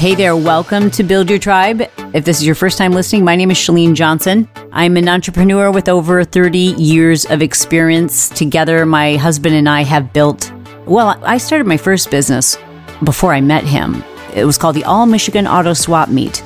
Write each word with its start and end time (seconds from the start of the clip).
Hey 0.00 0.14
there, 0.14 0.34
welcome 0.34 0.90
to 0.92 1.02
Build 1.02 1.28
Your 1.28 1.38
Tribe. 1.38 1.82
If 2.14 2.24
this 2.24 2.38
is 2.38 2.46
your 2.46 2.54
first 2.54 2.78
time 2.78 2.92
listening, 2.92 3.22
my 3.22 3.36
name 3.36 3.50
is 3.50 3.58
Chalene 3.58 3.94
Johnson. 3.94 4.48
I'm 4.72 4.96
an 4.96 5.10
entrepreneur 5.10 5.70
with 5.70 5.90
over 5.90 6.24
30 6.24 6.58
years 6.58 7.26
of 7.26 7.42
experience. 7.42 8.30
Together, 8.30 8.86
my 8.86 9.16
husband 9.16 9.56
and 9.56 9.68
I 9.68 9.82
have 9.82 10.14
built, 10.14 10.54
well, 10.86 11.22
I 11.22 11.36
started 11.36 11.66
my 11.66 11.76
first 11.76 12.10
business 12.10 12.56
before 13.04 13.34
I 13.34 13.42
met 13.42 13.64
him. 13.64 14.02
It 14.34 14.46
was 14.46 14.56
called 14.56 14.74
the 14.74 14.84
All 14.84 15.04
Michigan 15.04 15.46
Auto 15.46 15.74
Swap 15.74 16.08
Meet. 16.08 16.42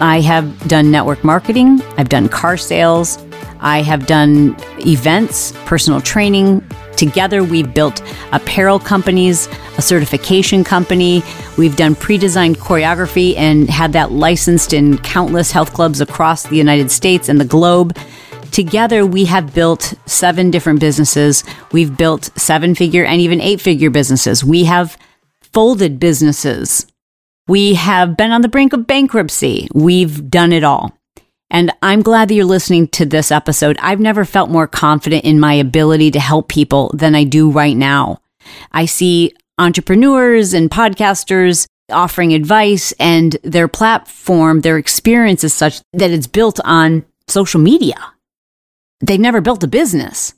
I 0.00 0.20
have 0.20 0.68
done 0.68 0.92
network 0.92 1.24
marketing, 1.24 1.82
I've 1.98 2.10
done 2.10 2.28
car 2.28 2.56
sales, 2.56 3.18
I 3.58 3.82
have 3.82 4.06
done 4.06 4.54
events, 4.86 5.52
personal 5.64 6.00
training, 6.00 6.64
Together, 6.96 7.42
we've 7.42 7.72
built 7.74 8.02
apparel 8.32 8.78
companies, 8.78 9.48
a 9.76 9.82
certification 9.82 10.64
company. 10.64 11.22
We've 11.58 11.76
done 11.76 11.94
pre 11.94 12.18
designed 12.18 12.58
choreography 12.58 13.36
and 13.36 13.68
had 13.68 13.92
that 13.92 14.12
licensed 14.12 14.72
in 14.72 14.98
countless 14.98 15.50
health 15.50 15.72
clubs 15.72 16.00
across 16.00 16.44
the 16.44 16.56
United 16.56 16.90
States 16.90 17.28
and 17.28 17.40
the 17.40 17.44
globe. 17.44 17.96
Together, 18.50 19.04
we 19.04 19.24
have 19.24 19.52
built 19.52 19.94
seven 20.06 20.50
different 20.50 20.78
businesses. 20.78 21.42
We've 21.72 21.96
built 21.96 22.30
seven 22.36 22.76
figure 22.76 23.04
and 23.04 23.20
even 23.20 23.40
eight 23.40 23.60
figure 23.60 23.90
businesses. 23.90 24.44
We 24.44 24.64
have 24.64 24.96
folded 25.40 25.98
businesses. 25.98 26.86
We 27.48 27.74
have 27.74 28.16
been 28.16 28.30
on 28.30 28.42
the 28.42 28.48
brink 28.48 28.72
of 28.72 28.86
bankruptcy. 28.86 29.68
We've 29.74 30.30
done 30.30 30.52
it 30.52 30.64
all. 30.64 30.96
And 31.54 31.70
I'm 31.82 32.02
glad 32.02 32.28
that 32.28 32.34
you're 32.34 32.44
listening 32.44 32.88
to 32.88 33.06
this 33.06 33.30
episode. 33.30 33.78
I've 33.80 34.00
never 34.00 34.24
felt 34.24 34.50
more 34.50 34.66
confident 34.66 35.24
in 35.24 35.38
my 35.38 35.54
ability 35.54 36.10
to 36.10 36.18
help 36.18 36.48
people 36.48 36.90
than 36.94 37.14
I 37.14 37.22
do 37.22 37.48
right 37.48 37.76
now. 37.76 38.20
I 38.72 38.86
see 38.86 39.32
entrepreneurs 39.56 40.52
and 40.52 40.68
podcasters 40.68 41.68
offering 41.92 42.34
advice 42.34 42.90
and 42.98 43.36
their 43.44 43.68
platform, 43.68 44.62
their 44.62 44.78
experience 44.78 45.44
is 45.44 45.54
such 45.54 45.80
that 45.92 46.10
it's 46.10 46.26
built 46.26 46.58
on 46.64 47.04
social 47.28 47.60
media. 47.60 48.14
They've 49.00 49.20
never 49.20 49.40
built 49.40 49.62
a 49.62 49.68
business. 49.68 50.34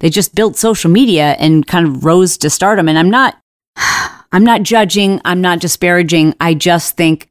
They 0.00 0.10
just 0.10 0.34
built 0.34 0.56
social 0.56 0.90
media 0.90 1.36
and 1.38 1.66
kind 1.66 1.86
of 1.86 2.04
rose 2.04 2.36
to 2.38 2.50
stardom. 2.50 2.86
And 2.90 2.98
I'm 2.98 3.10
not, 3.10 3.40
I'm 4.30 4.44
not 4.44 4.62
judging. 4.62 5.22
I'm 5.24 5.40
not 5.40 5.60
disparaging. 5.60 6.34
I 6.38 6.52
just 6.52 6.98
think 6.98 7.28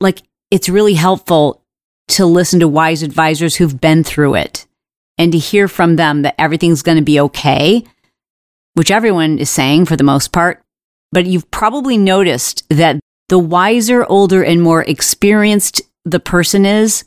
like 0.00 0.22
it's 0.50 0.70
really 0.70 0.94
helpful 0.94 1.60
to 2.08 2.26
listen 2.26 2.60
to 2.60 2.68
wise 2.68 3.02
advisors 3.02 3.56
who've 3.56 3.80
been 3.80 4.04
through 4.04 4.34
it 4.34 4.66
and 5.18 5.32
to 5.32 5.38
hear 5.38 5.68
from 5.68 5.96
them 5.96 6.22
that 6.22 6.34
everything's 6.38 6.82
going 6.82 6.98
to 6.98 7.04
be 7.04 7.20
okay, 7.20 7.84
which 8.74 8.90
everyone 8.90 9.38
is 9.38 9.50
saying 9.50 9.86
for 9.86 9.96
the 9.96 10.04
most 10.04 10.32
part. 10.32 10.62
But 11.12 11.26
you've 11.26 11.50
probably 11.50 11.96
noticed 11.96 12.64
that 12.68 12.98
the 13.28 13.38
wiser, 13.38 14.04
older, 14.06 14.42
and 14.42 14.60
more 14.60 14.82
experienced 14.82 15.82
the 16.04 16.20
person 16.20 16.66
is, 16.66 17.04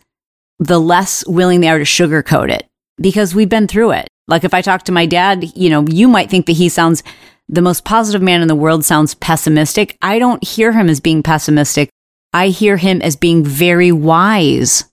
the 0.60 0.80
less 0.80 1.26
willing 1.28 1.62
they 1.62 1.70
are 1.70 1.78
to 1.78 1.84
sugarcoat 1.84 2.50
it 2.50 2.68
because 2.98 3.36
we've 3.36 3.50
been 3.50 3.68
through 3.68 3.92
it. 3.92 4.08
Like 4.28 4.44
if 4.44 4.54
I 4.54 4.62
talk 4.62 4.84
to 4.84 4.92
my 4.92 5.06
dad, 5.06 5.56
you 5.56 5.70
know, 5.70 5.86
you 5.88 6.08
might 6.08 6.30
think 6.30 6.48
that 6.48 6.54
he 6.54 6.70
sounds 6.70 7.04
the 7.48 7.62
most 7.62 7.86
positive 7.86 8.22
man 8.22 8.42
in 8.42 8.48
the 8.48 8.56
world, 8.56 8.84
sounds 8.84 9.16
pessimistic. 9.16 9.98
I 10.02 10.20
don't 10.20 10.44
hear 10.44 10.74
him 10.74 10.90
as 10.90 11.00
being 11.00 11.24
pessimistic. 11.24 11.90
I 12.38 12.50
hear 12.50 12.78
him 12.78 13.02
as 13.02 13.16
being 13.16 13.44
very 13.44 13.92
wise. 13.92 14.86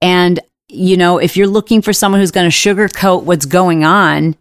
And, 0.00 0.38
you 0.68 0.96
know, 0.96 1.18
if 1.18 1.36
you're 1.36 1.48
looking 1.48 1.82
for 1.82 1.92
someone 1.92 2.20
who's 2.20 2.30
going 2.30 2.48
to 2.48 2.56
sugarcoat 2.56 3.24
what's 3.24 3.46
going 3.46 3.84
on, 3.84 4.36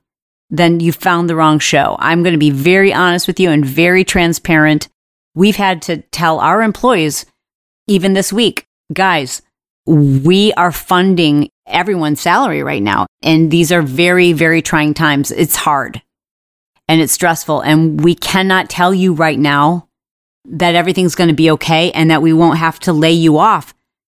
then 0.52 0.80
you 0.80 0.92
found 0.92 1.28
the 1.28 1.36
wrong 1.36 1.58
show. 1.58 1.96
I'm 1.98 2.22
going 2.22 2.34
to 2.34 2.38
be 2.38 2.52
very 2.52 2.94
honest 2.94 3.26
with 3.26 3.40
you 3.40 3.50
and 3.50 3.66
very 3.66 4.04
transparent. 4.04 4.88
We've 5.34 5.56
had 5.56 5.82
to 5.84 6.04
tell 6.12 6.40
our 6.40 6.62
employees, 6.62 7.26
even 7.88 8.14
this 8.14 8.32
week, 8.32 8.68
guys, 8.94 9.42
we 9.88 10.54
are 10.54 10.72
funding 10.72 11.50
everyone's 11.66 12.22
salary 12.22 12.62
right 12.62 12.84
now. 12.84 13.08
And 13.24 13.50
these 13.50 13.72
are 13.72 13.82
very, 13.82 14.32
very 14.32 14.62
trying 14.62 14.94
times. 14.94 15.32
It's 15.32 15.56
hard 15.56 16.04
and 16.88 17.02
it's 17.02 17.14
stressful. 17.14 17.62
And 17.62 18.04
we 18.04 18.14
cannot 18.14 18.70
tell 18.70 18.94
you 18.94 19.14
right 19.14 19.40
now 19.40 19.88
that 20.46 20.76
everything's 20.76 21.16
going 21.16 21.30
to 21.30 21.36
be 21.36 21.52
okay 21.52 21.92
and 21.92 22.10
that 22.10 22.22
we 22.22 22.34
won't 22.34 22.58
have 22.58 22.80
to 22.82 22.94
lay 22.94 23.12
you 23.12 23.38
off. 23.38 23.74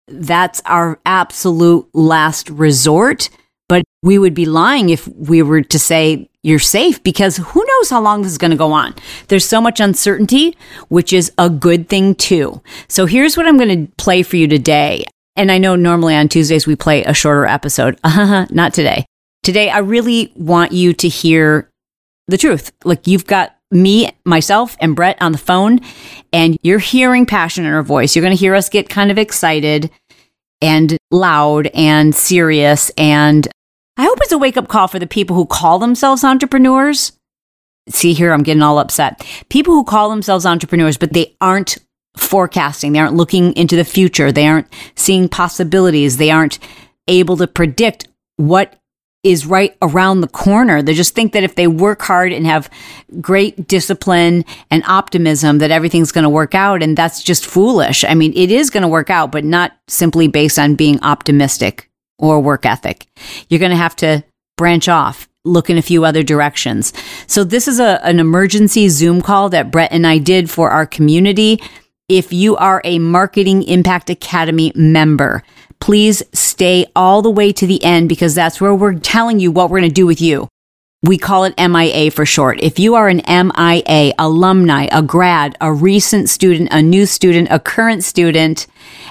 That's 0.08 0.60
our 0.64 1.00
absolute 1.06 1.88
last 1.94 2.50
resort. 2.50 3.28
But 3.68 3.84
we 4.02 4.18
would 4.18 4.34
be 4.34 4.44
lying 4.44 4.90
if 4.90 5.08
we 5.08 5.42
were 5.42 5.62
to 5.62 5.78
say 5.78 6.28
you're 6.42 6.58
safe 6.58 7.02
because 7.02 7.38
who 7.38 7.64
knows 7.64 7.90
how 7.90 8.02
long 8.02 8.22
this 8.22 8.32
is 8.32 8.38
going 8.38 8.50
to 8.50 8.56
go 8.56 8.72
on. 8.72 8.94
There's 9.28 9.46
so 9.46 9.60
much 9.60 9.80
uncertainty, 9.80 10.56
which 10.88 11.12
is 11.12 11.32
a 11.38 11.48
good 11.48 11.88
thing 11.88 12.14
too. 12.14 12.60
So 12.88 13.06
here's 13.06 13.36
what 13.36 13.46
I'm 13.46 13.56
going 13.56 13.86
to 13.86 13.92
play 13.96 14.22
for 14.22 14.36
you 14.36 14.46
today. 14.46 15.04
And 15.36 15.50
I 15.50 15.58
know 15.58 15.76
normally 15.76 16.14
on 16.14 16.28
Tuesdays 16.28 16.66
we 16.66 16.76
play 16.76 17.04
a 17.04 17.14
shorter 17.14 17.46
episode. 17.46 17.98
Uh-huh, 18.04 18.46
not 18.50 18.74
today. 18.74 19.06
Today, 19.42 19.70
I 19.70 19.78
really 19.78 20.32
want 20.36 20.70
you 20.70 20.92
to 20.92 21.08
hear 21.08 21.68
the 22.28 22.38
truth. 22.38 22.72
Like 22.84 23.06
you've 23.06 23.26
got 23.26 23.56
me, 23.72 24.10
myself, 24.24 24.76
and 24.80 24.94
Brett 24.94 25.20
on 25.20 25.32
the 25.32 25.38
phone, 25.38 25.80
and 26.32 26.58
you're 26.62 26.78
hearing 26.78 27.26
passion 27.26 27.64
in 27.64 27.72
our 27.72 27.82
voice. 27.82 28.14
You're 28.14 28.22
going 28.22 28.36
to 28.36 28.40
hear 28.40 28.54
us 28.54 28.68
get 28.68 28.88
kind 28.88 29.10
of 29.10 29.18
excited 29.18 29.90
and 30.60 30.96
loud 31.10 31.66
and 31.68 32.14
serious. 32.14 32.90
And 32.96 33.48
I 33.96 34.04
hope 34.04 34.18
it's 34.22 34.32
a 34.32 34.38
wake 34.38 34.56
up 34.56 34.68
call 34.68 34.88
for 34.88 34.98
the 34.98 35.06
people 35.06 35.34
who 35.34 35.46
call 35.46 35.78
themselves 35.78 36.22
entrepreneurs. 36.24 37.12
See, 37.88 38.12
here 38.12 38.32
I'm 38.32 38.44
getting 38.44 38.62
all 38.62 38.78
upset. 38.78 39.26
People 39.48 39.74
who 39.74 39.84
call 39.84 40.08
themselves 40.08 40.46
entrepreneurs, 40.46 40.96
but 40.96 41.12
they 41.12 41.34
aren't 41.40 41.78
forecasting, 42.16 42.92
they 42.92 42.98
aren't 42.98 43.16
looking 43.16 43.52
into 43.54 43.74
the 43.74 43.84
future, 43.84 44.30
they 44.30 44.46
aren't 44.46 44.68
seeing 44.94 45.28
possibilities, 45.28 46.18
they 46.18 46.30
aren't 46.30 46.58
able 47.08 47.36
to 47.38 47.46
predict 47.46 48.06
what 48.36 48.78
is 49.22 49.46
right 49.46 49.76
around 49.80 50.20
the 50.20 50.28
corner. 50.28 50.82
They 50.82 50.94
just 50.94 51.14
think 51.14 51.32
that 51.32 51.44
if 51.44 51.54
they 51.54 51.68
work 51.68 52.02
hard 52.02 52.32
and 52.32 52.44
have 52.44 52.68
great 53.20 53.68
discipline 53.68 54.44
and 54.70 54.82
optimism, 54.86 55.58
that 55.58 55.70
everything's 55.70 56.10
going 56.10 56.24
to 56.24 56.30
work 56.30 56.54
out. 56.54 56.82
And 56.82 56.96
that's 56.96 57.22
just 57.22 57.46
foolish. 57.46 58.04
I 58.04 58.14
mean, 58.14 58.32
it 58.34 58.50
is 58.50 58.70
going 58.70 58.82
to 58.82 58.88
work 58.88 59.10
out, 59.10 59.30
but 59.30 59.44
not 59.44 59.72
simply 59.86 60.26
based 60.26 60.58
on 60.58 60.74
being 60.74 61.00
optimistic 61.02 61.88
or 62.18 62.40
work 62.40 62.66
ethic. 62.66 63.06
You're 63.48 63.60
going 63.60 63.70
to 63.70 63.76
have 63.76 63.96
to 63.96 64.24
branch 64.56 64.88
off, 64.88 65.28
look 65.44 65.70
in 65.70 65.78
a 65.78 65.82
few 65.82 66.04
other 66.04 66.24
directions. 66.24 66.92
So 67.28 67.44
this 67.44 67.68
is 67.68 67.78
a, 67.78 68.04
an 68.04 68.18
emergency 68.18 68.88
Zoom 68.88 69.22
call 69.22 69.48
that 69.50 69.70
Brett 69.70 69.92
and 69.92 70.06
I 70.06 70.18
did 70.18 70.50
for 70.50 70.70
our 70.70 70.86
community. 70.86 71.60
If 72.08 72.32
you 72.32 72.56
are 72.56 72.80
a 72.84 72.98
Marketing 72.98 73.62
Impact 73.62 74.10
Academy 74.10 74.72
member, 74.74 75.42
please 75.82 76.22
stay 76.32 76.86
all 76.94 77.22
the 77.22 77.30
way 77.30 77.52
to 77.52 77.66
the 77.66 77.82
end 77.82 78.08
because 78.08 78.36
that's 78.36 78.60
where 78.60 78.72
we're 78.72 78.94
telling 78.94 79.40
you 79.40 79.50
what 79.50 79.68
we're 79.68 79.80
going 79.80 79.90
to 79.90 79.92
do 79.92 80.06
with 80.06 80.20
you. 80.20 80.46
We 81.02 81.18
call 81.18 81.42
it 81.42 81.58
MIA 81.58 82.12
for 82.12 82.24
short. 82.24 82.62
If 82.62 82.78
you 82.78 82.94
are 82.94 83.08
an 83.08 83.20
MIA 83.26 84.14
alumni, 84.16 84.86
a 84.92 85.02
grad, 85.02 85.56
a 85.60 85.72
recent 85.72 86.28
student, 86.30 86.68
a 86.70 86.80
new 86.80 87.04
student, 87.04 87.48
a 87.50 87.58
current 87.58 88.04
student, 88.04 88.68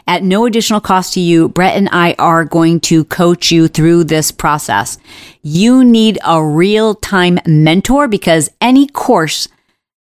at 0.08 0.24
no 0.24 0.46
additional 0.46 0.80
cost 0.80 1.14
to 1.16 1.20
you, 1.20 1.50
Brett 1.50 1.76
and 1.76 1.90
I 1.92 2.16
are 2.18 2.46
going 2.46 2.80
to 2.82 3.04
coach 3.04 3.52
you 3.52 3.68
through 3.68 4.06
this 4.06 4.32
process. 4.32 4.98
You 5.42 5.84
need 5.84 6.20
a 6.26 6.42
real 6.42 6.96
time 6.96 7.38
mentor 7.46 8.08
because 8.08 8.50
any 8.62 8.88
course 8.88 9.50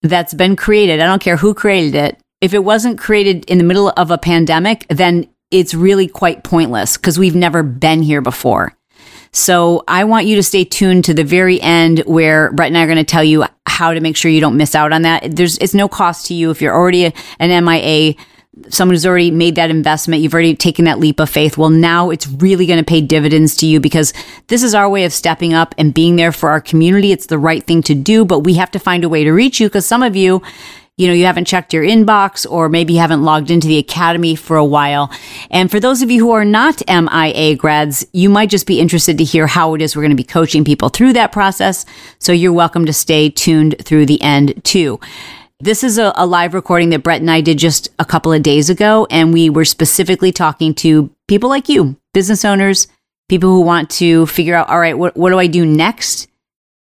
that's 0.03 0.33
been 0.33 0.55
created, 0.55 1.01
I 1.01 1.05
don't 1.05 1.21
care 1.21 1.35
who 1.35 1.53
created 1.53 1.95
it, 1.95 2.17
if 2.39 2.53
it 2.53 2.63
wasn't 2.63 2.97
created 2.97 3.43
in 3.45 3.57
the 3.57 3.63
middle 3.65 3.93
of 3.97 4.09
a 4.09 4.17
pandemic, 4.17 4.87
then 4.87 5.27
it's 5.51 5.73
really 5.73 6.07
quite 6.07 6.43
pointless 6.43 6.97
because 6.97 7.19
we've 7.19 7.35
never 7.35 7.61
been 7.61 8.01
here 8.01 8.21
before. 8.21 8.75
So 9.33 9.83
I 9.87 10.03
want 10.03 10.25
you 10.25 10.35
to 10.35 10.43
stay 10.43 10.65
tuned 10.65 11.05
to 11.05 11.13
the 11.13 11.23
very 11.23 11.61
end 11.61 11.99
where 11.99 12.51
Brett 12.51 12.67
and 12.67 12.77
I 12.77 12.83
are 12.83 12.87
going 12.87 12.97
to 12.97 13.03
tell 13.03 13.23
you 13.23 13.45
how 13.65 13.93
to 13.93 14.01
make 14.01 14.17
sure 14.17 14.29
you 14.29 14.41
don't 14.41 14.57
miss 14.57 14.75
out 14.75 14.91
on 14.91 15.03
that. 15.03 15.35
There's, 15.35 15.57
it's 15.59 15.73
no 15.73 15.87
cost 15.87 16.25
to 16.27 16.33
you 16.33 16.51
if 16.51 16.61
you're 16.61 16.75
already 16.75 17.13
an 17.39 17.65
MIA, 17.65 18.15
someone 18.67 18.93
who's 18.93 19.05
already 19.05 19.31
made 19.31 19.55
that 19.55 19.69
investment. 19.69 20.21
You've 20.21 20.33
already 20.33 20.55
taken 20.55 20.83
that 20.83 20.99
leap 20.99 21.21
of 21.21 21.29
faith. 21.29 21.57
Well, 21.57 21.69
now 21.69 22.09
it's 22.09 22.27
really 22.27 22.65
going 22.65 22.79
to 22.79 22.85
pay 22.85 22.99
dividends 22.99 23.55
to 23.57 23.65
you 23.65 23.79
because 23.79 24.13
this 24.47 24.63
is 24.63 24.75
our 24.75 24.89
way 24.89 25.05
of 25.05 25.13
stepping 25.13 25.53
up 25.53 25.73
and 25.77 25.93
being 25.93 26.17
there 26.17 26.33
for 26.33 26.49
our 26.49 26.59
community. 26.59 27.13
It's 27.13 27.27
the 27.27 27.39
right 27.39 27.63
thing 27.63 27.81
to 27.83 27.95
do, 27.95 28.25
but 28.25 28.39
we 28.39 28.55
have 28.55 28.71
to 28.71 28.79
find 28.79 29.05
a 29.05 29.09
way 29.09 29.23
to 29.23 29.31
reach 29.31 29.61
you 29.61 29.67
because 29.67 29.85
some 29.85 30.03
of 30.03 30.17
you 30.17 30.41
you 30.97 31.07
know, 31.07 31.13
you 31.13 31.25
haven't 31.25 31.45
checked 31.45 31.73
your 31.73 31.83
inbox 31.83 32.45
or 32.49 32.69
maybe 32.69 32.93
you 32.93 32.99
haven't 32.99 33.23
logged 33.23 33.49
into 33.49 33.67
the 33.67 33.77
academy 33.77 34.35
for 34.35 34.57
a 34.57 34.65
while. 34.65 35.11
And 35.49 35.71
for 35.71 35.79
those 35.79 36.01
of 36.01 36.11
you 36.11 36.23
who 36.23 36.31
are 36.31 36.45
not 36.45 36.81
MIA 36.87 37.55
grads, 37.55 38.05
you 38.13 38.29
might 38.29 38.49
just 38.49 38.67
be 38.67 38.79
interested 38.79 39.17
to 39.17 39.23
hear 39.23 39.47
how 39.47 39.73
it 39.73 39.81
is 39.81 39.95
we're 39.95 40.03
going 40.03 40.11
to 40.11 40.15
be 40.15 40.23
coaching 40.23 40.63
people 40.63 40.89
through 40.89 41.13
that 41.13 41.31
process. 41.31 41.85
So 42.19 42.31
you're 42.31 42.53
welcome 42.53 42.85
to 42.85 42.93
stay 42.93 43.29
tuned 43.29 43.75
through 43.83 44.05
the 44.05 44.21
end 44.21 44.63
too. 44.63 44.99
This 45.59 45.83
is 45.83 45.97
a, 45.97 46.11
a, 46.15 46.25
live 46.25 46.55
recording 46.55 46.89
that 46.89 47.03
Brett 47.03 47.21
and 47.21 47.29
I 47.29 47.41
did 47.41 47.59
just 47.59 47.89
a 47.99 48.05
couple 48.05 48.33
of 48.33 48.41
days 48.41 48.71
ago, 48.71 49.05
and 49.11 49.31
we 49.31 49.47
were 49.47 49.63
specifically 49.63 50.31
talking 50.31 50.73
to 50.75 51.11
people 51.27 51.49
like 51.49 51.69
you, 51.69 51.97
business 52.15 52.43
owners, 52.43 52.87
people 53.29 53.49
who 53.49 53.61
want 53.61 53.91
to 53.91 54.25
figure 54.25 54.55
out, 54.55 54.69
all 54.69 54.79
right, 54.79 54.97
what, 54.97 55.15
what 55.15 55.29
do 55.29 55.37
I 55.37 55.45
do 55.45 55.63
next? 55.63 56.27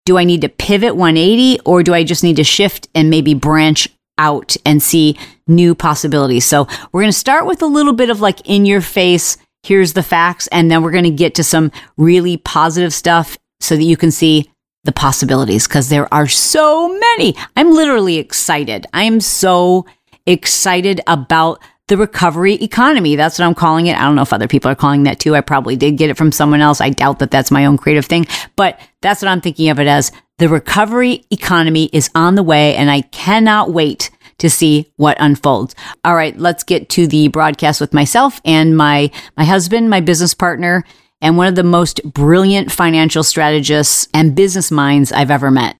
Do 0.06 0.18
I 0.18 0.24
need 0.24 0.42
to 0.42 0.50
pivot 0.50 0.96
180 0.96 1.60
or 1.66 1.84
do 1.84 1.94
I 1.94 2.06
just 2.06 2.24
need 2.24 2.38
to 2.38 2.44
shift 2.46 2.88
and 2.96 3.10
maybe 3.10 3.34
branch 3.34 3.90
out 4.20 4.56
and 4.66 4.84
see 4.84 5.18
new 5.48 5.74
possibilities. 5.74 6.46
So 6.46 6.68
we're 6.92 7.02
going 7.02 7.12
to 7.12 7.18
start 7.18 7.48
with 7.48 7.64
a 7.64 7.68
little 7.68 7.94
bit 7.94 8.12
of 8.12 8.22
like 8.22 8.48
in 8.48 8.68
your 8.68 8.82
face, 8.82 9.38
here's 9.64 9.94
the 9.94 10.04
facts. 10.04 10.48
And 10.48 10.70
then 10.70 10.84
we're 10.84 10.92
going 10.92 11.06
to 11.06 11.10
get 11.10 11.34
to 11.36 11.44
some 11.44 11.72
really 11.98 12.38
positive 12.38 12.94
stuff 12.94 13.38
so 13.60 13.76
that 13.76 13.84
you 13.84 13.98
can 13.98 14.12
see 14.12 14.52
the 14.84 14.92
possibilities 14.92 15.68
because 15.68 15.90
there 15.90 16.14
are 16.14 16.28
so 16.28 16.88
many. 17.00 17.36
I'm 17.56 17.72
literally 17.72 18.18
excited. 18.18 18.86
I 18.94 19.04
am 19.04 19.20
so 19.20 19.86
excited 20.26 21.02
about 21.08 21.60
the 21.90 21.98
recovery 21.98 22.54
economy. 22.56 23.16
That's 23.16 23.38
what 23.38 23.46
I'm 23.46 23.56
calling 23.56 23.88
it. 23.88 23.98
I 23.98 24.04
don't 24.04 24.16
know 24.16 24.22
if 24.22 24.32
other 24.32 24.48
people 24.48 24.72
are 24.72 24.76
calling 24.76 25.04
that 25.04 25.20
too. 25.20 25.36
I 25.36 25.42
probably 25.42 25.76
did 25.76 25.98
get 25.98 26.10
it 26.10 26.18
from 26.18 26.32
someone 26.32 26.62
else. 26.62 26.80
I 26.80 26.92
doubt 26.92 27.20
that 27.20 27.32
that's 27.32 27.52
my 27.52 27.66
own 27.66 27.78
creative 27.78 28.06
thing, 28.06 28.28
but 28.56 28.80
that's 29.02 29.22
what 29.22 29.30
I'm 29.30 29.42
thinking 29.42 29.70
of 29.70 29.80
it 29.80 29.88
as. 29.88 30.12
The 30.38 30.48
recovery 30.48 31.26
economy 31.32 31.90
is 31.92 32.10
on 32.16 32.36
the 32.36 32.44
way 32.44 32.76
and 32.76 32.90
I 32.90 33.02
cannot 33.02 33.74
wait 33.74 34.10
to 34.38 34.50
see 34.50 34.90
what 34.96 35.18
unfolds. 35.20 35.76
All 36.06 36.16
right, 36.16 36.38
let's 36.38 36.64
get 36.64 36.90
to 36.90 37.08
the 37.08 37.28
broadcast 37.28 37.82
with 37.82 37.94
myself 37.94 38.40
and 38.46 38.78
my 38.78 39.12
my 39.36 39.44
husband, 39.44 39.90
my 39.90 40.00
business 40.00 40.34
partner, 40.34 40.86
and 41.22 41.36
one 41.36 41.48
of 41.48 41.56
the 41.56 41.64
most 41.64 42.02
brilliant 42.06 42.72
financial 42.72 43.24
strategists 43.24 44.08
and 44.14 44.36
business 44.36 44.72
minds 44.72 45.12
I've 45.12 45.32
ever 45.32 45.52
met. 45.52 45.76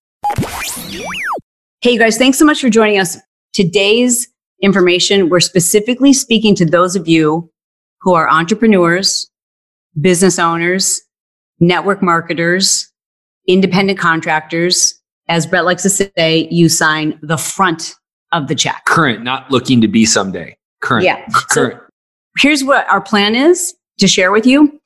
Hey, 1.82 1.92
you 1.92 2.00
guys, 2.00 2.18
thanks 2.18 2.38
so 2.38 2.44
much 2.44 2.60
for 2.60 2.70
joining 2.70 3.00
us. 3.00 3.18
Today's 3.54 4.28
information, 4.62 5.30
we're 5.30 5.40
specifically 5.40 6.14
speaking 6.14 6.56
to 6.56 6.66
those 6.66 6.96
of 6.96 7.08
you 7.08 7.52
who 8.02 8.14
are 8.14 8.30
entrepreneurs, 8.30 9.30
business 10.00 10.40
owners, 10.40 11.02
network 11.60 12.02
marketers, 12.02 12.92
independent 13.48 14.00
contractors. 14.00 14.96
As 15.28 15.46
Brett 15.46 15.66
likes 15.66 15.84
to 15.84 15.90
say, 15.90 16.48
you 16.50 16.70
sign 16.70 17.20
the 17.22 17.38
front 17.38 17.96
of 18.32 18.48
the 18.48 18.56
check. 18.56 18.86
Current, 18.86 19.24
not 19.24 19.50
looking 19.52 19.82
to 19.82 19.88
be 19.88 20.06
someday. 20.06 20.58
Current. 20.82 21.06
Yeah. 21.06 21.26
Current. 21.34 21.80
So 21.80 21.88
here's 22.40 22.64
what 22.64 22.88
our 22.90 23.02
plan 23.02 23.36
is 23.36 23.76
to 24.00 24.08
share 24.08 24.32
with 24.32 24.46
you 24.46 24.80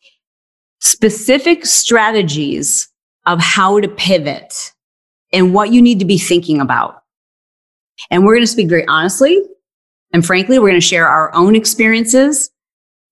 specific 0.80 1.66
strategies 1.66 2.90
of 3.26 3.40
how 3.40 3.80
to 3.80 3.88
pivot 3.88 4.74
and 5.31 5.54
what 5.54 5.72
you 5.72 5.81
need 5.81 6.00
to 6.00 6.06
be 6.06 6.18
thinking 6.18 6.60
about. 6.60 7.02
And 8.12 8.26
we're 8.26 8.34
going 8.34 8.44
to 8.44 8.52
speak 8.52 8.69
very 8.69 8.86
honestly 8.88 9.42
and 10.13 10.25
frankly, 10.25 10.60
we're 10.60 10.69
going 10.69 10.80
to 10.80 10.88
share 10.88 11.07
our 11.07 11.33
own 11.33 11.56
experiences. 11.56 12.51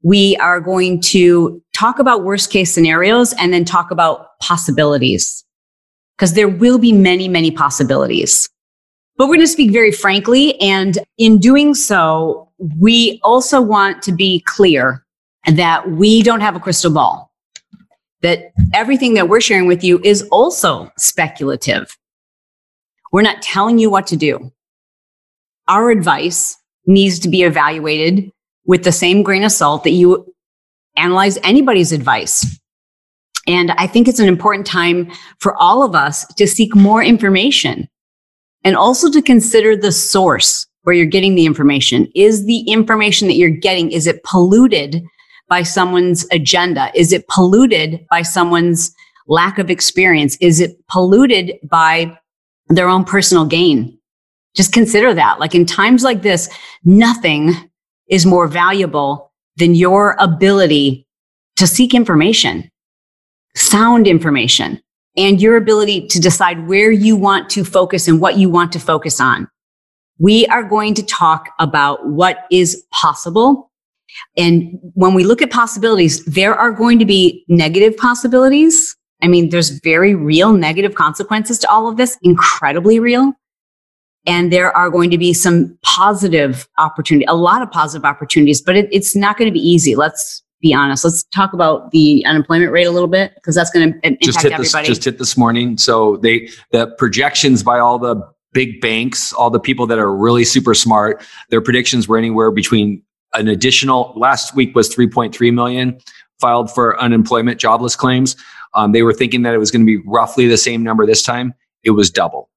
We 0.04 0.38
are 0.38 0.62
going 0.62 1.02
to 1.02 1.62
talk 1.76 2.00
about 2.00 2.24
worst 2.24 2.52
case 2.52 2.74
scenarios 2.74 3.34
and 3.34 3.52
then 3.52 3.66
talk 3.66 3.92
about 3.92 4.40
possibilities 4.40 5.44
because 6.16 6.34
there 6.34 6.48
will 6.48 6.78
be 6.78 6.94
many, 6.94 7.28
many 7.28 7.52
possibilities. 7.52 8.48
But 9.18 9.26
we're 9.26 9.36
going 9.36 9.48
to 9.48 9.52
speak 9.52 9.72
very 9.72 9.92
frankly. 9.92 10.60
And 10.62 11.00
in 11.18 11.40
doing 11.40 11.74
so, 11.74 12.50
we 12.80 13.20
also 13.24 13.62
want 13.62 14.02
to 14.04 14.12
be 14.12 14.42
clear 14.46 15.04
that 15.48 15.90
we 15.90 16.22
don't 16.22 16.42
have 16.42 16.56
a 16.56 16.60
crystal 16.60 16.92
ball 16.92 17.32
that 18.22 18.52
everything 18.74 19.16
that 19.16 19.28
we're 19.28 19.42
sharing 19.42 19.68
with 19.68 19.84
you 19.84 20.00
is 20.04 20.22
also 20.32 20.92
speculative. 20.98 21.98
We're 23.12 23.24
not 23.24 23.42
telling 23.42 23.80
you 23.80 23.90
what 23.90 24.08
to 24.08 24.16
do. 24.16 24.52
Our 25.68 25.90
advice 25.90 26.58
needs 26.92 27.20
to 27.20 27.30
be 27.30 27.44
evaluated 27.44 28.32
with 28.66 28.84
the 28.84 28.92
same 28.92 29.24
grain 29.24 29.44
of 29.44 29.52
salt 29.52 29.84
that 29.84 29.92
you 29.92 30.34
analyze 30.96 31.38
anybody's 31.44 31.92
advice. 31.92 32.60
And 33.48 33.72
I 33.72 33.88
think 33.88 34.08
it's 34.08 34.20
an 34.20 34.28
important 34.28 34.68
time 34.68 35.12
for 35.40 35.56
all 35.56 35.84
of 35.84 35.96
us 35.96 36.26
to 36.36 36.48
seek 36.48 36.76
more 36.76 37.04
information 37.04 37.88
and 38.64 38.76
also 38.76 39.10
to 39.10 39.22
consider 39.22 39.76
the 39.76 39.92
source 39.92 40.68
where 40.84 40.96
you're 40.96 41.06
getting 41.06 41.36
the 41.36 41.46
information. 41.46 42.08
Is 42.16 42.46
the 42.46 42.60
information 42.62 43.28
that 43.28 43.36
you're 43.36 43.50
getting, 43.50 43.92
is 43.92 44.08
it 44.08 44.24
polluted 44.24 45.04
by 45.48 45.64
someone's 45.64 46.26
agenda? 46.32 46.92
Is 46.96 47.12
it 47.12 47.28
polluted 47.28 48.06
by 48.10 48.22
someone's 48.22 48.94
lack 49.28 49.60
of 49.60 49.70
experience? 49.70 50.38
Is 50.38 50.60
it 50.60 50.78
polluted 50.88 51.56
by 51.64 52.18
their 52.70 52.88
own 52.88 53.04
personal 53.04 53.46
gain? 53.46 53.98
Just 54.56 54.74
consider 54.74 55.14
that. 55.14 55.40
Like 55.40 55.56
in 55.56 55.66
times 55.66 56.04
like 56.04 56.22
this, 56.22 56.50
nothing 56.84 57.54
is 58.10 58.26
more 58.26 58.48
valuable 58.48 59.32
than 59.58 59.76
your 59.76 60.16
ability 60.20 61.08
to 61.58 61.68
seek 61.68 61.94
information, 61.94 62.70
sound 63.56 64.08
information, 64.08 64.82
and 65.16 65.42
your 65.42 65.56
ability 65.58 66.08
to 66.08 66.20
decide 66.20 66.68
where 66.68 66.92
you 66.92 67.16
want 67.16 67.50
to 67.52 67.64
focus 67.64 68.08
and 68.08 68.20
what 68.20 68.38
you 68.38 68.50
want 68.50 68.72
to 68.74 68.80
focus 68.80 69.20
on. 69.20 69.48
We 70.20 70.46
are 70.48 70.64
going 70.64 70.94
to 70.96 71.04
talk 71.04 71.50
about 71.60 72.08
what 72.08 72.46
is 72.52 72.84
possible 72.92 73.72
and 74.38 74.80
when 74.94 75.14
we 75.14 75.24
look 75.24 75.42
at 75.42 75.52
possibilities, 75.52 76.24
there 76.26 76.56
are 76.56 76.72
going 76.72 77.00
to 77.00 77.06
be 77.06 77.46
negative 77.48 77.96
possibilities. 77.98 78.96
I 79.22 79.28
mean, 79.28 79.50
there's 79.50 79.70
very 79.70 80.16
real 80.16 80.54
negative 80.54 80.96
consequences 80.96 81.60
to 81.60 81.70
all 81.70 81.88
of 81.88 81.98
this, 81.98 82.18
incredibly 82.22 83.00
real. 83.00 83.34
And 84.28 84.54
there 84.54 84.76
are 84.76 84.90
going 84.90 85.10
to 85.10 85.18
be 85.18 85.34
some 85.34 85.78
positive 85.82 86.68
opportunity, 86.78 87.26
a 87.26 87.36
lot 87.36 87.62
of 87.62 87.72
positive 87.72 88.06
opportunities, 88.06 88.62
but 88.62 88.76
it, 88.76 88.88
it's 88.92 89.16
not 89.16 89.38
going 89.38 89.48
to 89.48 89.54
be 89.54 89.60
easy. 89.60 89.96
Let's 89.96 90.44
be 90.62 90.74
honest. 90.74 91.04
Let's 91.04 91.24
talk 91.26 91.54
about 91.54 91.92
the 91.92 92.24
unemployment 92.26 92.72
rate 92.72 92.86
a 92.86 92.92
little 92.92 93.08
bit 93.08 93.34
because 93.36 93.56
that's 93.56 93.72
going 93.72 93.94
to 93.94 94.00
impact 94.04 94.24
just 94.24 94.42
hit 94.42 94.54
everybody. 94.54 94.88
This, 94.88 94.98
just 94.98 95.06
hit 95.06 95.18
this 95.18 95.36
morning. 95.36 95.78
So 95.78 96.18
they 96.18 96.50
the 96.72 96.88
projections 96.98 97.64
by 97.64 97.80
all 97.80 97.98
the 97.98 98.22
big 98.54 98.80
banks, 98.80 99.34
all 99.34 99.50
the 99.50 99.60
people 99.60 99.88
that 99.88 99.98
are 99.98 100.16
really 100.16 100.44
super 100.44 100.74
smart, 100.74 101.24
their 101.50 101.62
predictions 101.62 102.08
were 102.08 102.18
anywhere 102.18 102.52
between 102.52 103.02
an 103.34 103.48
additional 103.48 104.14
last 104.16 104.56
week 104.56 104.76
was 104.76 104.94
3.3 104.94 105.54
million 105.54 105.98
filed 106.40 106.74
for 106.74 107.00
unemployment 107.00 107.60
jobless 107.60 107.96
claims. 107.96 108.36
Um, 108.74 108.92
they 108.92 109.04
were 109.04 109.14
thinking 109.14 109.44
that 109.44 109.54
it 109.54 109.58
was 109.58 109.72
going 109.72 109.86
to 109.86 109.86
be 109.86 110.04
roughly 110.06 110.48
the 110.48 110.58
same 110.58 110.84
number 110.84 111.06
this 111.06 111.24
time. 111.24 111.54
It 111.84 111.92
was 111.92 112.10
double. 112.10 112.51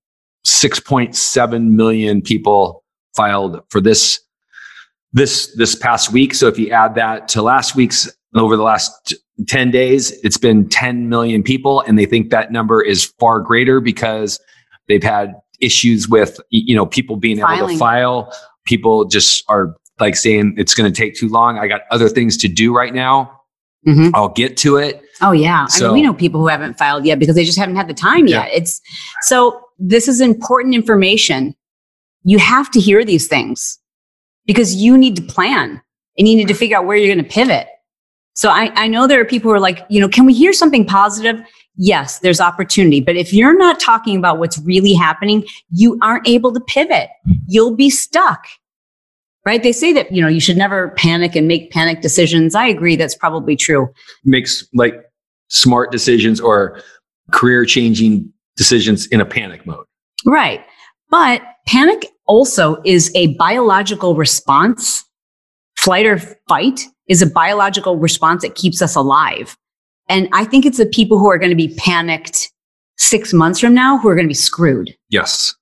6.7 0.46 1.70
million 1.70 2.22
people 2.22 2.84
filed 3.16 3.60
for 3.70 3.80
this 3.80 4.20
this 5.12 5.54
this 5.56 5.74
past 5.74 6.12
week. 6.12 6.34
So 6.34 6.48
if 6.48 6.58
you 6.58 6.70
add 6.70 6.94
that 6.96 7.28
to 7.28 7.42
last 7.42 7.76
week's 7.76 8.10
over 8.34 8.56
the 8.56 8.62
last 8.62 9.14
10 9.46 9.70
days, 9.70 10.10
it's 10.24 10.36
been 10.36 10.68
10 10.68 11.08
million 11.08 11.42
people 11.42 11.80
and 11.82 11.98
they 11.98 12.06
think 12.06 12.30
that 12.30 12.52
number 12.52 12.82
is 12.82 13.04
far 13.18 13.40
greater 13.40 13.80
because 13.80 14.40
they've 14.88 15.02
had 15.02 15.34
issues 15.60 16.08
with 16.08 16.40
you 16.50 16.74
know 16.74 16.84
people 16.84 17.16
being 17.16 17.38
Filing. 17.38 17.58
able 17.58 17.68
to 17.68 17.78
file 17.78 18.32
people 18.64 19.04
just 19.04 19.44
are 19.48 19.76
like 20.00 20.16
saying 20.16 20.54
it's 20.58 20.74
going 20.74 20.92
to 20.92 20.96
take 20.96 21.14
too 21.14 21.28
long. 21.28 21.58
I 21.58 21.68
got 21.68 21.82
other 21.90 22.08
things 22.08 22.36
to 22.38 22.48
do 22.48 22.74
right 22.74 22.92
now. 22.92 23.40
Mm-hmm. 23.86 24.14
I'll 24.14 24.30
get 24.30 24.56
to 24.58 24.76
it. 24.76 25.02
Oh 25.20 25.32
yeah. 25.32 25.66
So, 25.66 25.84
I 25.84 25.88
mean, 25.88 25.94
we 25.94 26.02
know 26.02 26.14
people 26.14 26.40
who 26.40 26.48
haven't 26.48 26.78
filed 26.78 27.04
yet 27.04 27.18
because 27.18 27.34
they 27.36 27.44
just 27.44 27.58
haven't 27.58 27.76
had 27.76 27.86
the 27.86 27.94
time 27.94 28.26
yeah. 28.26 28.44
yet. 28.44 28.54
It's 28.54 28.80
so 29.22 29.60
this 29.78 30.08
is 30.08 30.20
important 30.20 30.74
information. 30.74 31.54
You 32.24 32.38
have 32.38 32.70
to 32.72 32.80
hear 32.80 33.04
these 33.04 33.28
things 33.28 33.78
because 34.46 34.74
you 34.74 34.96
need 34.96 35.16
to 35.16 35.22
plan 35.22 35.80
and 36.18 36.28
you 36.28 36.36
need 36.36 36.48
to 36.48 36.54
figure 36.54 36.76
out 36.76 36.86
where 36.86 36.96
you're 36.96 37.14
going 37.14 37.24
to 37.24 37.30
pivot. 37.30 37.68
So 38.34 38.48
I, 38.50 38.72
I 38.74 38.88
know 38.88 39.06
there 39.06 39.20
are 39.20 39.24
people 39.24 39.50
who 39.50 39.54
are 39.54 39.60
like, 39.60 39.84
you 39.88 40.00
know, 40.00 40.08
can 40.08 40.26
we 40.26 40.34
hear 40.34 40.52
something 40.52 40.84
positive? 40.84 41.40
Yes, 41.76 42.18
there's 42.20 42.40
opportunity. 42.40 43.00
But 43.00 43.16
if 43.16 43.32
you're 43.32 43.56
not 43.56 43.80
talking 43.80 44.16
about 44.16 44.38
what's 44.38 44.58
really 44.58 44.92
happening, 44.92 45.44
you 45.70 45.98
aren't 46.02 46.26
able 46.26 46.52
to 46.52 46.60
pivot. 46.60 47.10
You'll 47.46 47.76
be 47.76 47.90
stuck 47.90 48.46
right? 49.44 49.62
They 49.62 49.72
say 49.72 49.92
that, 49.92 50.10
you 50.12 50.22
know, 50.22 50.28
you 50.28 50.40
should 50.40 50.56
never 50.56 50.90
panic 50.90 51.36
and 51.36 51.46
make 51.46 51.70
panic 51.70 52.00
decisions. 52.00 52.54
I 52.54 52.66
agree. 52.66 52.96
That's 52.96 53.14
probably 53.14 53.56
true. 53.56 53.92
Makes 54.24 54.66
like 54.74 54.94
smart 55.48 55.92
decisions 55.92 56.40
or 56.40 56.80
career 57.30 57.64
changing 57.64 58.32
decisions 58.56 59.06
in 59.06 59.20
a 59.20 59.26
panic 59.26 59.66
mode. 59.66 59.84
Right. 60.24 60.64
But 61.10 61.42
panic 61.66 62.06
also 62.26 62.80
is 62.84 63.10
a 63.14 63.34
biological 63.36 64.14
response. 64.14 65.04
Flight 65.76 66.06
or 66.06 66.18
fight 66.48 66.80
is 67.08 67.20
a 67.20 67.26
biological 67.26 67.96
response 67.96 68.42
that 68.42 68.54
keeps 68.54 68.80
us 68.80 68.96
alive. 68.96 69.56
And 70.08 70.28
I 70.32 70.44
think 70.44 70.66
it's 70.66 70.78
the 70.78 70.86
people 70.86 71.18
who 71.18 71.30
are 71.30 71.38
going 71.38 71.50
to 71.50 71.56
be 71.56 71.74
panicked 71.76 72.50
six 72.96 73.32
months 73.32 73.58
from 73.60 73.74
now 73.74 73.98
who 73.98 74.08
are 74.08 74.14
going 74.14 74.26
to 74.26 74.30
be 74.30 74.34
screwed. 74.34 74.94
Yes. 75.08 75.54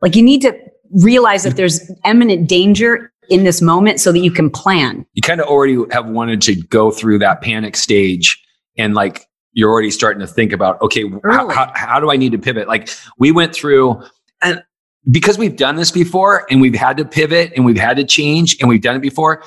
Like 0.00 0.16
you 0.16 0.22
need 0.22 0.42
to 0.42 0.56
realize 1.02 1.42
that 1.44 1.56
there's 1.56 1.90
imminent 2.04 2.48
danger 2.48 3.12
in 3.28 3.44
this 3.44 3.62
moment 3.62 4.00
so 4.00 4.12
that 4.12 4.18
you 4.18 4.30
can 4.30 4.50
plan. 4.50 5.06
You 5.14 5.22
kind 5.22 5.40
of 5.40 5.46
already 5.46 5.78
have 5.90 6.06
wanted 6.06 6.42
to 6.42 6.54
go 6.54 6.90
through 6.90 7.20
that 7.20 7.40
panic 7.40 7.76
stage 7.76 8.42
and 8.76 8.94
like 8.94 9.26
you're 9.52 9.70
already 9.70 9.90
starting 9.90 10.20
to 10.20 10.26
think 10.26 10.52
about, 10.52 10.80
okay, 10.80 11.04
how, 11.24 11.48
how, 11.50 11.70
how 11.74 12.00
do 12.00 12.10
I 12.10 12.16
need 12.16 12.32
to 12.32 12.38
pivot? 12.38 12.68
Like 12.68 12.88
we 13.18 13.32
went 13.32 13.54
through 13.54 14.02
and 14.42 14.62
because 15.10 15.36
we've 15.36 15.56
done 15.56 15.76
this 15.76 15.90
before 15.90 16.46
and 16.50 16.60
we've 16.60 16.74
had 16.74 16.96
to 16.96 17.04
pivot 17.04 17.52
and 17.56 17.64
we've 17.64 17.78
had 17.78 17.96
to 17.96 18.04
change 18.04 18.56
and 18.60 18.68
we've 18.68 18.80
done 18.82 18.96
it 18.96 19.02
before, 19.02 19.42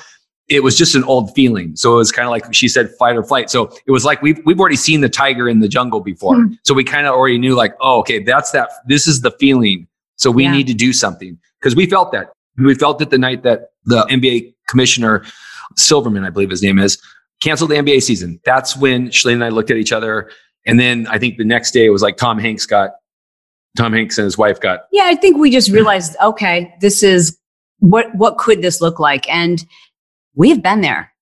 it 0.48 0.62
was 0.62 0.76
just 0.78 0.94
an 0.94 1.02
old 1.04 1.34
feeling. 1.34 1.74
So 1.74 1.94
it 1.94 1.96
was 1.96 2.12
kind 2.12 2.26
of 2.26 2.30
like 2.30 2.52
she 2.54 2.68
said, 2.68 2.90
fight 2.98 3.16
or 3.16 3.24
flight. 3.24 3.50
So 3.50 3.64
it 3.86 3.90
was 3.90 4.04
like 4.04 4.22
we've 4.22 4.38
we've 4.44 4.60
already 4.60 4.76
seen 4.76 5.00
the 5.00 5.08
tiger 5.08 5.48
in 5.48 5.58
the 5.60 5.66
jungle 5.68 6.00
before. 6.00 6.36
Hmm. 6.36 6.52
So 6.64 6.72
we 6.74 6.84
kind 6.84 7.06
of 7.06 7.14
already 7.14 7.38
knew 7.38 7.56
like, 7.56 7.74
oh, 7.80 7.98
okay, 8.00 8.22
that's 8.22 8.52
that. 8.52 8.70
This 8.86 9.06
is 9.06 9.22
the 9.22 9.32
feeling 9.32 9.88
So 10.16 10.30
we 10.30 10.44
Yeah. 10.44 10.52
need 10.52 10.66
to 10.68 10.74
do 10.74 10.92
something 10.92 11.36
because 11.60 11.74
we 11.74 11.86
felt 11.86 12.12
that. 12.12 12.30
We 12.58 12.74
felt 12.74 13.02
it 13.02 13.10
the 13.10 13.18
night 13.18 13.42
that 13.42 13.70
the 13.86 14.02
NBA 14.08 14.54
commissioner, 14.68 15.24
Silverman, 15.76 16.24
I 16.24 16.30
believe 16.30 16.50
his 16.50 16.62
name 16.62 16.78
is, 16.78 16.96
canceled 17.42 17.70
the 17.70 17.76
NBA 17.76 18.02
season. 18.02 18.40
That's 18.44 18.76
when 18.76 19.08
Chalene 19.08 19.34
and 19.34 19.44
I 19.44 19.48
looked 19.50 19.70
at 19.70 19.76
each 19.76 19.92
other. 19.92 20.30
And 20.66 20.80
then 20.80 21.06
I 21.08 21.18
think 21.18 21.36
the 21.38 21.44
next 21.44 21.70
day 21.72 21.86
it 21.86 21.90
was 21.90 22.02
like 22.02 22.16
Tom 22.16 22.38
Hanks 22.38 22.66
got, 22.66 22.90
Tom 23.76 23.92
Hanks 23.92 24.16
and 24.18 24.24
his 24.24 24.38
wife 24.38 24.58
got 24.60 24.80
Yeah, 24.92 25.04
I 25.04 25.14
think 25.16 25.36
we 25.36 25.50
just 25.50 25.70
realized, 25.70 26.16
okay, 26.22 26.74
this 26.80 27.02
is 27.02 27.38
what 27.80 28.06
what 28.14 28.38
could 28.38 28.62
this 28.62 28.80
look 28.80 28.98
like? 28.98 29.28
And 29.28 29.64
we've 30.34 30.62
been 30.62 30.80
there. 30.80 31.12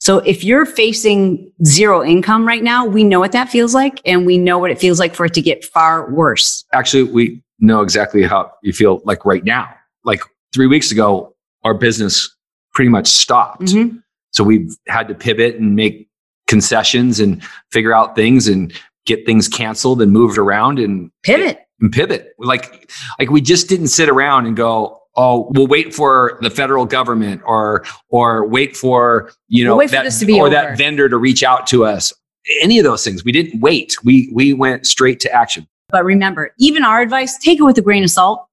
So 0.00 0.18
if 0.18 0.42
you're 0.44 0.66
facing 0.66 1.50
zero 1.64 2.02
income 2.04 2.46
right 2.46 2.62
now, 2.62 2.84
we 2.84 3.04
know 3.04 3.20
what 3.20 3.32
that 3.32 3.48
feels 3.48 3.72
like 3.72 4.00
and 4.04 4.26
we 4.26 4.36
know 4.36 4.58
what 4.58 4.70
it 4.72 4.78
feels 4.80 4.98
like 4.98 5.14
for 5.14 5.24
it 5.26 5.34
to 5.34 5.40
get 5.42 5.64
far 5.64 6.10
worse. 6.12 6.64
actually 6.72 7.04
we 7.04 7.42
know 7.60 7.80
exactly 7.82 8.22
how 8.24 8.50
you 8.62 8.72
feel 8.72 9.00
like 9.04 9.24
right 9.24 9.44
now 9.44 9.72
like 10.04 10.20
three 10.52 10.66
weeks 10.66 10.90
ago 10.90 11.32
our 11.62 11.72
business 11.74 12.28
pretty 12.74 12.88
much 12.88 13.06
stopped 13.06 13.62
Mhm. 13.62 14.02
So 14.32 14.42
we've 14.44 14.74
had 14.88 15.06
to 15.08 15.14
pivot 15.14 15.56
and 15.56 15.76
make 15.76 16.08
concessions 16.48 17.20
and 17.20 17.42
figure 17.70 17.94
out 17.94 18.14
things 18.16 18.48
and 18.48 18.72
get 19.06 19.24
things 19.24 19.48
canceled 19.48 20.02
and 20.02 20.12
moved 20.12 20.36
around 20.38 20.78
and, 20.78 21.10
Pivot. 21.22 21.60
and 21.80 21.92
pivot 21.92 22.34
like 22.38 22.90
like 23.18 23.30
we 23.30 23.40
just 23.40 23.68
didn't 23.68 23.88
sit 23.88 24.08
around 24.08 24.46
and 24.46 24.56
go 24.56 24.98
oh 25.16 25.50
we'll 25.54 25.66
wait 25.66 25.94
for 25.94 26.38
the 26.42 26.50
federal 26.50 26.84
government 26.84 27.40
or 27.46 27.84
or 28.08 28.46
wait 28.46 28.76
for 28.76 29.32
you 29.48 29.64
know 29.64 29.70
We'll 29.72 29.78
wait 29.78 29.90
for 29.90 29.96
that 29.96 30.04
this 30.04 30.18
to 30.20 30.26
be 30.26 30.34
or 30.38 30.46
over. 30.46 30.50
that 30.50 30.76
vendor 30.78 31.08
to 31.08 31.16
reach 31.16 31.42
out 31.42 31.66
to 31.68 31.84
us 31.84 32.12
any 32.60 32.78
of 32.78 32.84
those 32.84 33.04
things 33.04 33.24
we 33.24 33.32
didn't 33.32 33.60
wait 33.60 33.96
we 34.04 34.30
we 34.34 34.52
went 34.52 34.86
straight 34.86 35.20
to 35.20 35.32
action 35.32 35.66
But 35.90 36.04
remember, 36.04 36.52
even 36.58 36.84
our 36.84 37.00
advice, 37.02 37.38
take 37.38 37.58
it 37.60 37.62
with 37.62 37.76
a 37.78 37.82
grain 37.82 38.02
of 38.02 38.10
salt. 38.10 38.46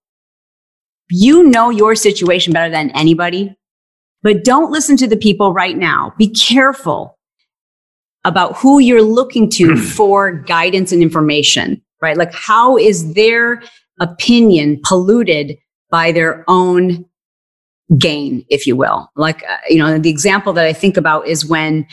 You 1.10 1.44
know 1.44 1.70
your 1.72 1.96
situation 1.96 2.54
better 2.54 2.70
than 2.70 2.92
anybody, 2.92 3.56
but 4.24 4.44
don't 4.44 4.72
listen 4.72 4.98
to 4.98 5.08
the 5.08 5.18
people 5.18 5.54
right 5.54 5.78
now. 5.78 6.14
Be 6.18 6.30
careful 6.30 7.18
about 8.26 8.58
who 8.58 8.80
you're 8.80 9.02
looking 9.02 9.50
to 9.52 9.78
for 9.96 10.32
guidance 10.32 10.92
and 10.92 11.02
information, 11.02 11.82
right? 12.02 12.18
Like, 12.18 12.34
how 12.34 12.78
is 12.78 13.14
their 13.14 13.62
opinion 14.00 14.80
polluted 14.84 15.58
by 15.90 16.12
their 16.12 16.44
own 16.48 17.06
gain, 17.98 18.46
if 18.50 18.68
you 18.68 18.76
will? 18.76 19.10
Like, 19.16 19.44
uh, 19.44 19.58
you 19.70 19.78
know, 19.78 19.98
the 19.98 20.10
example 20.10 20.54
that 20.54 20.66
I 20.66 20.74
think 20.74 20.98
about 20.98 21.28
is 21.28 21.46
when 21.46 21.88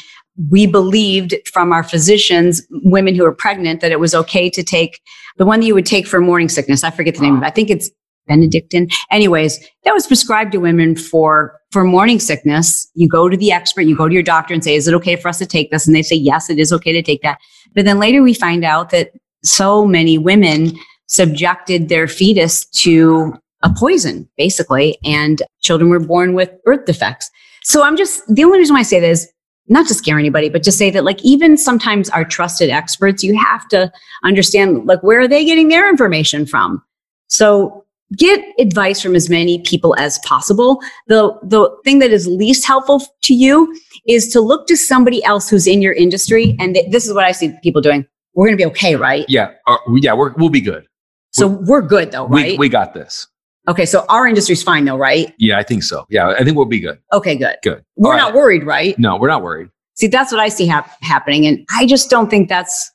we 0.50 0.66
believed 0.66 1.34
from 1.46 1.72
our 1.72 1.82
physicians, 1.82 2.62
women 2.70 3.14
who 3.14 3.24
are 3.24 3.32
pregnant, 3.32 3.80
that 3.80 3.92
it 3.92 4.00
was 4.00 4.14
okay 4.14 4.50
to 4.50 4.62
take 4.62 5.00
the 5.38 5.46
one 5.46 5.60
that 5.60 5.66
you 5.66 5.74
would 5.74 5.86
take 5.86 6.06
for 6.06 6.20
morning 6.20 6.48
sickness. 6.48 6.84
I 6.84 6.90
forget 6.90 7.14
the 7.14 7.22
name 7.22 7.36
of 7.36 7.42
it. 7.42 7.46
I 7.46 7.50
think 7.50 7.70
it's 7.70 7.90
Benedictine. 8.26 8.88
Anyways, 9.10 9.58
that 9.84 9.94
was 9.94 10.06
prescribed 10.06 10.52
to 10.52 10.58
women 10.58 10.96
for 10.96 11.58
for 11.76 11.84
morning 11.84 12.18
sickness. 12.18 12.90
You 12.94 13.06
go 13.06 13.28
to 13.28 13.36
the 13.36 13.52
expert, 13.52 13.82
you 13.82 13.94
go 13.94 14.08
to 14.08 14.14
your 14.14 14.22
doctor 14.22 14.54
and 14.54 14.64
say, 14.64 14.76
"Is 14.76 14.88
it 14.88 14.94
okay 14.94 15.14
for 15.14 15.28
us 15.28 15.36
to 15.40 15.44
take 15.44 15.70
this?" 15.70 15.86
And 15.86 15.94
they 15.94 16.00
say, 16.00 16.16
"Yes, 16.16 16.48
it 16.48 16.58
is 16.58 16.72
okay 16.72 16.90
to 16.90 17.02
take 17.02 17.20
that." 17.20 17.36
But 17.74 17.84
then 17.84 17.98
later 17.98 18.22
we 18.22 18.32
find 18.32 18.64
out 18.64 18.88
that 18.92 19.10
so 19.44 19.84
many 19.84 20.16
women 20.16 20.72
subjected 21.06 21.90
their 21.90 22.08
fetus 22.08 22.64
to 22.84 23.34
a 23.62 23.68
poison, 23.68 24.26
basically, 24.38 24.96
and 25.04 25.42
children 25.60 25.90
were 25.90 26.00
born 26.00 26.32
with 26.32 26.50
birth 26.64 26.86
defects. 26.86 27.30
So 27.62 27.82
I'm 27.82 27.98
just 27.98 28.22
the 28.34 28.44
only 28.44 28.58
reason 28.58 28.72
why 28.72 28.80
I 28.80 28.82
say 28.82 28.98
this 28.98 29.24
is 29.24 29.32
not 29.68 29.86
to 29.88 29.94
scare 29.94 30.18
anybody, 30.18 30.48
but 30.48 30.62
to 30.62 30.72
say 30.72 30.90
that 30.92 31.04
like 31.04 31.22
even 31.22 31.58
sometimes 31.58 32.08
our 32.08 32.24
trusted 32.24 32.70
experts, 32.70 33.22
you 33.22 33.38
have 33.38 33.68
to 33.68 33.92
understand 34.24 34.86
like 34.86 35.02
where 35.02 35.20
are 35.20 35.28
they 35.28 35.44
getting 35.44 35.68
their 35.68 35.90
information 35.90 36.46
from. 36.46 36.82
So 37.28 37.84
get 38.16 38.44
advice 38.58 39.00
from 39.00 39.14
as 39.16 39.28
many 39.28 39.60
people 39.62 39.94
as 39.98 40.18
possible. 40.20 40.80
The 41.08 41.36
the 41.42 41.68
thing 41.84 41.98
that 42.00 42.10
is 42.10 42.26
least 42.26 42.66
helpful 42.66 43.02
to 43.22 43.34
you 43.34 43.76
is 44.06 44.28
to 44.28 44.40
look 44.40 44.66
to 44.68 44.76
somebody 44.76 45.22
else 45.24 45.48
who's 45.50 45.66
in 45.66 45.82
your 45.82 45.92
industry, 45.92 46.56
and 46.60 46.74
th- 46.74 46.90
this 46.90 47.06
is 47.06 47.12
what 47.14 47.24
I 47.24 47.32
see 47.32 47.52
people 47.62 47.82
doing. 47.82 48.06
We're 48.34 48.46
going 48.46 48.56
to 48.58 48.62
be 48.62 48.70
okay, 48.70 48.96
right? 48.96 49.24
Yeah, 49.28 49.52
uh, 49.66 49.78
yeah, 49.94 50.12
we're, 50.12 50.32
we'll 50.34 50.50
be 50.50 50.60
good. 50.60 50.86
So 51.32 51.48
we're 51.48 51.82
good 51.82 52.12
though, 52.12 52.26
right? 52.28 52.52
We, 52.52 52.58
we 52.58 52.68
got 52.68 52.94
this. 52.94 53.26
okay, 53.68 53.84
so 53.86 54.04
our 54.08 54.26
industry's 54.26 54.62
fine 54.62 54.84
though, 54.84 54.96
right? 54.96 55.34
Yeah, 55.38 55.58
I 55.58 55.62
think 55.62 55.82
so. 55.82 56.06
Yeah, 56.08 56.28
I 56.28 56.44
think 56.44 56.56
we'll 56.56 56.66
be 56.66 56.80
good. 56.80 56.98
Okay, 57.12 57.34
good. 57.36 57.56
Good. 57.62 57.84
We're 57.96 58.12
All 58.12 58.18
not 58.18 58.26
right. 58.28 58.34
worried, 58.36 58.64
right? 58.64 58.98
No, 58.98 59.16
we're 59.16 59.28
not 59.28 59.42
worried. 59.42 59.68
See, 59.94 60.06
that's 60.06 60.30
what 60.30 60.40
I 60.40 60.48
see 60.48 60.66
hap- 60.66 60.96
happening. 61.02 61.46
And 61.46 61.66
I 61.70 61.86
just 61.86 62.08
don't 62.10 62.30
think 62.30 62.48
that's 62.48 62.90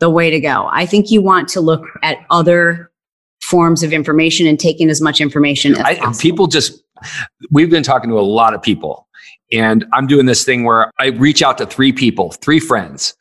the 0.00 0.10
way 0.10 0.28
to 0.30 0.38
go. 0.40 0.68
I 0.70 0.84
think 0.86 1.10
you 1.10 1.22
want 1.22 1.48
to 1.50 1.60
look 1.60 1.84
at 2.02 2.18
other 2.30 2.90
forms 3.52 3.82
of 3.82 3.92
information 3.92 4.46
and 4.46 4.58
taking 4.58 4.88
as 4.88 5.00
much 5.02 5.20
information 5.20 5.72
as 5.74 5.80
I, 5.80 5.94
possible. 5.96 6.18
people 6.20 6.46
just, 6.46 6.82
we've 7.50 7.68
been 7.70 7.82
talking 7.82 8.08
to 8.08 8.18
a 8.18 8.20
lot 8.40 8.54
of 8.54 8.62
people, 8.62 9.06
and 9.52 9.84
I'm 9.92 10.06
doing 10.06 10.24
this 10.24 10.42
thing 10.44 10.64
where 10.64 10.90
I 10.98 11.08
reach 11.08 11.42
out 11.42 11.58
to 11.58 11.66
three 11.66 11.92
people, 11.92 12.32
three 12.32 12.58
friends. 12.60 13.14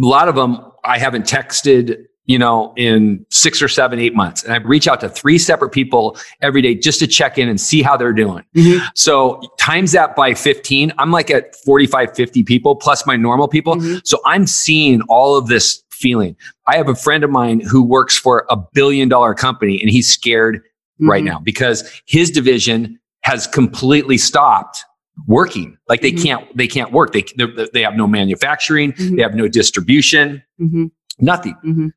A 0.00 0.06
lot 0.06 0.28
of 0.28 0.34
them 0.34 0.58
I 0.84 0.98
haven't 0.98 1.24
texted, 1.24 2.04
you 2.26 2.38
know, 2.38 2.74
in 2.76 3.24
six 3.30 3.62
or 3.62 3.68
seven, 3.68 3.98
eight 3.98 4.14
months. 4.14 4.42
And 4.44 4.52
I 4.52 4.58
reach 4.58 4.86
out 4.86 5.00
to 5.00 5.08
three 5.08 5.38
separate 5.38 5.70
people 5.70 6.18
every 6.42 6.60
day 6.60 6.74
just 6.74 6.98
to 6.98 7.06
check 7.06 7.38
in 7.38 7.48
and 7.48 7.58
see 7.58 7.80
how 7.80 7.96
they're 7.96 8.12
doing. 8.12 8.44
Mhm. 8.54 8.80
So 8.94 9.40
times 9.58 9.92
that 9.92 10.14
by 10.14 10.34
15, 10.34 10.92
I'm 10.98 11.10
like 11.10 11.30
at 11.30 11.56
45, 11.64 12.14
50 12.14 12.42
people 12.42 12.76
plus 12.76 13.06
my 13.06 13.16
normal 13.16 13.48
people. 13.48 13.76
Mhm. 13.76 14.02
So 14.04 14.18
I'm 14.26 14.46
seeing 14.46 15.00
all 15.08 15.36
of 15.38 15.46
this 15.46 15.82
feeling. 16.04 16.36
I 16.66 16.76
have 16.76 16.88
a 16.90 16.94
friend 16.94 17.24
of 17.24 17.30
mine 17.30 17.60
who 17.60 17.82
works 17.82 18.16
for 18.18 18.44
a 18.50 18.56
billion 18.74 19.08
dollar 19.08 19.32
company 19.34 19.80
and 19.80 19.88
he's 19.90 20.06
scared 20.06 20.60
right 21.00 21.22
Mhm. 21.22 21.26
now 21.26 21.38
because 21.38 21.78
his 22.06 22.30
division 22.30 22.98
has 23.22 23.46
completely 23.46 24.18
stopped 24.18 24.84
working. 25.26 25.78
Like 25.88 26.02
they 26.02 26.12
Mhm. 26.12 26.22
can't, 26.22 26.56
they 26.56 26.68
can't 26.68 26.92
work. 26.92 27.12
They, 27.14 27.24
they 27.72 27.80
have 27.82 27.94
no 27.96 28.06
manufacturing. 28.06 28.92
Mhm. 28.92 29.16
They 29.16 29.22
have 29.22 29.34
no 29.34 29.48
distribution, 29.48 30.42
Mhm. 30.60 30.90
nothing. 31.18 31.56
Mhm. 31.64 31.92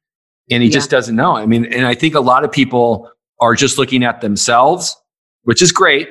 And 0.49 0.63
he 0.63 0.69
Yeah. 0.69 0.73
just 0.73 0.89
doesn't 0.89 1.15
know. 1.17 1.35
I 1.35 1.45
mean, 1.45 1.65
and 1.65 1.85
I 1.85 1.93
think 1.95 2.15
a 2.15 2.21
lot 2.21 2.45
of 2.45 2.51
people 2.51 3.09
are 3.41 3.55
just 3.55 3.77
looking 3.77 4.05
at 4.05 4.21
themselves, 4.21 4.95
which 5.43 5.61
is 5.61 5.73
great, 5.73 6.07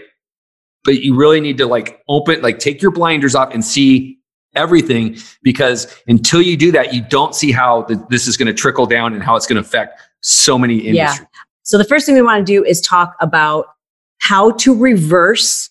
but 0.84 1.00
you 1.02 1.14
really 1.16 1.40
need 1.40 1.56
to 1.58 1.66
like 1.66 2.00
open, 2.08 2.42
like 2.42 2.58
take 2.58 2.82
your 2.82 2.90
blinders 2.90 3.34
off 3.34 3.54
and 3.54 3.64
see 3.64 4.15
everything 4.56 5.16
because 5.42 5.86
until 6.08 6.42
you 6.42 6.56
do 6.56 6.72
that, 6.72 6.92
you 6.92 7.02
don't 7.02 7.34
see 7.34 7.52
how 7.52 7.82
the, 7.82 8.04
this 8.10 8.26
is 8.26 8.36
going 8.36 8.46
to 8.46 8.54
trickle 8.54 8.86
down 8.86 9.14
and 9.14 9.22
how 9.22 9.36
it's 9.36 9.46
going 9.46 9.62
to 9.62 9.66
affect 9.66 10.00
so 10.22 10.58
many 10.58 10.74
industries. 10.74 10.96
Yeah. 10.96 11.08
industries. 11.08 11.28
So 11.62 11.78
the 11.78 11.84
first 11.84 12.06
thing 12.06 12.14
we 12.14 12.22
want 12.22 12.46
to 12.46 12.52
do 12.52 12.64
is 12.64 12.80
talk 12.80 13.16
about 13.20 13.66
how 14.18 14.52
to 14.52 14.74
reverse 14.74 15.70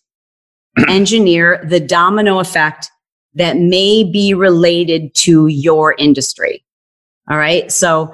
engineer 0.88 1.64
the 1.68 1.80
domino 1.80 2.40
effect 2.40 2.92
that 3.34 3.58
may 3.58 4.04
be 4.04 4.34
related 4.34 5.14
to 5.14 5.48
your 5.48 5.96
industry. 5.98 6.64
All 7.30 7.38
right. 7.38 7.72
So 7.72 8.14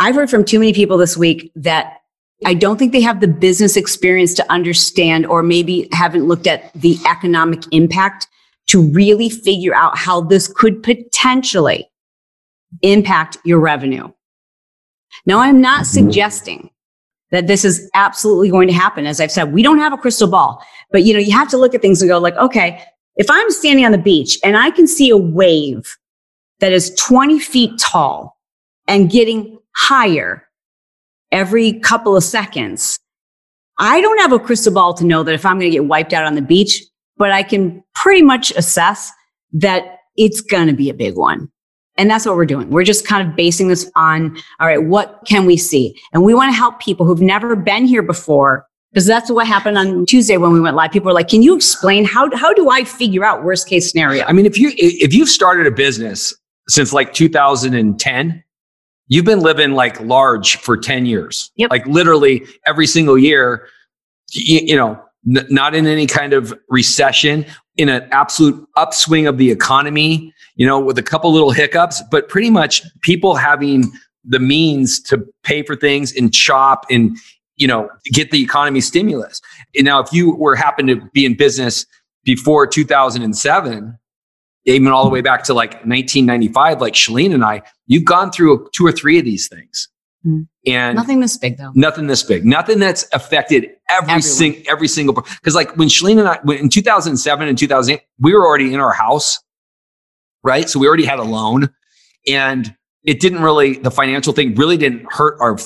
I've 0.00 0.14
heard 0.14 0.28
from 0.28 0.44
too 0.44 0.58
many 0.58 0.72
people 0.72 0.98
this 0.98 1.16
week 1.16 1.52
that 1.56 1.98
I 2.44 2.54
don't 2.54 2.78
think 2.78 2.92
they 2.92 3.00
have 3.00 3.20
the 3.20 3.28
business 3.28 3.76
experience 3.76 4.34
to 4.34 4.52
understand, 4.52 5.26
or 5.26 5.42
maybe 5.42 5.88
haven't 5.92 6.26
looked 6.26 6.46
at 6.46 6.72
the 6.74 6.98
economic 7.06 7.62
impact 7.72 8.26
to 8.68 8.82
really 8.92 9.28
figure 9.28 9.74
out 9.74 9.96
how 9.96 10.20
this 10.20 10.48
could 10.48 10.82
potentially 10.82 11.88
impact 12.82 13.36
your 13.44 13.60
revenue. 13.60 14.10
Now, 15.26 15.38
I'm 15.38 15.60
not 15.60 15.82
mm-hmm. 15.82 16.06
suggesting 16.06 16.70
that 17.30 17.46
this 17.46 17.64
is 17.64 17.90
absolutely 17.94 18.50
going 18.50 18.68
to 18.68 18.74
happen. 18.74 19.06
As 19.06 19.20
I've 19.20 19.32
said, 19.32 19.52
we 19.52 19.62
don't 19.62 19.78
have 19.78 19.92
a 19.92 19.98
crystal 19.98 20.28
ball, 20.28 20.64
but 20.90 21.02
you 21.02 21.12
know, 21.12 21.18
you 21.18 21.32
have 21.32 21.48
to 21.50 21.56
look 21.56 21.74
at 21.74 21.82
things 21.82 22.00
and 22.00 22.08
go 22.08 22.18
like, 22.18 22.36
okay, 22.36 22.82
if 23.16 23.30
I'm 23.30 23.50
standing 23.50 23.84
on 23.84 23.92
the 23.92 23.98
beach 23.98 24.38
and 24.42 24.56
I 24.56 24.70
can 24.70 24.86
see 24.86 25.10
a 25.10 25.16
wave 25.16 25.96
that 26.60 26.72
is 26.72 26.94
20 26.94 27.38
feet 27.38 27.78
tall 27.78 28.38
and 28.86 29.10
getting 29.10 29.58
higher 29.74 30.48
every 31.32 31.80
couple 31.80 32.16
of 32.16 32.24
seconds, 32.24 32.98
I 33.78 34.00
don't 34.00 34.20
have 34.20 34.32
a 34.32 34.38
crystal 34.38 34.72
ball 34.72 34.94
to 34.94 35.04
know 35.04 35.22
that 35.22 35.34
if 35.34 35.44
I'm 35.44 35.58
going 35.58 35.70
to 35.70 35.76
get 35.76 35.86
wiped 35.86 36.12
out 36.12 36.24
on 36.24 36.34
the 36.34 36.42
beach, 36.42 36.82
but 37.16 37.30
I 37.30 37.42
can 37.42 37.82
pretty 37.94 38.22
much 38.22 38.50
assess 38.52 39.10
that 39.52 39.98
it's 40.16 40.40
going 40.40 40.66
to 40.66 40.72
be 40.72 40.90
a 40.90 40.94
big 40.94 41.16
one. 41.16 41.50
And 41.96 42.10
that's 42.10 42.26
what 42.26 42.34
we're 42.34 42.46
doing. 42.46 42.70
We're 42.70 42.84
just 42.84 43.06
kind 43.06 43.28
of 43.28 43.36
basing 43.36 43.68
this 43.68 43.90
on, 43.94 44.36
all 44.58 44.66
right, 44.66 44.82
what 44.82 45.22
can 45.26 45.46
we 45.46 45.56
see? 45.56 45.96
And 46.12 46.24
we 46.24 46.34
want 46.34 46.50
to 46.50 46.56
help 46.56 46.80
people 46.80 47.06
who've 47.06 47.20
never 47.20 47.54
been 47.54 47.84
here 47.84 48.02
before, 48.02 48.66
because 48.92 49.06
that's 49.06 49.30
what 49.30 49.46
happened 49.46 49.78
on 49.78 50.04
Tuesday 50.06 50.36
when 50.36 50.52
we 50.52 50.60
went 50.60 50.74
live. 50.74 50.90
People 50.90 51.06
were 51.06 51.14
like, 51.14 51.28
can 51.28 51.42
you 51.42 51.54
explain 51.54 52.04
how, 52.04 52.34
how 52.36 52.52
do 52.52 52.68
I 52.68 52.82
figure 52.82 53.24
out 53.24 53.44
worst 53.44 53.68
case 53.68 53.90
scenario? 53.90 54.24
I 54.24 54.32
mean, 54.32 54.46
if 54.46 54.58
you 54.58 54.72
if 54.76 55.14
you've 55.14 55.28
started 55.28 55.68
a 55.68 55.70
business 55.70 56.34
since 56.68 56.92
like 56.92 57.12
2010, 57.12 58.44
you've 59.06 59.24
been 59.24 59.40
living 59.40 59.72
like 59.72 60.00
large 60.00 60.56
for 60.56 60.76
10 60.76 61.06
years. 61.06 61.52
Yep. 61.56 61.70
Like 61.70 61.86
literally 61.86 62.44
every 62.66 62.88
single 62.88 63.18
year, 63.18 63.68
you, 64.32 64.60
you 64.64 64.76
know, 64.76 65.00
n- 65.28 65.46
not 65.50 65.74
in 65.74 65.86
any 65.86 66.06
kind 66.06 66.32
of 66.32 66.54
recession, 66.68 67.46
in 67.76 67.88
an 67.88 68.06
absolute 68.12 68.66
upswing 68.76 69.26
of 69.26 69.38
the 69.38 69.50
economy, 69.50 70.32
you 70.56 70.66
know, 70.66 70.78
with 70.78 70.98
a 70.98 71.02
couple 71.02 71.32
little 71.32 71.50
hiccups, 71.50 72.02
but 72.10 72.28
pretty 72.28 72.50
much 72.50 72.82
people 73.00 73.34
having 73.34 73.90
the 74.24 74.38
means 74.38 75.00
to 75.00 75.26
pay 75.42 75.62
for 75.62 75.76
things 75.76 76.14
and 76.16 76.34
shop 76.34 76.86
and 76.90 77.16
you 77.56 77.66
know, 77.66 77.88
get 78.06 78.30
the 78.30 78.42
economy 78.42 78.80
stimulus. 78.80 79.40
And 79.76 79.84
now, 79.84 80.00
if 80.00 80.12
you 80.12 80.34
were 80.34 80.56
happen 80.56 80.86
to 80.88 80.96
be 81.12 81.24
in 81.24 81.36
business 81.36 81.86
before 82.24 82.66
2007, 82.66 83.98
even 84.66 84.88
all 84.88 85.04
the 85.04 85.10
way 85.10 85.20
back 85.20 85.44
to 85.44 85.54
like 85.54 85.72
1995, 85.84 86.80
like 86.80 86.94
Chalene 86.94 87.34
and 87.34 87.44
I, 87.44 87.62
you've 87.86 88.04
gone 88.04 88.32
through 88.32 88.68
two 88.72 88.86
or 88.86 88.92
three 88.92 89.18
of 89.18 89.24
these 89.24 89.48
things. 89.48 89.88
Mm. 90.26 90.46
And 90.66 90.96
nothing 90.96 91.20
this 91.20 91.36
big 91.36 91.58
though. 91.58 91.72
Nothing 91.74 92.06
this 92.06 92.22
big. 92.22 92.44
Nothing 92.44 92.78
that's 92.78 93.06
affected 93.12 93.70
every 93.88 94.22
single 94.22 94.62
every 94.68 94.88
single 94.88 95.14
because 95.14 95.54
like 95.54 95.76
when 95.76 95.88
Chalene 95.88 96.18
and 96.18 96.28
I 96.28 96.38
when 96.42 96.58
in 96.58 96.68
2007 96.68 97.48
and 97.48 97.58
2008, 97.58 98.02
we 98.18 98.32
were 98.32 98.46
already 98.46 98.72
in 98.72 98.80
our 98.80 98.92
house, 98.92 99.38
right? 100.42 100.68
So 100.68 100.78
we 100.78 100.88
already 100.88 101.04
had 101.04 101.18
a 101.18 101.24
loan, 101.24 101.68
and 102.26 102.74
it 103.02 103.20
didn't 103.20 103.42
really 103.42 103.78
the 103.78 103.90
financial 103.90 104.32
thing 104.32 104.54
really 104.54 104.78
didn't 104.78 105.12
hurt 105.12 105.36
our 105.40 105.58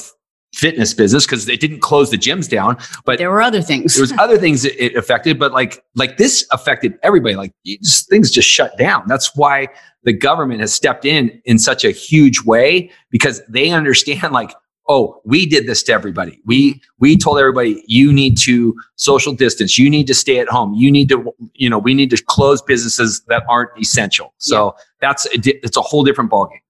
fitness 0.59 0.93
business 0.93 1.25
because 1.25 1.49
it 1.49 1.61
didn't 1.61 1.81
close 1.81 2.11
the 2.11 2.19
gyms 2.19 2.49
down 2.49 2.77
but 3.05 3.19
there 3.19 3.31
were 3.31 3.41
other 3.41 3.63
things. 3.63 3.95
there 3.95 4.03
was 4.03 4.13
other 4.19 4.37
things 4.37 4.63
that 4.63 4.85
it 4.85 4.97
affected 4.97 5.39
but 5.39 5.53
like 5.53 5.85
like 5.95 6.17
this 6.17 6.47
affected 6.53 6.99
everybody. 7.03 7.35
Like 7.35 7.53
just, 7.67 8.09
things 8.09 8.31
just 8.31 8.49
shut 8.49 8.77
down. 8.79 9.05
That's 9.07 9.37
why 9.37 9.69
the 10.05 10.13
government 10.13 10.61
has 10.61 10.73
stepped 10.73 11.05
in 11.05 11.41
in 11.45 11.59
such 11.59 11.85
a 11.85 11.91
huge 11.91 12.43
way 12.43 12.91
because 13.11 13.43
they 13.49 13.71
understand 13.71 14.33
like 14.33 14.53
oh 14.89 15.21
we 15.25 15.47
did 15.47 15.67
this 15.67 15.83
to 15.85 15.93
everybody. 15.93 16.41
We 16.47 16.81
we 16.99 17.17
told 17.17 17.39
everybody 17.39 17.83
you 17.87 18.13
need 18.13 18.39
to 18.39 18.75
social 18.97 19.33
distance. 19.33 19.79
You 19.79 19.91
need 19.91 20.07
to 20.07 20.15
stay 20.15 20.39
at 20.39 20.49
home. 20.49 20.75
You 20.75 20.91
need 20.91 21.09
to 21.11 21.35
you 21.55 21.69
know 21.69 21.79
we 21.79 21.95
need 21.95 22.11
to 22.11 22.23
close 22.23 22.63
businesses 22.63 23.23
that 23.29 23.45
aren't 23.49 23.71
essential. 23.79 24.35
So 24.39 24.67
yeah. 24.67 24.83
that's 25.01 25.27
it's 25.33 25.77
a 25.77 25.83
whole 25.83 26.05
different 26.05 26.31
ballgame 26.31 26.61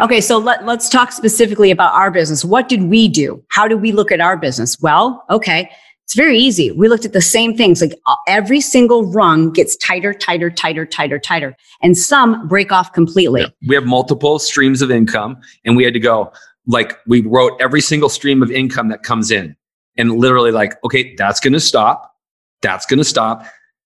Okay, 0.00 0.20
so 0.20 0.38
let, 0.38 0.64
let's 0.64 0.88
talk 0.88 1.12
specifically 1.12 1.70
about 1.70 1.94
our 1.94 2.10
business. 2.10 2.44
What 2.44 2.68
did 2.68 2.84
we 2.84 3.08
do? 3.08 3.42
How 3.48 3.68
did 3.68 3.80
we 3.80 3.92
look 3.92 4.12
at 4.12 4.20
our 4.20 4.36
business? 4.36 4.78
Well, 4.80 5.24
okay, 5.30 5.70
it's 6.04 6.14
very 6.14 6.38
easy. 6.38 6.72
We 6.72 6.88
looked 6.88 7.04
at 7.04 7.12
the 7.12 7.20
same 7.20 7.54
things. 7.54 7.82
Like 7.82 7.92
uh, 8.06 8.14
every 8.26 8.62
single 8.62 9.04
rung 9.12 9.52
gets 9.52 9.76
tighter, 9.76 10.14
tighter, 10.14 10.50
tighter, 10.50 10.86
tighter, 10.86 11.18
tighter, 11.18 11.54
and 11.82 11.98
some 11.98 12.48
break 12.48 12.72
off 12.72 12.94
completely. 12.94 13.42
Yeah. 13.42 13.48
We 13.68 13.74
have 13.74 13.84
multiple 13.84 14.38
streams 14.38 14.80
of 14.80 14.90
income, 14.90 15.38
and 15.66 15.76
we 15.76 15.84
had 15.84 15.92
to 15.92 16.00
go 16.00 16.32
like 16.66 16.96
we 17.06 17.20
wrote 17.20 17.60
every 17.60 17.82
single 17.82 18.08
stream 18.08 18.42
of 18.42 18.50
income 18.50 18.88
that 18.88 19.02
comes 19.02 19.30
in, 19.30 19.54
and 19.98 20.12
literally 20.12 20.50
like, 20.50 20.82
okay, 20.82 21.14
that's 21.16 21.40
going 21.40 21.52
to 21.52 21.60
stop. 21.60 22.14
That's 22.62 22.86
going 22.86 22.98
to 22.98 23.04
stop. 23.04 23.44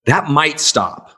That 0.05 0.29
might 0.29 0.61
stop 0.61 1.14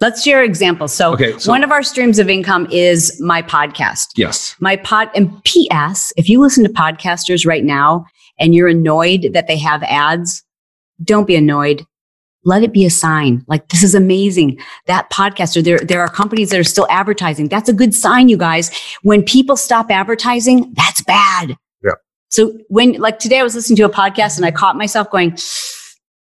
Let's 0.00 0.22
share 0.22 0.42
examples. 0.42 0.92
So, 0.92 1.12
okay, 1.14 1.38
so, 1.38 1.50
one 1.50 1.62
of 1.62 1.70
our 1.70 1.82
streams 1.82 2.18
of 2.18 2.28
income 2.28 2.66
is 2.70 3.20
my 3.20 3.42
podcast. 3.42 4.08
Yes. 4.16 4.56
My 4.60 4.76
pod 4.76 5.08
and 5.14 5.30
PS, 5.44 6.12
if 6.16 6.28
you 6.28 6.40
listen 6.40 6.64
to 6.64 6.70
podcasters 6.70 7.46
right 7.46 7.64
now 7.64 8.04
and 8.38 8.54
you're 8.54 8.68
annoyed 8.68 9.30
that 9.32 9.46
they 9.46 9.56
have 9.58 9.82
ads, 9.84 10.42
don't 11.02 11.26
be 11.26 11.36
annoyed. 11.36 11.86
Let 12.44 12.62
it 12.62 12.72
be 12.72 12.84
a 12.84 12.90
sign. 12.90 13.44
Like 13.46 13.68
this 13.68 13.82
is 13.82 13.94
amazing. 13.94 14.58
That 14.86 15.08
podcaster, 15.10 15.62
there, 15.62 15.78
there 15.78 16.00
are 16.00 16.08
companies 16.08 16.50
that 16.50 16.58
are 16.58 16.64
still 16.64 16.86
advertising. 16.90 17.48
That's 17.48 17.68
a 17.68 17.72
good 17.72 17.94
sign, 17.94 18.28
you 18.28 18.36
guys. 18.36 18.70
When 19.02 19.22
people 19.22 19.56
stop 19.56 19.90
advertising, 19.90 20.74
that's 20.74 21.02
bad. 21.02 21.56
Yeah. 21.82 21.92
So 22.30 22.58
when 22.68 22.94
like 22.94 23.20
today 23.20 23.38
I 23.38 23.44
was 23.44 23.54
listening 23.54 23.76
to 23.76 23.84
a 23.84 23.90
podcast 23.90 24.36
and 24.36 24.44
I 24.44 24.50
caught 24.50 24.76
myself 24.76 25.10
going, 25.10 25.38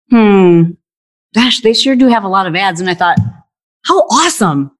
hmm, 0.10 0.72
gosh, 1.36 1.62
they 1.62 1.74
sure 1.74 1.96
do 1.96 2.08
have 2.08 2.24
a 2.24 2.30
lot 2.30 2.48
of 2.48 2.56
ads. 2.56 2.80
And 2.80 2.90
I 2.90 2.96
thought, 2.96 3.18
how 3.88 4.00
awesome. 4.02 4.72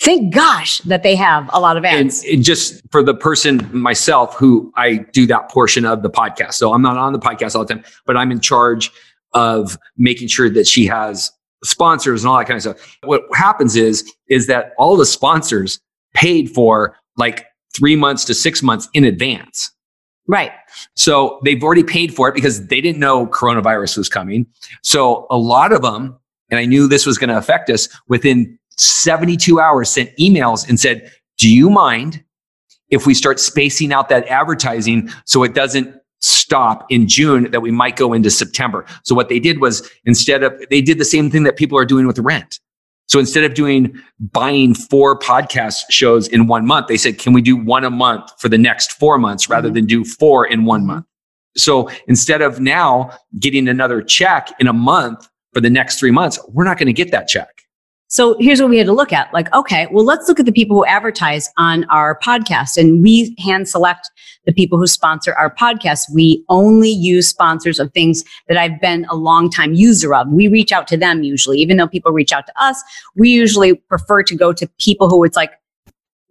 Thank 0.00 0.34
gosh 0.34 0.78
that 0.78 1.02
they 1.02 1.14
have 1.14 1.50
a 1.52 1.60
lot 1.60 1.76
of 1.76 1.84
ads. 1.84 2.24
And 2.24 2.42
just 2.42 2.80
for 2.90 3.02
the 3.02 3.14
person 3.14 3.68
myself 3.72 4.34
who 4.34 4.72
I 4.76 5.04
do 5.12 5.26
that 5.26 5.50
portion 5.50 5.84
of 5.84 6.02
the 6.02 6.08
podcast. 6.08 6.54
So 6.54 6.72
I'm 6.72 6.80
not 6.80 6.96
on 6.96 7.12
the 7.12 7.18
podcast 7.18 7.54
all 7.54 7.64
the 7.64 7.74
time, 7.74 7.84
but 8.06 8.16
I'm 8.16 8.32
in 8.32 8.40
charge 8.40 8.90
of 9.34 9.76
making 9.98 10.28
sure 10.28 10.48
that 10.50 10.66
she 10.66 10.86
has 10.86 11.30
sponsors 11.64 12.22
and 12.22 12.30
all 12.30 12.38
that 12.38 12.46
kind 12.46 12.56
of 12.56 12.62
stuff. 12.62 12.96
What 13.04 13.22
happens 13.34 13.76
is, 13.76 14.10
is 14.28 14.46
that 14.46 14.72
all 14.78 14.96
the 14.96 15.04
sponsors 15.04 15.80
paid 16.14 16.50
for 16.50 16.96
like 17.16 17.46
three 17.76 17.96
months 17.96 18.24
to 18.24 18.34
six 18.34 18.62
months 18.62 18.88
in 18.94 19.04
advance. 19.04 19.70
Right. 20.26 20.52
So 20.94 21.40
they've 21.44 21.62
already 21.62 21.82
paid 21.82 22.14
for 22.14 22.28
it 22.28 22.34
because 22.34 22.66
they 22.68 22.80
didn't 22.80 23.00
know 23.00 23.26
coronavirus 23.26 23.98
was 23.98 24.08
coming. 24.08 24.46
So 24.82 25.26
a 25.28 25.36
lot 25.36 25.72
of 25.72 25.82
them 25.82 26.19
and 26.50 26.58
I 26.58 26.64
knew 26.64 26.86
this 26.86 27.06
was 27.06 27.18
going 27.18 27.30
to 27.30 27.38
affect 27.38 27.70
us, 27.70 27.88
within 28.08 28.58
72 28.76 29.60
hours 29.60 29.90
sent 29.90 30.10
emails 30.18 30.68
and 30.68 30.78
said, 30.78 31.10
Do 31.38 31.52
you 31.52 31.70
mind 31.70 32.24
if 32.88 33.06
we 33.06 33.14
start 33.14 33.38
spacing 33.38 33.92
out 33.92 34.08
that 34.08 34.26
advertising 34.26 35.10
so 35.24 35.42
it 35.42 35.54
doesn't 35.54 35.94
stop 36.20 36.84
in 36.90 37.08
June 37.08 37.50
that 37.50 37.60
we 37.60 37.70
might 37.70 37.96
go 37.96 38.12
into 38.12 38.30
September? 38.30 38.84
So 39.04 39.14
what 39.14 39.28
they 39.28 39.38
did 39.38 39.60
was 39.60 39.88
instead 40.04 40.42
of, 40.42 40.52
they 40.70 40.80
did 40.80 40.98
the 40.98 41.04
same 41.04 41.30
thing 41.30 41.44
that 41.44 41.56
people 41.56 41.78
are 41.78 41.84
doing 41.84 42.06
with 42.06 42.18
rent. 42.18 42.58
So 43.06 43.18
instead 43.18 43.42
of 43.42 43.54
doing 43.54 44.00
buying 44.20 44.72
four 44.72 45.18
podcast 45.18 45.90
shows 45.90 46.28
in 46.28 46.46
one 46.46 46.64
month, 46.64 46.86
they 46.86 46.96
said, 46.96 47.18
can 47.18 47.32
we 47.32 47.42
do 47.42 47.56
one 47.56 47.84
a 47.84 47.90
month 47.90 48.30
for 48.38 48.48
the 48.48 48.58
next 48.58 48.92
four 48.92 49.18
months 49.18 49.48
rather 49.48 49.68
mm-hmm. 49.68 49.74
than 49.74 49.86
do 49.86 50.04
four 50.04 50.46
in 50.46 50.64
one 50.64 50.86
month? 50.86 51.06
So 51.56 51.90
instead 52.06 52.40
of 52.40 52.60
now 52.60 53.10
getting 53.40 53.66
another 53.66 54.00
check 54.00 54.52
in 54.60 54.68
a 54.68 54.72
month, 54.72 55.28
for 55.52 55.60
the 55.60 55.70
next 55.70 55.98
three 55.98 56.10
months, 56.10 56.38
we're 56.48 56.64
not 56.64 56.78
going 56.78 56.86
to 56.86 56.92
get 56.92 57.10
that 57.10 57.28
check. 57.28 57.48
So 58.12 58.36
here's 58.40 58.60
what 58.60 58.70
we 58.70 58.78
had 58.78 58.88
to 58.88 58.92
look 58.92 59.12
at. 59.12 59.32
Like, 59.32 59.52
okay, 59.54 59.86
well, 59.92 60.04
let's 60.04 60.26
look 60.28 60.40
at 60.40 60.46
the 60.46 60.52
people 60.52 60.76
who 60.76 60.84
advertise 60.84 61.48
on 61.56 61.84
our 61.90 62.18
podcast. 62.18 62.76
And 62.76 63.04
we 63.04 63.36
hand 63.38 63.68
select 63.68 64.10
the 64.46 64.52
people 64.52 64.78
who 64.78 64.88
sponsor 64.88 65.32
our 65.34 65.54
podcast. 65.54 66.12
We 66.12 66.44
only 66.48 66.90
use 66.90 67.28
sponsors 67.28 67.78
of 67.78 67.92
things 67.92 68.24
that 68.48 68.56
I've 68.56 68.80
been 68.80 69.06
a 69.10 69.14
long 69.14 69.48
time 69.48 69.74
user 69.74 70.12
of. 70.12 70.26
We 70.28 70.48
reach 70.48 70.72
out 70.72 70.88
to 70.88 70.96
them 70.96 71.22
usually, 71.22 71.60
even 71.60 71.76
though 71.76 71.86
people 71.86 72.10
reach 72.10 72.32
out 72.32 72.48
to 72.48 72.52
us. 72.60 72.82
We 73.14 73.30
usually 73.30 73.74
prefer 73.74 74.24
to 74.24 74.34
go 74.34 74.52
to 74.54 74.68
people 74.80 75.08
who 75.08 75.22
it's 75.22 75.36
like, 75.36 75.52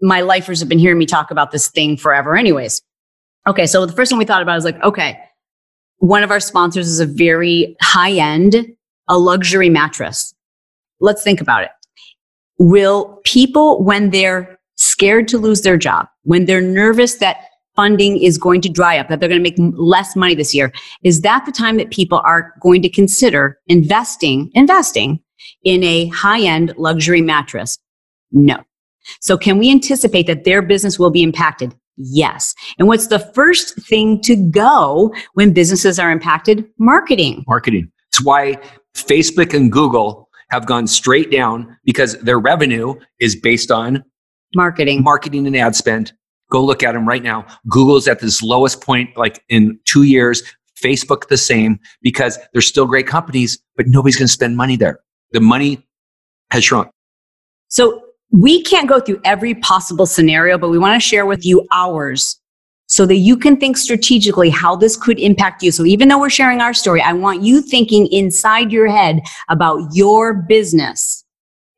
my 0.02 0.20
lifers 0.20 0.60
have 0.60 0.68
been 0.68 0.80
hearing 0.80 0.98
me 0.98 1.06
talk 1.06 1.32
about 1.32 1.52
this 1.52 1.70
thing 1.70 1.96
forever, 1.96 2.36
anyways. 2.36 2.82
Okay, 3.48 3.66
so 3.66 3.86
the 3.86 3.94
first 3.94 4.12
one 4.12 4.20
we 4.20 4.26
thought 4.26 4.42
about 4.42 4.58
is 4.58 4.66
like, 4.66 4.82
okay, 4.84 5.18
one 6.00 6.24
of 6.24 6.32
our 6.32 6.42
sponsors 6.42 6.90
is 6.90 7.00
a 7.00 7.06
very 7.06 7.78
high 7.82 8.12
end 8.12 8.76
a 9.10 9.18
luxury 9.18 9.70
mattress. 9.70 10.34
Let's 11.02 11.24
think 11.24 11.42
about 11.42 11.64
it. 11.64 11.72
Will 12.58 13.20
people, 13.26 13.84
when 13.84 14.12
they're 14.12 14.58
scared 14.76 15.28
to 15.30 15.38
lose 15.38 15.62
their 15.62 15.78
job, 15.78 16.08
when 16.24 16.46
they're 16.46 16.62
nervous 16.62 17.16
that 17.16 17.38
funding 17.76 18.22
is 18.22 18.38
going 18.38 18.62
to 18.62 18.70
dry 18.70 18.98
up, 18.98 19.08
that 19.08 19.20
they're 19.20 19.30
going 19.30 19.44
to 19.44 19.50
make 19.50 19.74
less 19.78 20.16
money 20.16 20.36
this 20.36 20.54
year, 20.54 20.72
is 21.04 21.22
that 21.22 21.46
the 21.46 21.52
time 21.52 21.78
that 21.78 21.92
people 21.92 22.22
are 22.26 22.54
going 22.62 22.82
to 22.82 22.90
consider 22.90 23.58
investing, 23.68 24.52
investing 24.54 25.20
in 25.64 25.84
a 25.84 26.08
high-end 26.08 26.74
luxury 26.78 27.22
mattress? 27.22 27.78
No. 28.32 28.58
So 29.22 29.38
can 29.38 29.58
we 29.58 29.72
anticipate 29.72 30.28
that 30.28 30.44
their 30.44 30.62
business 30.62 31.00
will 31.00 31.10
be 31.10 31.24
impacted? 31.24 31.74
Yes. 31.96 32.54
And 32.78 32.88
what's 32.88 33.08
the 33.08 33.20
first 33.20 33.76
thing 33.88 34.22
to 34.22 34.36
go 34.36 35.14
when 35.34 35.54
businesses 35.54 36.00
are 36.00 36.12
impacted? 36.12 36.66
Marketing. 36.78 37.44
Marketing. 37.48 37.92
It's 38.10 38.24
why 38.24 38.58
Facebook 39.04 39.54
and 39.54 39.72
Google 39.72 40.30
have 40.50 40.66
gone 40.66 40.88
straight 40.88 41.32
down 41.32 41.78
because 41.84 42.20
their 42.20 42.40
revenue 42.40 42.96
is 43.20 43.36
based 43.36 43.72
on 43.72 44.04
marketing, 44.56 45.04
marketing 45.04 45.46
and 45.46 45.56
ad 45.56 45.76
spend. 45.76 46.12
Go 46.52 46.64
look 46.64 46.82
at 46.82 46.94
them 46.94 47.08
right 47.08 47.22
now. 47.22 47.46
Google's 47.68 48.08
at 48.08 48.20
this 48.20 48.42
lowest 48.42 48.82
point, 48.82 49.16
like 49.16 49.44
in 49.50 49.80
two 49.86 50.04
years. 50.04 50.42
Facebook 50.82 51.28
the 51.28 51.36
same 51.36 51.78
because 52.02 52.40
they're 52.54 52.62
still 52.62 52.86
great 52.86 53.06
companies, 53.06 53.62
but 53.76 53.88
nobody's 53.88 54.16
going 54.16 54.28
to 54.28 54.32
spend 54.32 54.56
money 54.56 54.78
there. 54.78 55.00
The 55.32 55.42
money 55.42 55.86
has 56.52 56.64
shrunk. 56.64 56.90
So 57.68 58.02
we 58.32 58.64
can't 58.64 58.88
go 58.88 59.00
through 59.00 59.20
every 59.26 59.56
possible 59.56 60.06
scenario, 60.06 60.58
but 60.58 60.70
we 60.70 60.78
want 60.78 61.02
to 61.02 61.06
share 61.06 61.26
with 61.26 61.46
you 61.46 61.68
ours 61.72 62.39
so 62.90 63.06
that 63.06 63.18
you 63.18 63.38
can 63.38 63.56
think 63.56 63.78
strategically 63.78 64.50
how 64.50 64.76
this 64.76 64.98
could 64.98 65.20
impact 65.20 65.64
you. 65.64 65.72
So 65.72 65.86
even 65.86 66.10
though 66.10 66.20
we're 66.20 66.30
sharing 66.30 66.60
our 66.60 66.74
story, 66.74 67.02
I 67.02 67.14
want 67.14 67.44
you 67.44 67.62
thinking 67.62 68.08
inside 68.08 68.72
your 68.72 68.88
head 68.88 69.22
about 69.48 69.94
your 69.94 70.34
business 70.34 71.24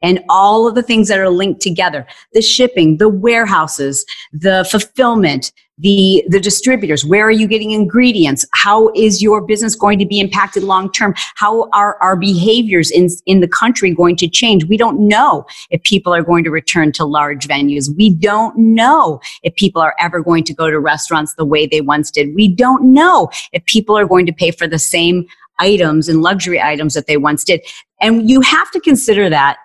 and 0.01 0.23
all 0.29 0.67
of 0.67 0.75
the 0.75 0.81
things 0.81 1.09
that 1.09 1.19
are 1.19 1.29
linked 1.29 1.61
together 1.61 2.07
the 2.33 2.41
shipping 2.41 2.97
the 2.97 3.09
warehouses 3.09 4.05
the 4.31 4.67
fulfillment 4.69 5.51
the 5.81 6.23
the 6.27 6.39
distributors 6.39 7.03
where 7.03 7.25
are 7.25 7.31
you 7.31 7.47
getting 7.47 7.71
ingredients? 7.71 8.45
How 8.53 8.91
is 8.95 9.21
your 9.21 9.41
business 9.41 9.75
going 9.75 9.97
to 9.99 10.05
be 10.05 10.19
impacted 10.19 10.63
long 10.63 10.91
term 10.91 11.13
how 11.35 11.69
are 11.73 11.97
our 12.01 12.15
behaviors 12.15 12.91
in 12.91 13.09
in 13.25 13.39
the 13.39 13.47
country 13.47 13.93
going 13.93 14.15
to 14.17 14.27
change? 14.27 14.65
We 14.65 14.77
don't 14.77 15.07
know 15.07 15.45
if 15.71 15.81
people 15.83 16.13
are 16.13 16.21
going 16.21 16.43
to 16.43 16.51
return 16.51 16.91
to 16.93 17.05
large 17.05 17.47
venues. 17.47 17.95
We 17.95 18.13
don't 18.13 18.55
know 18.57 19.19
if 19.43 19.55
people 19.55 19.81
are 19.81 19.95
ever 19.99 20.21
going 20.21 20.43
to 20.45 20.53
go 20.53 20.69
to 20.69 20.79
restaurants 20.79 21.33
the 21.33 21.45
way 21.45 21.65
they 21.65 21.81
once 21.81 22.11
did. 22.11 22.35
We 22.35 22.47
don't 22.47 22.93
know 22.93 23.29
if 23.51 23.65
people 23.65 23.97
are 23.97 24.05
going 24.05 24.27
to 24.27 24.33
pay 24.33 24.51
for 24.51 24.67
the 24.67 24.79
same 24.79 25.25
items 25.59 26.07
and 26.07 26.21
luxury 26.21 26.61
items 26.61 26.93
that 26.93 27.07
they 27.07 27.17
once 27.17 27.43
did. 27.43 27.61
And 27.99 28.29
you 28.29 28.41
have 28.41 28.71
to 28.71 28.79
consider 28.79 29.29
that 29.29 29.57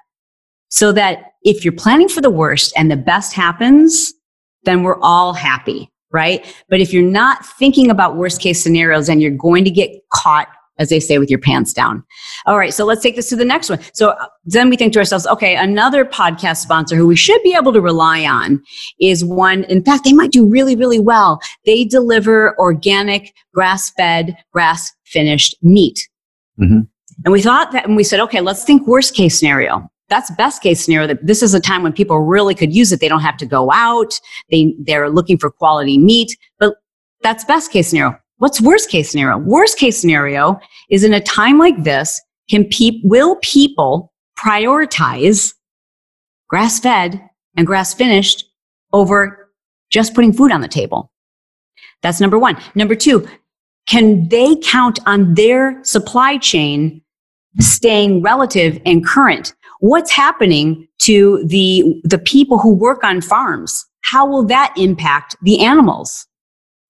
so 0.68 0.92
that 0.92 1.32
if 1.42 1.64
you're 1.64 1.72
planning 1.72 2.08
for 2.08 2.20
the 2.20 2.30
worst 2.30 2.72
and 2.76 2.90
the 2.90 2.96
best 2.96 3.32
happens 3.32 4.14
then 4.64 4.82
we're 4.82 5.00
all 5.00 5.32
happy 5.32 5.90
right? 6.12 6.44
But 6.68 6.80
if 6.80 6.92
you're 6.92 7.02
not 7.02 7.44
thinking 7.44 7.90
about 7.90 8.16
worst 8.16 8.40
case 8.40 8.62
scenarios, 8.62 9.06
then 9.06 9.20
you're 9.20 9.30
going 9.30 9.64
to 9.64 9.70
get 9.70 9.90
caught 10.12 10.48
as 10.78 10.88
they 10.88 11.00
say, 11.00 11.18
with 11.18 11.30
your 11.30 11.38
pants 11.38 11.72
down. 11.72 12.04
All 12.44 12.58
right, 12.58 12.72
so 12.72 12.84
let's 12.84 13.02
take 13.02 13.16
this 13.16 13.28
to 13.30 13.36
the 13.36 13.44
next 13.44 13.70
one. 13.70 13.80
So 13.94 14.10
uh, 14.10 14.26
then 14.44 14.68
we 14.68 14.76
think 14.76 14.92
to 14.92 14.98
ourselves, 14.98 15.26
okay, 15.26 15.56
another 15.56 16.04
podcast 16.04 16.58
sponsor 16.58 16.96
who 16.96 17.06
we 17.06 17.16
should 17.16 17.42
be 17.42 17.54
able 17.54 17.72
to 17.72 17.80
rely 17.80 18.24
on 18.24 18.62
is 19.00 19.24
one, 19.24 19.64
in 19.64 19.82
fact, 19.82 20.04
they 20.04 20.12
might 20.12 20.32
do 20.32 20.46
really, 20.46 20.76
really 20.76 21.00
well. 21.00 21.40
They 21.64 21.84
deliver 21.84 22.58
organic, 22.58 23.34
grass 23.54 23.90
fed, 23.90 24.36
grass 24.52 24.92
finished 25.04 25.56
meat. 25.62 26.08
Mm-hmm. 26.60 26.80
And 27.24 27.32
we 27.32 27.40
thought 27.40 27.72
that, 27.72 27.86
and 27.86 27.96
we 27.96 28.04
said, 28.04 28.20
okay, 28.20 28.40
let's 28.40 28.64
think 28.64 28.86
worst 28.86 29.14
case 29.14 29.38
scenario. 29.38 29.88
That's 30.08 30.30
best 30.32 30.62
case 30.62 30.84
scenario 30.84 31.08
that 31.08 31.26
this 31.26 31.42
is 31.42 31.54
a 31.54 31.60
time 31.60 31.82
when 31.82 31.92
people 31.92 32.20
really 32.20 32.54
could 32.54 32.74
use 32.74 32.92
it. 32.92 33.00
They 33.00 33.08
don't 33.08 33.20
have 33.20 33.36
to 33.38 33.46
go 33.46 33.72
out. 33.72 34.20
They, 34.50 34.74
they're 34.78 35.10
looking 35.10 35.36
for 35.38 35.50
quality 35.50 35.98
meat, 35.98 36.36
but 36.58 36.74
that's 37.22 37.44
best 37.44 37.72
case 37.72 37.88
scenario. 37.88 38.16
What's 38.38 38.60
worst 38.60 38.90
case 38.90 39.10
scenario? 39.10 39.38
Worst 39.38 39.78
case 39.78 39.98
scenario 39.98 40.60
is 40.90 41.02
in 41.02 41.14
a 41.14 41.20
time 41.20 41.58
like 41.58 41.82
this, 41.82 42.20
can 42.48 42.64
pe- 42.66 43.00
will 43.02 43.36
people 43.36 44.12
prioritize 44.38 45.54
grass 46.48 46.78
fed 46.78 47.20
and 47.56 47.66
grass 47.66 47.94
finished 47.94 48.44
over 48.92 49.50
just 49.90 50.14
putting 50.14 50.32
food 50.32 50.52
on 50.52 50.60
the 50.60 50.68
table? 50.68 51.10
That's 52.02 52.20
number 52.20 52.38
one. 52.38 52.56
Number 52.74 52.94
two, 52.94 53.26
can 53.88 54.28
they 54.28 54.56
count 54.56 54.98
on 55.06 55.34
their 55.34 55.82
supply 55.82 56.36
chain 56.36 57.02
staying 57.58 58.22
relative 58.22 58.78
and 58.84 59.04
current? 59.04 59.54
What's 59.80 60.10
happening 60.10 60.88
to 61.00 61.44
the, 61.44 62.00
the 62.04 62.18
people 62.18 62.58
who 62.58 62.74
work 62.74 63.04
on 63.04 63.20
farms? 63.20 63.84
How 64.02 64.26
will 64.26 64.44
that 64.44 64.72
impact 64.76 65.36
the 65.42 65.60
animals? 65.60 66.26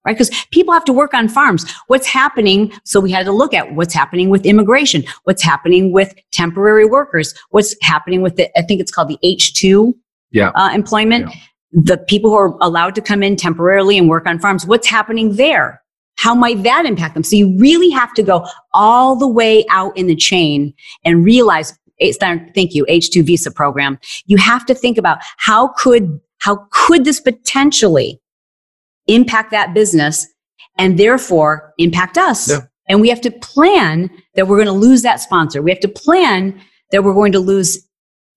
right? 0.07 0.13
Because 0.13 0.45
people 0.51 0.73
have 0.73 0.85
to 0.85 0.93
work 0.93 1.13
on 1.13 1.27
farms. 1.27 1.69
What's 1.87 2.07
happening? 2.07 2.71
So 2.85 3.01
we 3.01 3.11
had 3.11 3.25
to 3.25 3.33
look 3.33 3.53
at 3.53 3.75
what's 3.75 3.93
happening 3.93 4.29
with 4.29 4.45
immigration, 4.45 5.03
what's 5.25 5.43
happening 5.43 5.91
with 5.91 6.15
temporary 6.31 6.85
workers, 6.85 7.33
what's 7.49 7.75
happening 7.81 8.21
with 8.21 8.37
the, 8.37 8.57
I 8.57 8.61
think 8.61 8.79
it's 8.79 8.91
called 8.91 9.09
the 9.09 9.19
H2 9.21 9.93
yeah. 10.31 10.51
Uh, 10.55 10.71
employment. 10.73 11.27
Yeah. 11.29 11.39
The 11.71 11.97
people 11.97 12.29
who 12.29 12.37
are 12.37 12.57
allowed 12.61 12.95
to 12.95 13.01
come 13.01 13.21
in 13.21 13.35
temporarily 13.35 13.97
and 13.97 14.07
work 14.07 14.25
on 14.25 14.39
farms, 14.39 14.65
what's 14.65 14.87
happening 14.87 15.35
there? 15.35 15.83
How 16.15 16.33
might 16.33 16.63
that 16.63 16.85
impact 16.85 17.13
them? 17.13 17.23
So 17.23 17.35
you 17.35 17.57
really 17.59 17.89
have 17.89 18.13
to 18.13 18.23
go 18.23 18.47
all 18.73 19.15
the 19.15 19.27
way 19.27 19.65
out 19.69 19.95
in 19.97 20.07
the 20.07 20.15
chain 20.15 20.73
and 21.03 21.23
realize 21.25 21.77
thank 21.99 22.73
you 22.73 22.85
h2 22.85 23.25
visa 23.25 23.51
program 23.51 23.97
you 24.25 24.37
have 24.37 24.65
to 24.65 24.73
think 24.73 24.97
about 24.97 25.17
how 25.37 25.69
could 25.69 26.19
how 26.39 26.67
could 26.71 27.05
this 27.05 27.19
potentially 27.19 28.19
impact 29.07 29.51
that 29.51 29.73
business 29.73 30.27
and 30.77 30.97
therefore 30.97 31.73
impact 31.77 32.17
us. 32.17 32.49
Yeah. 32.49 32.61
And 32.89 33.01
we 33.01 33.09
have 33.09 33.21
to 33.21 33.31
plan 33.31 34.09
that 34.35 34.47
we're 34.47 34.57
going 34.57 34.67
to 34.67 34.71
lose 34.71 35.01
that 35.01 35.19
sponsor. 35.19 35.61
We 35.61 35.71
have 35.71 35.79
to 35.81 35.87
plan 35.87 36.59
that 36.91 37.03
we're 37.03 37.13
going 37.13 37.33
to 37.33 37.39
lose 37.39 37.85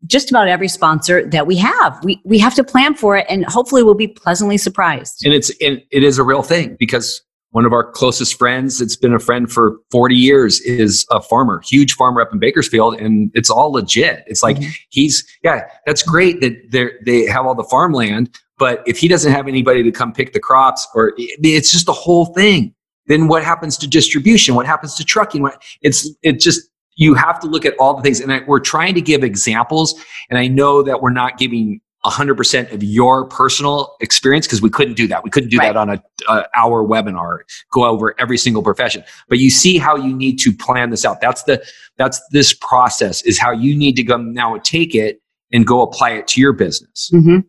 just 0.06 0.30
about 0.30 0.48
every 0.48 0.66
sponsor 0.66 1.28
that 1.28 1.46
we 1.46 1.56
have. 1.56 2.02
We, 2.02 2.20
we 2.24 2.38
have 2.38 2.54
to 2.54 2.64
plan 2.64 2.94
for 2.94 3.16
it 3.16 3.26
and 3.28 3.44
hopefully 3.44 3.82
we'll 3.82 3.94
be 3.94 4.08
pleasantly 4.08 4.56
surprised. 4.56 5.24
And 5.24 5.34
it's, 5.34 5.50
it, 5.60 5.86
it 5.90 6.02
is 6.02 6.18
a 6.18 6.24
real 6.24 6.42
thing 6.42 6.76
because 6.78 7.22
one 7.52 7.64
of 7.64 7.72
our 7.72 7.90
closest 7.90 8.38
friends, 8.38 8.80
it's 8.80 8.96
been 8.96 9.12
a 9.12 9.18
friend 9.18 9.50
for 9.50 9.78
40 9.90 10.14
years, 10.14 10.60
is 10.60 11.04
a 11.10 11.20
farmer, 11.20 11.60
huge 11.64 11.94
farmer 11.94 12.20
up 12.20 12.32
in 12.32 12.38
Bakersfield, 12.38 13.00
and 13.00 13.30
it's 13.34 13.50
all 13.50 13.72
legit. 13.72 14.22
It's 14.26 14.42
like 14.42 14.56
mm-hmm. 14.56 14.70
he's, 14.90 15.26
yeah, 15.42 15.62
that's 15.84 16.02
great 16.02 16.40
that 16.40 16.70
they 16.70 16.90
they 17.04 17.26
have 17.26 17.46
all 17.46 17.54
the 17.54 17.64
farmland, 17.64 18.30
but 18.58 18.82
if 18.86 18.98
he 18.98 19.08
doesn't 19.08 19.32
have 19.32 19.48
anybody 19.48 19.82
to 19.82 19.90
come 19.90 20.12
pick 20.12 20.32
the 20.32 20.38
crops, 20.38 20.86
or 20.94 21.14
it's 21.16 21.72
just 21.72 21.86
the 21.86 21.92
whole 21.92 22.26
thing, 22.26 22.74
then 23.06 23.26
what 23.26 23.42
happens 23.42 23.76
to 23.78 23.88
distribution? 23.88 24.54
What 24.54 24.66
happens 24.66 24.94
to 24.96 25.04
trucking? 25.04 25.42
What, 25.42 25.60
it's 25.82 26.08
it 26.22 26.40
just 26.40 26.70
you 26.94 27.14
have 27.14 27.40
to 27.40 27.46
look 27.46 27.64
at 27.64 27.74
all 27.80 27.94
the 27.94 28.02
things, 28.02 28.20
and 28.20 28.32
I, 28.32 28.42
we're 28.46 28.60
trying 28.60 28.94
to 28.94 29.00
give 29.00 29.24
examples. 29.24 29.94
And 30.28 30.38
I 30.38 30.46
know 30.46 30.82
that 30.82 31.00
we're 31.00 31.10
not 31.10 31.38
giving 31.38 31.80
100% 32.04 32.72
of 32.72 32.82
your 32.82 33.26
personal 33.26 33.96
experience 34.00 34.46
because 34.46 34.62
we 34.62 34.70
couldn't 34.70 34.94
do 34.94 35.06
that. 35.08 35.22
We 35.22 35.30
couldn't 35.30 35.50
do 35.50 35.58
right. 35.58 35.68
that 35.68 35.76
on 35.76 35.90
a, 35.90 36.02
a, 36.28 36.46
hour 36.56 36.82
webinar, 36.82 37.40
go 37.72 37.84
over 37.84 38.18
every 38.18 38.38
single 38.38 38.62
profession. 38.62 39.04
But 39.28 39.38
you 39.38 39.50
see 39.50 39.76
how 39.76 39.96
you 39.96 40.16
need 40.16 40.38
to 40.40 40.52
plan 40.52 40.90
this 40.90 41.04
out. 41.04 41.20
That's 41.20 41.42
the 41.42 41.62
that's 41.98 42.20
this 42.30 42.54
process 42.54 43.22
is 43.22 43.38
how 43.38 43.50
you 43.50 43.76
need 43.76 43.96
to 43.96 44.02
go 44.02 44.16
now 44.16 44.56
take 44.58 44.94
it 44.94 45.20
and 45.52 45.66
go 45.66 45.82
apply 45.82 46.12
it 46.12 46.26
to 46.28 46.40
your 46.40 46.52
business. 46.52 47.10
Mm-hmm 47.12 47.40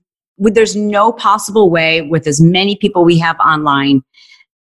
there's 0.50 0.76
no 0.76 1.12
possible 1.12 1.70
way 1.70 2.02
with 2.02 2.26
as 2.26 2.42
many 2.42 2.76
people 2.76 3.06
we 3.06 3.20
have 3.20 3.40
online 3.40 4.02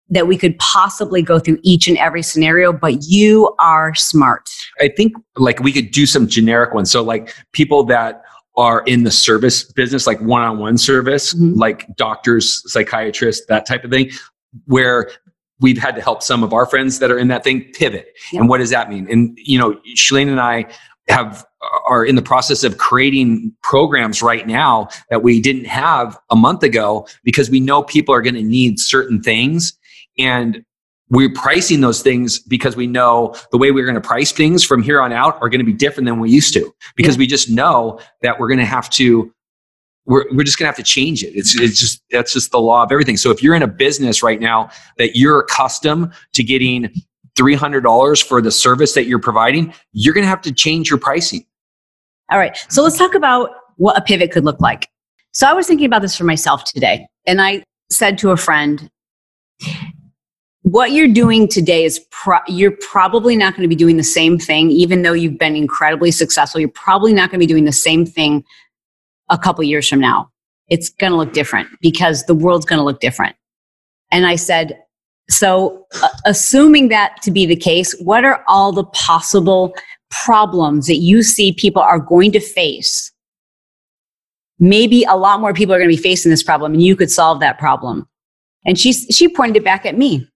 that 0.10 0.26
we 0.26 0.38
could 0.38 0.58
possibly 0.58 1.21
go 1.21 1.38
through 1.38 1.60
each 1.63 1.88
and 1.88 1.97
every 1.97 2.23
scenario, 2.23 2.71
but 2.71 3.04
you 3.04 3.54
are 3.60 3.93
smart. 3.93 4.50
I 4.80 4.88
think 4.88 5.13
like 5.36 5.60
we 5.60 5.73
could 5.73 5.91
do 5.91 6.06
some 6.06 6.28
generic 6.28 6.73
ones. 6.73 6.89
So 6.89 7.04
like 7.04 7.34
people 7.52 7.84
that 7.86 8.23
are 8.58 8.82
in 8.82 9.04
the 9.04 9.12
service 9.12 9.63
business, 9.63 10.08
like 10.08 10.20
one-on-one 10.20 10.78
service, 10.78 11.34
mm-hmm. 11.34 11.58
like 11.58 11.88
doctors, 11.96 12.63
psychiatrists, 12.72 13.46
that 13.48 13.65
type 13.65 13.84
of 13.84 13.91
thing, 13.91 14.10
where 14.65 15.10
we've 15.60 15.78
had 15.78 15.96
to 15.96 16.02
help 16.02 16.22
some 16.22 16.43
of 16.43 16.54
our 16.54 16.65
friends 16.65 17.00
that 17.00 17.12
are 17.12 17.17
in 17.17 17.28
that 17.28 17.43
thing 17.43 17.63
pivot. 17.74 18.13
And 18.34 18.50
what 18.50 18.58
does 18.58 18.72
that 18.72 18.89
mean? 18.89 19.08
And 19.10 19.38
you 19.41 19.58
know, 19.58 19.80
Chalene 19.96 20.30
and 20.30 20.41
I 20.41 20.65
have 21.08 21.46
are 21.88 22.06
in 22.06 22.15
the 22.15 22.22
process 22.22 22.63
of 22.63 22.78
creating 22.78 23.54
programs 23.63 24.22
right 24.22 24.46
now 24.46 24.88
that 25.10 25.24
we 25.24 25.41
didn't 25.41 25.65
have 25.65 26.17
a 26.30 26.36
month 26.36 26.63
ago 26.63 27.08
because 27.24 27.50
we 27.50 27.60
know 27.60 27.84
people 27.84 28.13
are 28.13 28.22
going 28.22 28.36
to 28.36 28.43
need 28.43 28.80
certain 28.80 29.22
things 29.22 29.78
and 30.17 30.63
we're 31.10 31.32
pricing 31.34 31.82
those 31.82 32.02
things 32.02 32.39
because 32.39 32.76
we 32.76 32.88
know 32.88 33.34
the 33.52 33.58
way 33.58 33.72
we're 33.72 33.86
going 33.86 33.96
to 33.96 34.02
price 34.02 34.32
things 34.32 34.63
from 34.63 34.82
here 34.82 35.02
on 35.02 35.13
out 35.13 35.41
are 35.41 35.50
going 35.50 35.60
to 35.60 35.65
be 35.65 35.74
different 35.74 36.06
than 36.06 36.20
we 36.20 36.30
used 36.30 36.54
to 36.54 36.74
because 36.96 37.15
yeah. 37.15 37.20
we 37.20 37.28
just 37.28 37.50
know 37.50 38.00
that 38.22 38.39
we're 38.39 38.48
going 38.48 38.60
to 38.60 38.65
have 38.65 38.89
to 38.91 39.34
we're, 40.06 40.26
we're 40.32 40.43
just 40.43 40.58
going 40.58 40.63
to 40.63 40.70
have 40.70 40.78
to 40.78 40.84
change 40.84 41.22
it. 41.22 41.34
It's, 41.36 41.60
it's 41.60 41.80
just, 41.80 42.02
that's 42.10 42.32
just 42.32 42.52
the 42.52 42.60
law 42.60 42.82
of 42.82 42.91
everything. 42.93 43.17
So 43.17 43.30
if 43.30 43.43
you're 43.43 43.56
in 43.56 43.62
a 43.62 43.67
business 43.67 44.24
right 44.24 44.39
now 44.39 44.70
that 44.98 45.17
you're 45.17 45.41
accustomed 45.41 46.13
to 46.34 46.43
getting 46.43 46.89
$300 47.38 48.24
for 48.24 48.41
the 48.41 48.52
service 48.52 48.93
that 48.93 49.06
you're 49.06 49.20
providing, 49.20 49.74
you're 49.91 50.13
going 50.13 50.24
to 50.24 50.30
have 50.30 50.41
to 50.43 50.54
change 50.54 50.89
your 50.89 50.98
pricing. 50.98 51.46
All 52.32 52.39
right. 52.39 52.58
So 52.70 52.84
let's 52.84 52.98
talk 52.98 53.15
about 53.15 53.50
what 53.76 53.98
a 53.98 54.02
pivot 54.02 54.32
could 54.32 54.46
look 54.46 54.62
like. 54.62 54.88
So 55.34 55.46
I 55.46 55.54
was 55.54 55.67
thinking 55.67 55.86
about 55.86 56.02
this 56.02 56.17
for 56.17 56.24
myself 56.24 56.63
today, 56.63 57.06
and 57.26 57.41
I 57.41 57.63
said 57.91 58.17
to 58.20 58.32
a 58.32 58.38
friend, 58.38 58.89
what 60.72 60.92
you're 60.92 61.08
doing 61.08 61.48
today 61.48 61.84
is 61.84 62.00
pro- 62.12 62.40
you're 62.48 62.76
probably 62.82 63.36
not 63.36 63.54
going 63.54 63.64
to 63.64 63.70
be 63.70 63.76
doing 63.76 63.98
the 63.98 64.04
same 64.04 64.38
thing 64.38 64.70
even 64.70 65.02
though 65.02 65.14
you've 65.14 65.38
been 65.38 65.56
incredibly 65.56 66.12
successful 66.12 66.60
you're 66.60 66.70
probably 66.70 67.14
not 67.14 67.30
going 67.30 67.40
to 67.40 67.46
be 67.46 67.52
doing 67.52 67.66
the 67.66 67.72
same 67.72 68.06
thing 68.06 68.44
a 69.30 69.38
couple 69.38 69.64
years 69.64 69.88
from 69.88 70.00
now 70.00 70.30
it's 70.70 70.90
going 70.90 71.12
to 71.12 71.18
look 71.18 71.34
different 71.34 71.68
because 71.82 72.26
the 72.26 72.36
world's 72.36 72.66
going 72.66 72.80
to 72.80 72.84
look 72.84 73.00
different 73.00 73.36
and 74.12 74.26
i 74.26 74.36
said 74.36 74.78
so, 75.30 75.86
uh, 76.02 76.08
assuming 76.26 76.88
that 76.90 77.22
to 77.24 77.32
be 77.32 77.46
the 77.46 77.56
case, 77.56 77.94
what 78.00 78.24
are 78.24 78.44
all 78.48 78.72
the 78.72 78.86
possible 78.86 79.76
problems 80.10 80.88
that 80.88 80.98
you 80.98 81.22
see 81.22 81.52
people 81.52 81.82
are 81.82 82.00
going 82.00 82.32
to 82.32 82.40
face? 82.40 83.12
Maybe 84.60 85.04
a 85.04 85.16
lot 85.16 85.42
more 85.42 85.54
people 85.54 85.76
are 85.76 85.80
going 85.80 85.90
to 85.90 85.96
be 85.96 86.02
facing 86.02 86.30
this 86.30 86.44
problem, 86.44 86.74
and 86.74 86.82
you 86.82 86.96
could 86.96 87.12
solve 87.12 87.42
that 87.42 87.60
problem. 87.60 88.08
And 88.66 88.80
she 88.80 88.94
she 88.94 89.28
pointed 89.28 89.58
it 89.58 89.64
back 89.64 89.86
at 89.86 89.98
me, 89.98 90.28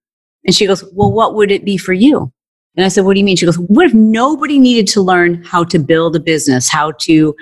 and 0.44 0.54
she 0.54 0.66
goes, 0.66 0.84
"Well, 0.92 1.12
what 1.12 1.34
would 1.34 1.50
it 1.50 1.64
be 1.64 1.76
for 1.76 1.92
you?" 1.92 2.32
And 2.76 2.84
I 2.84 2.88
said, 2.88 3.04
"What 3.04 3.14
do 3.14 3.20
you 3.20 3.24
mean?" 3.24 3.36
She 3.36 3.46
goes, 3.46 3.58
"What 3.58 3.86
if 3.86 3.94
nobody 3.94 4.58
needed 4.58 4.86
to 4.88 5.02
learn 5.02 5.42
how 5.44 5.64
to 5.64 5.78
build 5.78 6.16
a 6.16 6.20
business, 6.20 6.68
how 6.68 6.92
to 7.00 7.34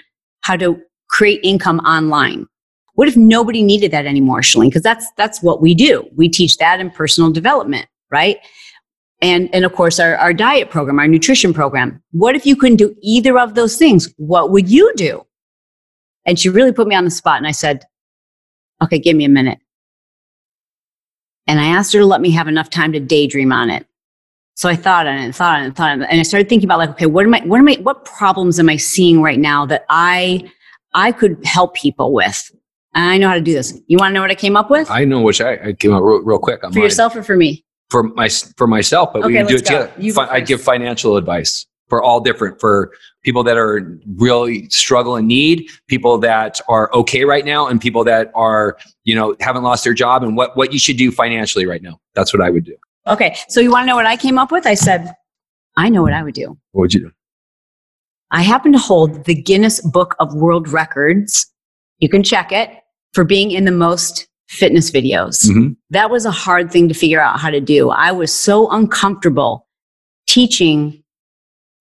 how 0.43 0.57
to 0.57 0.81
create 1.09 1.41
income 1.43 1.79
online?" 1.81 2.47
What 2.95 3.09
if 3.09 3.17
nobody 3.17 3.63
needed 3.63 3.93
that 3.93 4.05
anymore, 4.05 4.41
Chalene? 4.41 4.69
Because 4.69 4.83
that's 4.83 5.07
that's 5.17 5.43
what 5.43 5.63
we 5.63 5.75
do. 5.75 6.07
We 6.17 6.29
teach 6.29 6.59
that 6.59 6.81
in 6.81 6.91
personal 6.91 7.31
development, 7.31 7.87
right? 8.11 8.39
And 9.23 9.49
and 9.55 9.65
of 9.65 9.73
course 9.73 9.99
our, 9.99 10.17
our 10.17 10.35
diet 10.35 10.71
program, 10.71 10.99
our 10.99 11.09
nutrition 11.09 11.55
program. 11.55 12.03
What 12.13 12.35
if 12.35 12.45
you 12.45 12.57
couldn't 12.57 12.77
do 12.77 12.95
either 13.01 13.39
of 13.39 13.55
those 13.55 13.77
things? 13.77 14.13
What 14.17 14.51
would 14.51 14.69
you 14.69 14.93
do? 14.97 15.25
And 16.27 16.39
she 16.39 16.49
really 16.49 16.73
put 16.73 16.89
me 16.89 16.95
on 16.95 17.05
the 17.05 17.11
spot 17.11 17.39
and 17.39 17.47
I 17.47 17.53
said, 17.53 17.85
Okay, 18.83 18.99
give 18.99 19.17
me 19.17 19.25
a 19.25 19.31
minute. 19.31 19.59
And 21.51 21.59
I 21.59 21.67
asked 21.67 21.93
her 21.95 21.99
to 21.99 22.07
let 22.07 22.21
me 22.21 22.31
have 22.31 22.47
enough 22.47 22.71
time 22.71 22.93
to 22.93 23.01
daydream 23.01 23.51
on 23.51 23.71
it. 23.71 23.85
So 24.55 24.69
I 24.69 24.77
thought 24.77 25.09
on 25.09 25.19
it, 25.19 25.35
thought 25.35 25.59
on 25.59 25.67
it, 25.67 25.75
thought 25.75 25.91
on 25.91 26.03
it, 26.03 26.09
and 26.09 26.21
I 26.21 26.23
started 26.23 26.49
thinking 26.49 26.69
about 26.69 26.79
like, 26.79 26.91
okay, 26.91 27.07
what 27.07 27.27
am 27.27 27.35
I, 27.35 27.41
what 27.41 27.59
am 27.59 27.67
I, 27.67 27.75
what 27.83 28.05
problems 28.05 28.61
am 28.61 28.69
I 28.69 28.77
seeing 28.77 29.21
right 29.21 29.39
now 29.39 29.67
that 29.67 29.85
I, 29.89 30.49
I 30.95 31.11
could 31.11 31.45
help 31.45 31.75
people 31.75 32.13
with? 32.13 32.55
I 32.95 33.19
know 33.19 33.27
how 33.27 33.35
to 33.35 33.41
do 33.41 33.53
this. 33.53 33.77
You 33.89 33.99
want 33.99 34.11
to 34.11 34.15
know 34.15 34.21
what 34.21 34.31
I 34.31 34.37
came 34.37 34.57
up 34.57 34.71
with? 34.71 34.89
I 34.93 35.05
know 35.05 35.23
which 35.23 35.41
I, 35.41 35.55
I 35.55 35.73
came 35.73 35.93
up 35.93 36.05
real, 36.05 36.23
real 36.23 36.39
quick. 36.39 36.61
for 36.61 36.71
mine. 36.71 36.83
yourself 36.85 37.17
or 37.17 37.25
for 37.25 37.35
me? 37.35 37.65
For 37.89 38.05
my 38.05 38.29
for 38.29 38.69
myself, 38.69 39.13
but 39.13 39.25
okay, 39.25 39.27
we 39.27 39.35
can 39.35 39.47
do 39.47 39.57
it 39.57 39.67
together. 39.67 39.91
Fi- 40.13 40.29
I 40.31 40.39
give 40.39 40.63
financial 40.63 41.17
advice 41.17 41.67
for 41.91 42.03
all 42.03 42.21
different 42.21 42.59
for 42.59 42.93
people 43.23 43.43
that 43.45 43.59
are 43.59 44.01
really 44.17 44.71
struggle 44.71 45.17
and 45.17 45.29
need, 45.29 45.69
people 45.89 46.17
that 46.19 46.61
are 46.69 46.89
okay 46.95 47.25
right 47.25 47.45
now, 47.45 47.67
and 47.67 47.81
people 47.81 48.05
that 48.05 48.31
are 48.35 48.79
you 49.05 49.15
know 49.15 49.37
haven't 49.41 49.63
lost 49.63 49.85
their 49.85 49.93
job, 49.93 50.23
and 50.23 50.37
what 50.37 50.57
what 50.57 50.73
you 50.73 50.79
should 50.79 50.97
do 50.97 51.11
financially 51.11 51.67
right 51.67 51.83
now. 51.83 52.01
That's 52.15 52.33
what 52.33 52.41
I 52.41 52.49
would 52.49 52.65
do. 52.65 52.77
Okay, 53.07 53.37
so 53.49 53.61
you 53.61 53.71
want 53.71 53.83
to 53.83 53.87
know 53.89 53.97
what 53.97 54.07
I 54.07 54.17
came 54.17 54.39
up 54.39 54.53
with? 54.53 54.67
I 54.67 54.75
said, 54.75 55.13
I 55.77 55.89
know 55.89 56.03
what 56.03 56.13
I 56.13 56.23
would 56.23 56.35
do. 56.35 56.57
What 56.73 56.83
would 56.83 56.95
you 56.95 57.01
do? 57.01 57.11
I 58.31 58.43
happen 58.43 58.73
to 58.73 58.79
hold 58.79 59.25
the 59.25 59.35
Guinness 59.35 59.81
Book 59.81 60.15
of 60.21 60.35
World 60.35 60.69
Records. 60.69 61.51
You 61.99 62.09
can 62.09 62.23
check 62.23 62.53
it 62.53 62.71
for 63.13 63.25
being 63.25 63.51
in 63.51 63.65
the 63.65 63.73
most 63.73 64.29
fitness 64.49 64.91
videos. 64.91 65.49
Mhm. 65.49 65.77
That 65.91 66.11
was 66.11 66.25
a 66.27 66.31
hard 66.31 66.71
thing 66.71 66.89
to 66.89 66.95
figure 66.95 67.21
out 67.21 67.41
how 67.41 67.51
to 67.51 67.61
do. 67.61 67.91
I 67.91 68.13
was 68.13 68.33
so 68.33 68.69
uncomfortable 68.71 69.67
teaching 70.27 71.03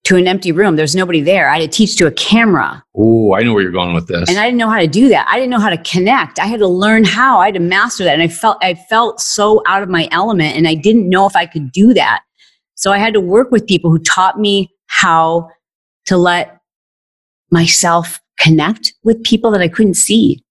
to 0.09 0.15
an 0.15 0.27
empty 0.27 0.51
room. 0.51 0.75
There's 0.75 0.95
nobody 0.95 1.21
there. 1.21 1.49
I 1.49 1.59
had 1.59 1.71
to 1.71 1.77
teach 1.77 1.95
to 1.97 2.07
a 2.07 2.11
camera. 2.11 2.83
Oh, 2.95 3.35
I 3.35 3.43
know 3.43 3.53
where 3.53 3.61
you're 3.61 3.71
going 3.71 3.93
with 3.93 4.07
this. 4.07 4.27
And 4.27 4.39
I 4.39 4.45
didn't 4.45 4.57
know 4.57 4.67
how 4.67 4.79
to 4.79 4.87
do 4.87 5.07
that. 5.09 5.27
I 5.29 5.35
didn't 5.35 5.51
know 5.51 5.59
how 5.59 5.69
to 5.69 5.77
connect. 5.77 6.39
I 6.39 6.47
had 6.47 6.59
to 6.61 6.67
learn 6.67 7.03
how. 7.03 7.37
I 7.37 7.45
had 7.45 7.53
to 7.53 7.59
master 7.59 8.03
that. 8.05 8.15
And 8.15 8.23
I 8.23 8.27
felt 8.27 8.57
I 8.63 8.73
felt 8.73 9.21
so 9.21 9.61
out 9.67 9.83
of 9.83 9.89
my 9.89 10.09
element 10.11 10.57
and 10.57 10.67
I 10.67 10.73
didn't 10.73 11.07
know 11.07 11.27
if 11.27 11.35
I 11.35 11.45
could 11.45 11.71
do 11.71 11.93
that. 11.93 12.23
So 12.73 12.91
I 12.91 12.97
had 12.97 13.13
to 13.13 13.21
work 13.21 13.51
with 13.51 13.67
people 13.67 13.91
who 13.91 13.99
taught 13.99 14.39
me 14.39 14.71
how 14.87 15.47
to 16.05 16.17
let 16.17 16.59
myself 17.51 18.19
connect 18.39 18.95
with 19.03 19.23
people 19.23 19.51
that 19.51 19.61
I 19.61 19.67
couldn't 19.67 19.93
see. 19.93 20.43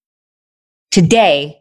Today, 0.92 1.58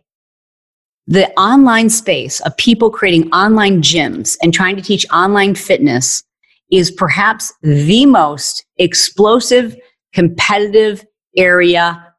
the 1.08 1.32
online 1.32 1.90
space 1.90 2.42
of 2.42 2.56
people 2.58 2.92
creating 2.92 3.32
online 3.32 3.82
gyms 3.82 4.38
and 4.44 4.54
trying 4.54 4.76
to 4.76 4.84
teach 4.84 5.04
online 5.12 5.56
fitness 5.56 6.22
is 6.72 6.92
perhaps 6.92 7.54
the 7.62 8.06
most 8.06 8.66
explosive, 8.78 9.76
competitive 10.14 11.06
area 11.38 12.14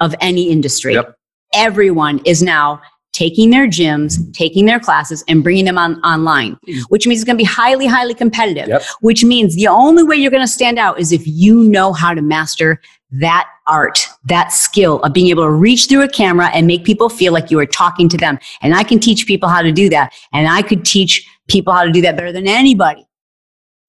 of 0.00 0.14
any 0.20 0.50
industry. 0.50 0.94
Yep. 0.94 1.14
Everyone 1.54 2.20
is 2.24 2.42
now 2.42 2.80
taking 3.12 3.50
their 3.50 3.66
gyms, 3.66 4.32
taking 4.32 4.66
their 4.66 4.78
classes, 4.78 5.24
and 5.28 5.42
bringing 5.42 5.64
them 5.64 5.76
on 5.76 6.00
online, 6.02 6.56
hmm. 6.66 6.80
which 6.88 7.06
means 7.06 7.20
it's 7.20 7.26
going 7.26 7.36
to 7.36 7.42
be 7.42 7.44
highly, 7.44 7.86
highly 7.86 8.14
competitive. 8.14 8.68
Yep. 8.68 8.82
Which 9.00 9.24
means 9.24 9.56
the 9.56 9.66
only 9.66 10.04
way 10.04 10.16
you're 10.16 10.30
going 10.30 10.44
to 10.44 10.48
stand 10.48 10.78
out 10.78 10.98
is 10.98 11.12
if 11.12 11.22
you 11.26 11.64
know 11.64 11.92
how 11.92 12.14
to 12.14 12.22
master 12.22 12.80
that 13.12 13.48
art, 13.66 14.06
that 14.24 14.52
skill 14.52 15.00
of 15.02 15.12
being 15.12 15.28
able 15.28 15.42
to 15.42 15.50
reach 15.50 15.86
through 15.88 16.02
a 16.02 16.08
camera 16.08 16.48
and 16.54 16.66
make 16.66 16.84
people 16.84 17.08
feel 17.08 17.32
like 17.32 17.50
you 17.50 17.58
are 17.58 17.66
talking 17.66 18.08
to 18.08 18.16
them. 18.16 18.38
And 18.62 18.74
I 18.74 18.84
can 18.84 19.00
teach 19.00 19.26
people 19.26 19.48
how 19.48 19.62
to 19.62 19.72
do 19.72 19.88
that. 19.88 20.12
And 20.32 20.46
I 20.46 20.62
could 20.62 20.84
teach 20.84 21.28
people 21.48 21.72
how 21.72 21.84
to 21.84 21.90
do 21.90 22.00
that 22.02 22.16
better 22.16 22.30
than 22.30 22.46
anybody. 22.46 23.04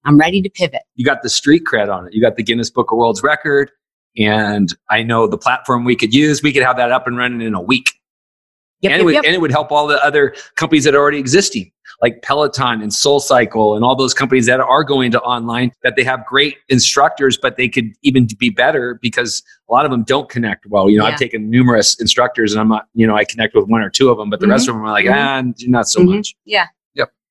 I'm 0.05 0.17
ready 0.17 0.41
to 0.41 0.49
pivot. 0.49 0.81
you 0.95 1.05
got 1.05 1.21
the 1.21 1.29
street 1.29 1.63
cred 1.71 1.93
on 1.93 2.07
it. 2.07 2.13
You 2.13 2.21
got 2.21 2.35
the 2.35 2.43
Guinness 2.43 2.69
Book 2.69 2.91
of 2.91 2.97
World's 2.97 3.21
Record, 3.23 3.71
and 4.17 4.73
I 4.89 5.03
know 5.03 5.27
the 5.27 5.37
platform 5.37 5.83
we 5.85 5.95
could 5.95 6.13
use. 6.13 6.41
We 6.41 6.51
could 6.53 6.63
have 6.63 6.77
that 6.77 6.91
up 6.91 7.07
and 7.07 7.17
running 7.17 7.41
in 7.41 7.53
a 7.53 7.61
week, 7.61 7.91
Yep, 8.81 8.91
and, 8.93 9.01
it 9.01 9.05
would, 9.05 9.13
yep. 9.13 9.23
and 9.25 9.35
it 9.35 9.39
would 9.41 9.51
help 9.51 9.71
all 9.71 9.85
the 9.85 10.03
other 10.03 10.33
companies 10.55 10.83
that 10.85 10.95
are 10.95 10.97
already 10.99 11.19
existing, 11.19 11.71
like 12.01 12.23
Peloton 12.23 12.81
and 12.81 12.91
Soul 12.91 13.19
Cycle, 13.19 13.75
and 13.75 13.85
all 13.85 13.95
those 13.95 14.11
companies 14.15 14.47
that 14.47 14.59
are 14.59 14.83
going 14.83 15.11
to 15.11 15.21
online. 15.21 15.71
That 15.83 15.95
they 15.95 16.03
have 16.03 16.25
great 16.25 16.57
instructors, 16.69 17.37
but 17.37 17.57
they 17.57 17.69
could 17.69 17.91
even 18.01 18.27
be 18.39 18.49
better 18.49 18.97
because 19.03 19.43
a 19.69 19.71
lot 19.71 19.85
of 19.85 19.91
them 19.91 20.01
don't 20.03 20.29
connect 20.29 20.65
well. 20.65 20.89
You 20.89 20.97
know, 20.97 21.05
Yeah. 21.05 21.13
I've 21.13 21.19
taken 21.19 21.47
numerous 21.47 21.93
instructors, 22.01 22.53
and 22.53 22.59
I'm 22.59 22.69
not, 22.69 22.87
you 22.95 23.05
know, 23.05 23.15
I 23.15 23.23
connect 23.23 23.53
with 23.53 23.67
one 23.67 23.81
or 23.83 23.91
two 23.91 24.09
of 24.09 24.17
them, 24.17 24.31
but 24.31 24.39
the 24.39 24.47
rest 24.47 24.67
of 24.67 24.73
them 24.73 24.83
are 24.83 24.89
like, 24.91 25.05
Mhm. 25.05 25.13
ah, 25.15 25.67
not 25.67 25.87
so 25.87 25.99
Mhm. 26.01 26.15
much. 26.15 26.33
Yeah. 26.45 26.65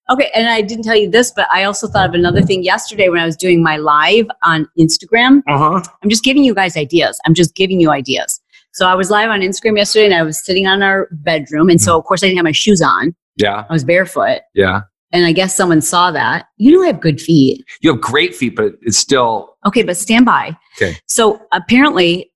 Okay, 0.08 0.30
and 0.34 0.48
I 0.48 0.60
didn't 0.60 0.84
tell 0.84 0.96
you 0.96 1.08
this, 1.08 1.30
but 1.30 1.46
I 1.52 1.64
also 1.64 1.86
thought 1.86 2.08
of 2.08 2.14
another 2.14 2.42
thing 2.42 2.64
yesterday 2.64 3.08
when 3.08 3.20
I 3.20 3.26
was 3.26 3.36
doing 3.36 3.62
my 3.62 3.76
live 3.76 4.26
on 4.42 4.68
Instagram. 4.78 5.42
Uh 5.48 5.58
huh. 5.58 5.82
I'm 6.02 6.10
just 6.10 6.24
giving 6.24 6.42
you 6.42 6.54
guys 6.54 6.76
ideas. 6.76 7.20
I'm 7.26 7.34
just 7.34 7.54
giving 7.54 7.80
you 7.80 7.90
ideas. 7.90 8.40
So 8.72 8.86
I 8.86 8.94
was 8.94 9.10
live 9.10 9.30
on 9.30 9.40
Instagram 9.40 9.76
yesterday 9.76 10.06
and 10.06 10.14
I 10.14 10.22
was 10.22 10.44
sitting 10.44 10.66
on 10.66 10.82
our 10.82 11.08
bedroom. 11.12 11.68
And 11.70 11.80
so, 11.80 11.98
of 11.98 12.04
course, 12.04 12.22
I 12.22 12.26
didn't 12.26 12.38
have 12.38 12.44
my 12.44 12.52
shoes 12.52 12.80
on. 12.80 13.14
Yeah. 13.36 13.64
I 13.68 13.72
was 13.72 13.84
barefoot. 13.84 14.42
Yeah. 14.54 14.82
And 15.12 15.26
I 15.26 15.32
guess 15.32 15.56
someone 15.56 15.80
saw 15.80 16.12
that. 16.12 16.46
You 16.56 16.72
know, 16.72 16.82
I 16.84 16.86
have 16.86 17.00
good 17.00 17.20
feet. 17.20 17.64
You 17.80 17.92
have 17.92 18.00
great 18.00 18.34
feet, 18.34 18.54
but 18.54 18.74
it's 18.82 18.96
still 18.96 19.56
Okay, 19.66 19.82
but 19.82 19.96
stand 19.96 20.24
by. 20.24 20.56
Okay. 20.76 20.96
So 21.06 21.42
apparently, 21.52 22.30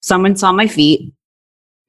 someone 0.00 0.36
saw 0.36 0.52
my 0.52 0.66
feet. 0.66 1.12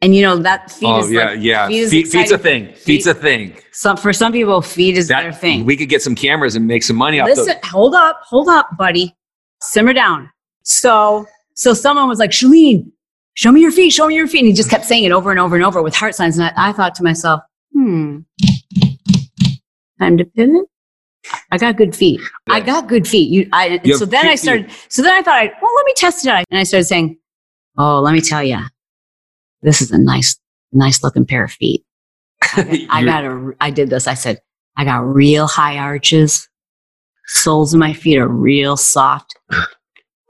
And 0.04 0.16
you 0.16 0.24
know, 0.24 0.36
that 0.38 0.72
feet 0.72 0.88
oh 0.88 1.00
is 1.00 1.12
yeah, 1.12 1.26
like, 1.26 1.40
yeah. 1.42 1.68
feet 1.68 1.78
is 1.78 1.92
Feet, 1.92 2.08
feet's 2.08 2.32
a 2.32 2.38
thing. 2.38 2.74
Feet's 2.74 3.06
a 3.06 3.14
thing. 3.14 3.56
some, 3.72 3.98
for 3.98 4.12
some 4.12 4.32
people, 4.32 4.60
feet 4.62 4.98
is 4.98 5.08
their 5.08 5.32
thing. 5.32 5.64
we 5.64 5.78
could 5.78 5.90
get 5.90 6.02
some 6.02 6.16
cameras 6.16 6.56
and 6.56 6.66
make 6.66 6.82
some 6.82 6.96
money 6.96 7.20
off 7.20 7.28
Listen, 7.28 7.56
hold 7.64 7.94
up, 7.94 8.20
hold 8.24 8.50
up, 8.50 8.76
buddy. 8.78 9.16
Simmer 9.62 9.94
down. 9.94 10.30
So, 10.64 11.28
so 11.56 11.76
someone 11.76 12.08
was 12.08 12.18
like, 12.18 12.32
Chalene, 12.32 12.92
show 13.36 13.52
me 13.52 13.62
your 13.62 13.72
feet, 13.72 13.92
show 13.92 14.08
me 14.08 14.16
your 14.16 14.28
feet. 14.28 14.40
And 14.40 14.48
he 14.48 14.54
just 14.54 14.72
kept 14.72 14.86
saying 14.86 15.04
it 15.04 15.12
over 15.12 15.30
and 15.30 15.40
over 15.40 15.56
and 15.56 15.64
over 15.64 15.84
with 15.84 15.96
heart 15.96 16.16
signs. 16.16 16.40
And 16.40 16.48
I, 16.48 16.70
I 16.70 16.72
thought 16.72 16.96
to 16.96 17.04
myself, 17.04 17.42
hmm, 17.72 18.20
time 20.00 20.18
to 20.18 20.26
pivot. 20.26 20.66
I 21.52 21.60
got 21.60 21.78
good 21.78 21.96
feet. 21.96 22.20
I 22.50 22.60
got 22.60 22.88
good 22.88 23.08
feet. 23.08 23.30
You, 23.30 23.48
I, 23.54 23.80
You 23.84 23.98
so 23.98 24.06
then 24.06 24.22
cute 24.22 24.32
I 24.32 24.36
started, 24.36 24.72
so 24.90 25.04
then 25.04 25.14
I 25.14 25.22
thought, 25.22 25.36
I, 25.36 25.52
well, 25.62 25.76
let 25.76 25.86
me 25.86 25.94
test 25.96 26.26
it 26.26 26.30
out. 26.30 26.44
And 26.50 26.60
I 26.60 26.64
started 26.64 26.86
saying, 26.86 27.20
oh, 27.78 28.00
let 28.00 28.14
me 28.14 28.22
tell 28.22 28.44
you, 28.44 28.58
this 29.62 29.82
is 29.82 29.92
a 29.92 29.98
nice, 29.98 30.38
nice 30.72 31.04
looking 31.04 31.26
pair 31.26 31.44
of 31.44 31.52
feet. 31.52 31.84
I 32.56 33.00
You're- 33.02 33.06
got 33.06 33.24
a, 33.26 33.52
I 33.62 33.72
did 33.72 33.90
this. 33.90 34.08
I 34.08 34.14
said, 34.14 34.40
I 34.78 34.86
got 34.86 35.00
real 35.06 35.48
high 35.48 35.78
arches. 35.78 36.48
Soles 37.28 37.74
of 37.74 37.80
my 37.80 37.94
feet 37.94 38.18
are 38.18 38.28
real 38.28 38.76
soft. 38.78 39.38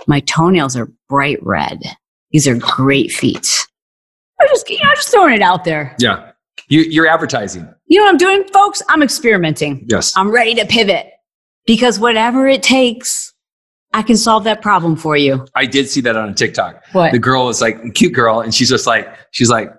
My 0.07 0.19
toenails 0.21 0.75
are 0.75 0.91
bright 1.09 1.39
red. 1.43 1.79
These 2.31 2.47
are 2.47 2.55
great 2.55 3.11
feet. 3.11 3.65
I'm 4.39 4.47
just, 4.47 4.69
you 4.69 4.77
know, 4.83 4.89
just 4.95 5.09
throwing 5.09 5.33
it 5.35 5.41
out 5.41 5.63
there. 5.63 5.95
Yeah. 5.99 6.31
You, 6.69 6.81
you're 6.81 7.07
advertising. 7.07 7.67
You 7.87 7.99
know 7.99 8.05
what 8.05 8.11
I'm 8.11 8.17
doing, 8.17 8.43
folks? 8.53 8.81
I'm 8.89 9.03
experimenting. 9.03 9.85
Yes. 9.89 10.15
I'm 10.15 10.31
ready 10.31 10.55
to 10.55 10.65
pivot 10.65 11.07
because 11.65 11.99
whatever 11.99 12.47
it 12.47 12.63
takes, 12.63 13.33
I 13.93 14.01
can 14.01 14.15
solve 14.15 14.43
that 14.45 14.62
problem 14.62 14.95
for 14.95 15.17
you. 15.17 15.45
I 15.56 15.65
did 15.65 15.89
see 15.89 16.01
that 16.01 16.15
on 16.15 16.34
TikTok. 16.34 16.84
What? 16.93 17.12
The 17.12 17.19
girl 17.19 17.45
was 17.45 17.62
like, 17.62 17.93
cute 17.93 18.13
girl. 18.13 18.39
And 18.41 18.54
she's 18.54 18.69
just 18.69 18.88
like, 18.88 19.08
she's 19.32 19.49
like, 19.49 19.69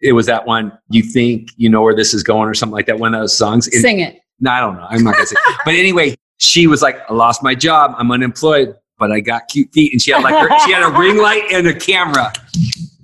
it 0.00 0.12
was 0.14 0.26
that 0.26 0.46
one, 0.46 0.76
you 0.90 1.02
think 1.02 1.50
you 1.56 1.68
know 1.68 1.80
where 1.82 1.94
this 1.94 2.12
is 2.12 2.24
going 2.24 2.48
or 2.48 2.54
something 2.54 2.74
like 2.74 2.86
that. 2.86 2.98
One 2.98 3.14
of 3.14 3.20
those 3.20 3.36
songs. 3.36 3.68
And- 3.68 3.80
Sing 3.80 4.00
it. 4.00 4.18
no, 4.40 4.50
I 4.50 4.58
don't 4.60 4.74
know. 4.76 4.86
I'm 4.90 5.04
not 5.04 5.14
going 5.14 5.26
to 5.26 5.28
say. 5.28 5.36
but 5.64 5.74
anyway, 5.74 6.16
she 6.38 6.66
was 6.66 6.82
like, 6.82 6.98
I 7.08 7.14
lost 7.14 7.42
my 7.44 7.54
job. 7.54 7.94
I'm 7.96 8.10
unemployed, 8.10 8.74
but 8.98 9.12
I 9.12 9.20
got 9.20 9.46
cute 9.48 9.70
feet. 9.72 9.92
And 9.92 10.02
she 10.02 10.10
had 10.10 10.24
like, 10.24 10.34
her, 10.34 10.58
she 10.66 10.72
had 10.72 10.82
a 10.82 10.98
ring 10.98 11.18
light 11.18 11.44
and 11.52 11.68
a 11.68 11.74
camera. 11.74 12.32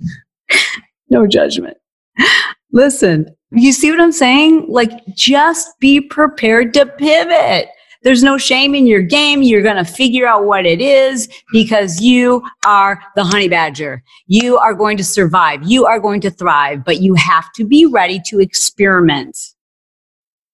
no 1.09 1.25
judgment. 1.25 1.77
Listen, 2.73 3.33
you 3.51 3.71
see 3.71 3.89
what 3.91 4.01
I'm 4.01 4.11
saying? 4.11 4.65
Like, 4.67 4.91
just 5.15 5.69
be 5.79 6.01
prepared 6.01 6.73
to 6.73 6.85
pivot. 6.85 7.69
There's 8.01 8.23
no 8.23 8.37
shame 8.37 8.73
in 8.75 8.87
your 8.87 9.01
game. 9.01 9.41
You're 9.43 9.61
going 9.61 9.83
to 9.83 9.91
figure 9.91 10.25
out 10.25 10.45
what 10.45 10.65
it 10.65 10.79
is 10.79 11.27
because 11.51 11.99
you 11.99 12.41
are 12.65 13.01
the 13.15 13.23
honey 13.25 13.49
badger. 13.49 14.03
You 14.27 14.57
are 14.57 14.73
going 14.73 14.95
to 14.97 15.03
survive. 15.03 15.61
You 15.63 15.85
are 15.85 15.99
going 15.99 16.21
to 16.21 16.31
thrive, 16.31 16.85
but 16.85 17.01
you 17.01 17.13
have 17.15 17.51
to 17.55 17.65
be 17.65 17.85
ready 17.85 18.21
to 18.27 18.39
experiment 18.39 19.37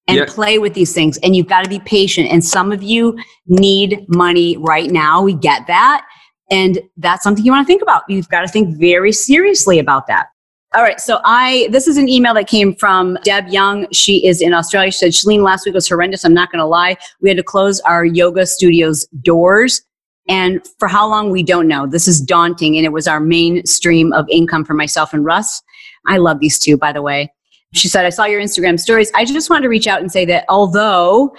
and 0.07 0.17
Yeah. 0.17 0.25
play 0.27 0.57
with 0.59 0.73
these 0.73 0.93
things. 0.93 1.17
And 1.19 1.35
you've 1.35 1.47
got 1.47 1.63
to 1.63 1.69
be 1.69 1.79
patient. 1.79 2.31
And 2.31 2.43
some 2.43 2.71
of 2.71 2.81
you 2.81 3.17
need 3.47 4.05
money 4.07 4.57
right 4.57 4.89
now. 4.89 5.21
We 5.21 5.33
get 5.33 5.67
that. 5.67 6.05
And 6.51 6.79
that's 6.97 7.23
something 7.23 7.43
you 7.45 7.51
want 7.51 7.65
to 7.65 7.67
think 7.67 7.81
about. 7.81 8.03
You've 8.07 8.29
got 8.29 8.41
to 8.41 8.47
think 8.47 8.77
very 8.77 9.11
seriously 9.11 9.79
about 9.79 10.07
that. 10.07 10.27
All 10.75 10.83
right. 10.83 10.99
So 10.99 11.21
I 11.23 11.69
this 11.71 11.87
is 11.87 11.97
an 11.97 12.09
email 12.09 12.33
that 12.33 12.47
came 12.47 12.75
from 12.75 13.17
Deb 13.23 13.47
Young. 13.47 13.87
She 13.93 14.25
is 14.27 14.41
in 14.41 14.53
Australia. 14.53 14.91
She 14.91 14.97
said, 14.97 15.11
Chalene, 15.11 15.41
last 15.41 15.65
week 15.65 15.73
was 15.73 15.87
horrendous. 15.87 16.25
I'm 16.25 16.33
not 16.33 16.51
gonna 16.51 16.67
lie. 16.67 16.97
We 17.21 17.29
had 17.29 17.37
to 17.37 17.43
close 17.43 17.79
our 17.81 18.03
yoga 18.03 18.45
studio's 18.45 19.07
doors. 19.21 19.81
And 20.27 20.67
for 20.79 20.89
how 20.89 21.07
long 21.07 21.29
we 21.29 21.43
don't 21.43 21.69
know. 21.69 21.87
This 21.87 22.09
is 22.09 22.19
daunting. 22.19 22.75
And 22.75 22.85
it 22.85 22.91
was 22.91 23.07
our 23.07 23.21
main 23.21 23.65
stream 23.65 24.11
of 24.11 24.25
income 24.29 24.65
for 24.65 24.73
myself 24.73 25.13
and 25.13 25.23
Russ. 25.23 25.61
I 26.07 26.17
love 26.17 26.39
these 26.39 26.59
two, 26.59 26.77
by 26.77 26.91
the 26.91 27.01
way. 27.01 27.31
She 27.73 27.87
said, 27.87 28.05
I 28.05 28.09
saw 28.09 28.25
your 28.25 28.41
Instagram 28.41 28.79
stories. 28.79 29.11
I 29.15 29.23
just 29.23 29.49
wanted 29.49 29.63
to 29.63 29.69
reach 29.69 29.87
out 29.87 30.01
and 30.01 30.11
say 30.11 30.25
that 30.25 30.45
although 30.49 31.33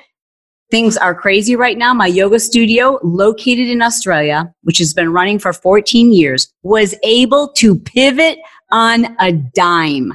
things 0.71 0.97
are 0.97 1.15
crazy 1.15 1.57
right 1.57 1.79
now, 1.79 1.93
my 1.95 2.07
yoga 2.07 2.39
studio 2.41 2.99
located 3.03 3.69
in 3.69 3.83
Australia, 3.83 4.53
which 4.63 4.79
has 4.79 4.93
been 4.95 5.13
running 5.13 5.39
for 5.39 5.53
14 5.53 6.13
years, 6.13 6.53
was 6.63 6.95
able 7.03 7.49
to 7.53 7.79
pivot 7.79 8.39
on 8.71 9.17
a 9.21 9.33
dime. 9.33 10.13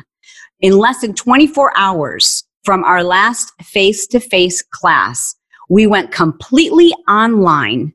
In 0.61 0.77
less 0.77 1.01
than 1.01 1.13
24 1.13 1.73
hours 1.75 2.43
from 2.63 2.83
our 2.83 3.03
last 3.03 3.53
face 3.63 4.05
to 4.07 4.19
face 4.19 4.61
class, 4.61 5.35
we 5.69 5.87
went 5.87 6.11
completely 6.11 6.93
online 7.07 7.93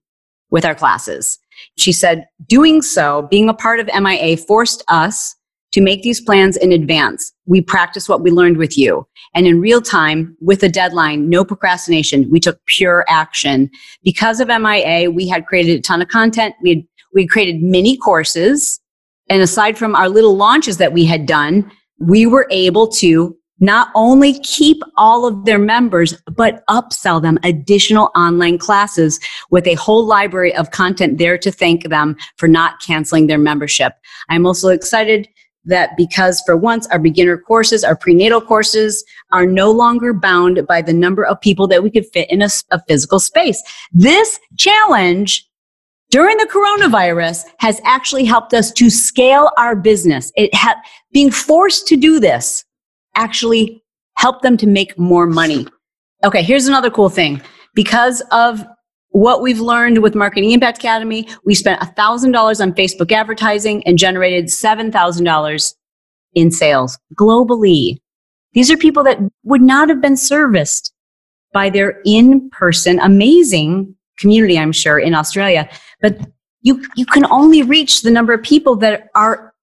with 0.50 0.64
our 0.64 0.74
classes. 0.74 1.38
She 1.76 1.92
said, 1.92 2.26
doing 2.46 2.82
so, 2.82 3.28
being 3.30 3.48
a 3.48 3.54
part 3.54 3.80
of 3.80 3.90
MIA, 3.94 4.36
forced 4.36 4.82
us 4.88 5.34
to 5.72 5.80
make 5.80 6.02
these 6.02 6.20
plans 6.20 6.56
in 6.56 6.72
advance. 6.72 7.32
We 7.44 7.60
practice 7.60 8.08
what 8.08 8.22
we 8.22 8.30
learned 8.30 8.56
with 8.56 8.78
you. 8.78 9.06
And 9.34 9.46
in 9.46 9.60
real 9.60 9.82
time, 9.82 10.36
with 10.40 10.62
a 10.62 10.68
deadline, 10.68 11.28
no 11.28 11.44
procrastination, 11.44 12.30
we 12.30 12.40
took 12.40 12.58
pure 12.64 13.04
action. 13.08 13.70
Because 14.02 14.40
of 14.40 14.48
MIA, 14.48 15.10
we 15.10 15.28
had 15.28 15.46
created 15.46 15.78
a 15.78 15.82
ton 15.82 16.00
of 16.00 16.08
content. 16.08 16.54
We 16.62 16.70
had, 16.70 16.82
we 17.12 17.22
had 17.22 17.30
created 17.30 17.62
mini 17.62 17.96
courses. 17.98 18.80
And 19.28 19.42
aside 19.42 19.76
from 19.76 19.94
our 19.94 20.08
little 20.08 20.36
launches 20.36 20.76
that 20.78 20.92
we 20.92 21.04
had 21.04 21.26
done, 21.26 21.70
we 21.98 22.26
were 22.26 22.46
able 22.50 22.88
to 22.88 23.36
not 23.58 23.88
only 23.94 24.38
keep 24.40 24.82
all 24.96 25.26
of 25.26 25.44
their 25.46 25.58
members, 25.58 26.14
but 26.36 26.62
upsell 26.68 27.22
them 27.22 27.38
additional 27.42 28.10
online 28.14 28.58
classes 28.58 29.18
with 29.50 29.66
a 29.66 29.74
whole 29.74 30.04
library 30.04 30.54
of 30.54 30.70
content 30.72 31.16
there 31.18 31.38
to 31.38 31.50
thank 31.50 31.88
them 31.88 32.16
for 32.36 32.48
not 32.48 32.80
canceling 32.82 33.26
their 33.26 33.38
membership. 33.38 33.94
I'm 34.28 34.44
also 34.44 34.68
excited 34.68 35.26
that 35.64 35.96
because 35.96 36.42
for 36.46 36.56
once 36.56 36.86
our 36.88 36.98
beginner 36.98 37.38
courses, 37.38 37.82
our 37.82 37.96
prenatal 37.96 38.40
courses 38.40 39.04
are 39.32 39.46
no 39.46 39.70
longer 39.70 40.12
bound 40.12 40.64
by 40.66 40.80
the 40.80 40.92
number 40.92 41.24
of 41.24 41.40
people 41.40 41.66
that 41.66 41.82
we 41.82 41.90
could 41.90 42.06
fit 42.12 42.30
in 42.30 42.42
a, 42.42 42.48
a 42.70 42.80
physical 42.86 43.18
space. 43.18 43.62
This 43.90 44.38
challenge 44.56 45.48
during 46.10 46.36
the 46.36 46.46
coronavirus 46.46 47.44
has 47.58 47.80
actually 47.84 48.24
helped 48.24 48.54
us 48.54 48.70
to 48.72 48.90
scale 48.90 49.50
our 49.58 49.74
business. 49.74 50.32
It 50.36 50.54
ha- 50.54 50.80
being 51.12 51.30
forced 51.30 51.86
to 51.88 51.96
do 51.96 52.20
this 52.20 52.64
actually 53.14 53.82
helped 54.16 54.42
them 54.42 54.56
to 54.58 54.66
make 54.66 54.98
more 54.98 55.26
money. 55.26 55.66
Okay, 56.24 56.42
here's 56.42 56.68
another 56.68 56.90
cool 56.90 57.08
thing. 57.08 57.42
Because 57.74 58.22
of 58.30 58.64
what 59.10 59.42
we've 59.42 59.60
learned 59.60 60.02
with 60.02 60.14
Marketing 60.14 60.52
Impact 60.52 60.78
Academy, 60.78 61.28
we 61.44 61.54
spent 61.54 61.80
$1,000 61.80 62.60
on 62.60 62.72
Facebook 62.72 63.12
advertising 63.12 63.86
and 63.86 63.98
generated 63.98 64.46
$7,000 64.46 65.74
in 66.34 66.50
sales 66.50 66.98
globally. 67.14 67.98
These 68.52 68.70
are 68.70 68.76
people 68.76 69.02
that 69.04 69.18
would 69.44 69.62
not 69.62 69.88
have 69.88 70.00
been 70.00 70.16
serviced 70.16 70.92
by 71.52 71.70
their 71.70 72.00
in 72.04 72.50
person, 72.50 72.98
amazing 73.00 73.96
community, 74.18 74.58
I'm 74.58 74.72
sure, 74.72 74.98
in 74.98 75.14
Australia. 75.14 75.68
But 76.00 76.18
you, 76.62 76.84
you 76.96 77.06
can 77.06 77.24
only 77.26 77.62
reach 77.62 78.02
the 78.02 78.10
number 78.10 78.32
of 78.32 78.42
people 78.42 78.76
that 78.76 79.08
are 79.14 79.54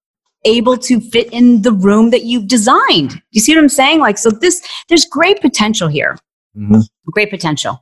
able 0.44 0.76
to 0.76 1.00
fit 1.00 1.32
in 1.32 1.62
the 1.62 1.72
room 1.72 2.10
that 2.10 2.24
you've 2.24 2.46
designed. 2.46 3.10
Do 3.10 3.20
you 3.30 3.40
see 3.40 3.54
what 3.54 3.62
I'm 3.62 3.68
saying? 3.68 4.00
Like, 4.00 4.18
so 4.18 4.30
this, 4.30 4.66
there's 4.88 5.04
great 5.04 5.40
potential 5.40 5.88
here. 5.88 6.18
Mm-hmm. 6.56 6.80
Great 7.12 7.30
potential. 7.30 7.80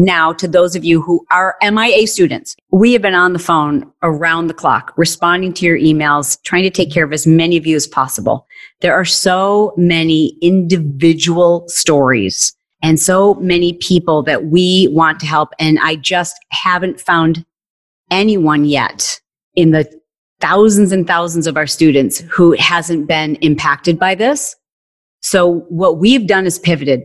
Now, 0.00 0.32
to 0.34 0.46
those 0.46 0.76
of 0.76 0.84
you 0.84 1.02
who 1.02 1.26
are 1.32 1.56
MIA 1.60 2.06
students, 2.06 2.54
we 2.70 2.92
have 2.92 3.02
been 3.02 3.14
on 3.14 3.32
the 3.32 3.40
phone 3.40 3.90
around 4.04 4.46
the 4.46 4.54
clock, 4.54 4.92
responding 4.96 5.52
to 5.54 5.66
your 5.66 5.76
emails, 5.76 6.40
trying 6.44 6.62
to 6.62 6.70
take 6.70 6.92
care 6.92 7.04
of 7.04 7.12
as 7.12 7.26
many 7.26 7.56
of 7.56 7.66
you 7.66 7.74
as 7.74 7.88
possible. 7.88 8.46
There 8.80 8.94
are 8.94 9.04
so 9.04 9.74
many 9.76 10.38
individual 10.40 11.64
stories 11.66 12.54
and 12.82 12.98
so 12.98 13.34
many 13.34 13.74
people 13.74 14.22
that 14.24 14.46
we 14.46 14.88
want 14.92 15.20
to 15.20 15.26
help. 15.26 15.52
And 15.58 15.78
I 15.80 15.96
just 15.96 16.36
haven't 16.50 17.00
found 17.00 17.44
anyone 18.10 18.64
yet 18.64 19.20
in 19.54 19.72
the 19.72 19.90
thousands 20.40 20.92
and 20.92 21.06
thousands 21.06 21.46
of 21.46 21.56
our 21.56 21.66
students 21.66 22.20
who 22.20 22.52
hasn't 22.58 23.08
been 23.08 23.34
impacted 23.36 23.98
by 23.98 24.14
this. 24.14 24.54
So 25.20 25.60
what 25.68 25.98
we've 25.98 26.26
done 26.26 26.46
is 26.46 26.58
pivoted 26.58 27.02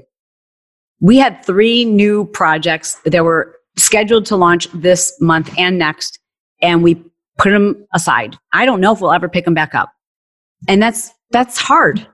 we 1.03 1.17
had 1.17 1.43
three 1.43 1.83
new 1.83 2.25
projects 2.27 2.95
that 3.03 3.25
were 3.25 3.59
scheduled 3.75 4.25
to 4.27 4.37
launch 4.37 4.69
this 4.73 5.13
month 5.19 5.53
and 5.57 5.77
next, 5.77 6.17
and 6.61 6.81
we 6.81 6.95
put 7.37 7.51
them 7.51 7.85
aside. 7.93 8.37
I 8.53 8.65
don't 8.65 8.79
know 8.79 8.93
if 8.93 9.01
we'll 9.01 9.11
ever 9.11 9.27
pick 9.27 9.43
them 9.43 9.53
back 9.53 9.75
up. 9.75 9.91
And 10.69 10.81
that's, 10.81 11.11
that's 11.31 11.57
hard, 11.57 12.07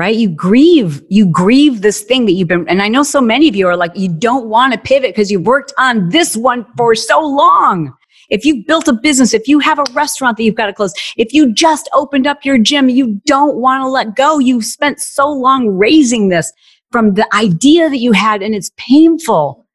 right? 0.00 0.16
You 0.16 0.30
grieve, 0.30 1.02
you 1.10 1.26
grieve 1.26 1.82
this 1.82 2.00
thing 2.00 2.24
that 2.24 2.32
you've 2.32 2.48
been, 2.48 2.66
and 2.70 2.80
I 2.80 2.88
know 2.88 3.02
so 3.02 3.20
many 3.20 3.50
of 3.50 3.54
you 3.54 3.66
are 3.66 3.76
like, 3.76 3.92
you 3.94 4.08
don't 4.08 4.46
want 4.46 4.72
to 4.72 4.78
pivot 4.78 5.10
because 5.10 5.30
you've 5.30 5.44
worked 5.44 5.74
on 5.76 6.08
this 6.08 6.38
one 6.38 6.64
for 6.74 6.94
so 6.94 7.20
long. 7.20 7.94
If 8.30 8.46
you've 8.46 8.66
built 8.66 8.88
a 8.88 8.94
business, 8.94 9.34
if 9.34 9.46
you 9.46 9.58
have 9.58 9.78
a 9.78 9.84
restaurant 9.92 10.38
that 10.38 10.44
you've 10.44 10.54
got 10.54 10.68
to 10.68 10.72
close, 10.72 10.94
if 11.18 11.34
you 11.34 11.52
just 11.52 11.90
opened 11.92 12.26
up 12.26 12.46
your 12.46 12.56
gym, 12.56 12.88
you 12.88 13.20
don't 13.26 13.56
want 13.56 13.82
to 13.82 13.88
let 13.88 14.16
go. 14.16 14.38
You've 14.38 14.64
spent 14.64 15.00
so 15.00 15.30
long 15.30 15.68
raising 15.68 16.30
this 16.30 16.50
from 16.90 17.12
the 17.12 17.28
idea 17.36 17.90
that 17.90 17.98
you 17.98 18.12
had 18.12 18.40
and 18.40 18.54
it's 18.54 18.70
painful. 18.78 19.66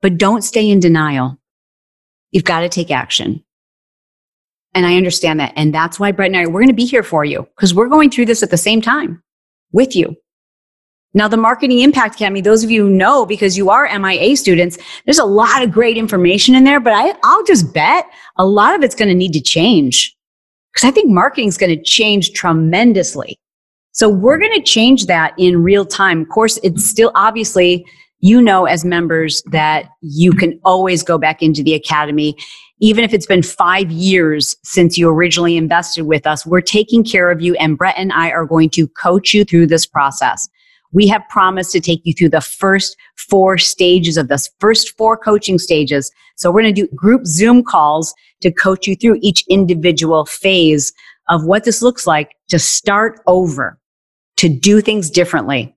But 0.00 0.16
don't 0.16 0.42
stay 0.42 0.70
in 0.70 0.80
denial. 0.80 1.36
You've 2.30 2.44
got 2.44 2.60
to 2.60 2.70
take 2.70 2.90
action. 2.90 3.44
And 4.78 4.86
I 4.86 4.96
understand 4.96 5.40
that. 5.40 5.52
And 5.56 5.74
that's 5.74 5.98
why 5.98 6.12
Brett 6.12 6.30
and 6.30 6.36
I, 6.36 6.46
we're 6.46 6.60
going 6.60 6.68
to 6.68 6.72
be 6.72 6.84
here 6.84 7.02
for 7.02 7.24
you 7.24 7.48
because 7.56 7.74
we're 7.74 7.88
going 7.88 8.10
through 8.10 8.26
this 8.26 8.44
at 8.44 8.50
the 8.50 8.56
same 8.56 8.80
time 8.80 9.20
with 9.72 9.96
you. 9.96 10.16
Now, 11.14 11.26
the 11.26 11.36
Marketing 11.36 11.80
Impact 11.80 12.14
Academy, 12.14 12.42
those 12.42 12.62
of 12.62 12.70
you 12.70 12.84
who 12.84 12.90
know 12.90 13.26
because 13.26 13.58
you 13.58 13.70
are 13.70 13.98
MIA 13.98 14.36
students, 14.36 14.78
there's 15.04 15.18
a 15.18 15.24
lot 15.24 15.64
of 15.64 15.72
great 15.72 15.96
information 15.96 16.54
in 16.54 16.62
there, 16.62 16.78
but 16.78 16.92
I, 16.92 17.12
I'll 17.24 17.42
just 17.42 17.74
bet 17.74 18.06
a 18.36 18.46
lot 18.46 18.76
of 18.76 18.84
it's 18.84 18.94
going 18.94 19.08
to 19.08 19.16
need 19.16 19.32
to 19.32 19.40
change 19.40 20.16
because 20.72 20.86
I 20.86 20.92
think 20.92 21.10
marketing 21.10 21.48
is 21.48 21.58
going 21.58 21.76
to 21.76 21.82
change 21.82 22.30
tremendously. 22.34 23.36
So 23.90 24.08
we're 24.08 24.38
going 24.38 24.54
to 24.54 24.62
change 24.62 25.06
that 25.06 25.34
in 25.38 25.60
real 25.60 25.84
time. 25.84 26.20
Of 26.20 26.28
course, 26.28 26.60
it's 26.62 26.86
still 26.86 27.10
obviously, 27.16 27.84
you 28.20 28.42
know, 28.42 28.64
as 28.64 28.84
members 28.84 29.42
that 29.50 29.88
you 30.00 30.32
can 30.32 30.58
always 30.64 31.02
go 31.02 31.18
back 31.18 31.42
into 31.42 31.62
the 31.62 31.74
academy. 31.74 32.36
Even 32.80 33.04
if 33.04 33.12
it's 33.12 33.26
been 33.26 33.42
five 33.42 33.90
years 33.90 34.56
since 34.62 34.96
you 34.96 35.08
originally 35.08 35.56
invested 35.56 36.04
with 36.04 36.26
us, 36.26 36.46
we're 36.46 36.60
taking 36.60 37.02
care 37.04 37.30
of 37.30 37.40
you 37.40 37.54
and 37.56 37.76
Brett 37.76 37.96
and 37.96 38.12
I 38.12 38.30
are 38.30 38.46
going 38.46 38.70
to 38.70 38.86
coach 38.88 39.34
you 39.34 39.44
through 39.44 39.66
this 39.66 39.86
process. 39.86 40.48
We 40.92 41.06
have 41.08 41.22
promised 41.28 41.72
to 41.72 41.80
take 41.80 42.00
you 42.04 42.14
through 42.14 42.30
the 42.30 42.40
first 42.40 42.96
four 43.16 43.58
stages 43.58 44.16
of 44.16 44.28
this, 44.28 44.50
first 44.58 44.96
four 44.96 45.16
coaching 45.16 45.58
stages. 45.58 46.10
So 46.36 46.50
we're 46.50 46.62
going 46.62 46.74
to 46.74 46.86
do 46.86 46.94
group 46.94 47.26
Zoom 47.26 47.62
calls 47.62 48.14
to 48.40 48.50
coach 48.50 48.86
you 48.86 48.96
through 48.96 49.18
each 49.20 49.44
individual 49.48 50.24
phase 50.24 50.92
of 51.28 51.44
what 51.44 51.64
this 51.64 51.82
looks 51.82 52.06
like 52.06 52.34
to 52.48 52.58
start 52.58 53.20
over 53.26 53.78
to 54.38 54.48
do 54.48 54.80
things 54.80 55.10
differently. 55.10 55.76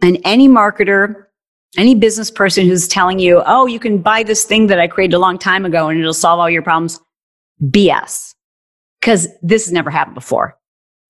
And 0.00 0.18
any 0.24 0.48
marketer, 0.48 1.24
any 1.76 1.94
business 1.94 2.30
person 2.30 2.66
who's 2.66 2.86
telling 2.86 3.18
you, 3.18 3.42
oh, 3.46 3.66
you 3.66 3.78
can 3.78 3.98
buy 3.98 4.22
this 4.22 4.44
thing 4.44 4.66
that 4.66 4.78
I 4.78 4.88
created 4.88 5.14
a 5.14 5.18
long 5.18 5.38
time 5.38 5.64
ago 5.64 5.88
and 5.88 5.98
it'll 5.98 6.12
solve 6.12 6.38
all 6.38 6.50
your 6.50 6.62
problems, 6.62 7.00
BS. 7.62 8.34
Because 9.00 9.28
this 9.42 9.64
has 9.64 9.72
never 9.72 9.90
happened 9.90 10.14
before. 10.14 10.56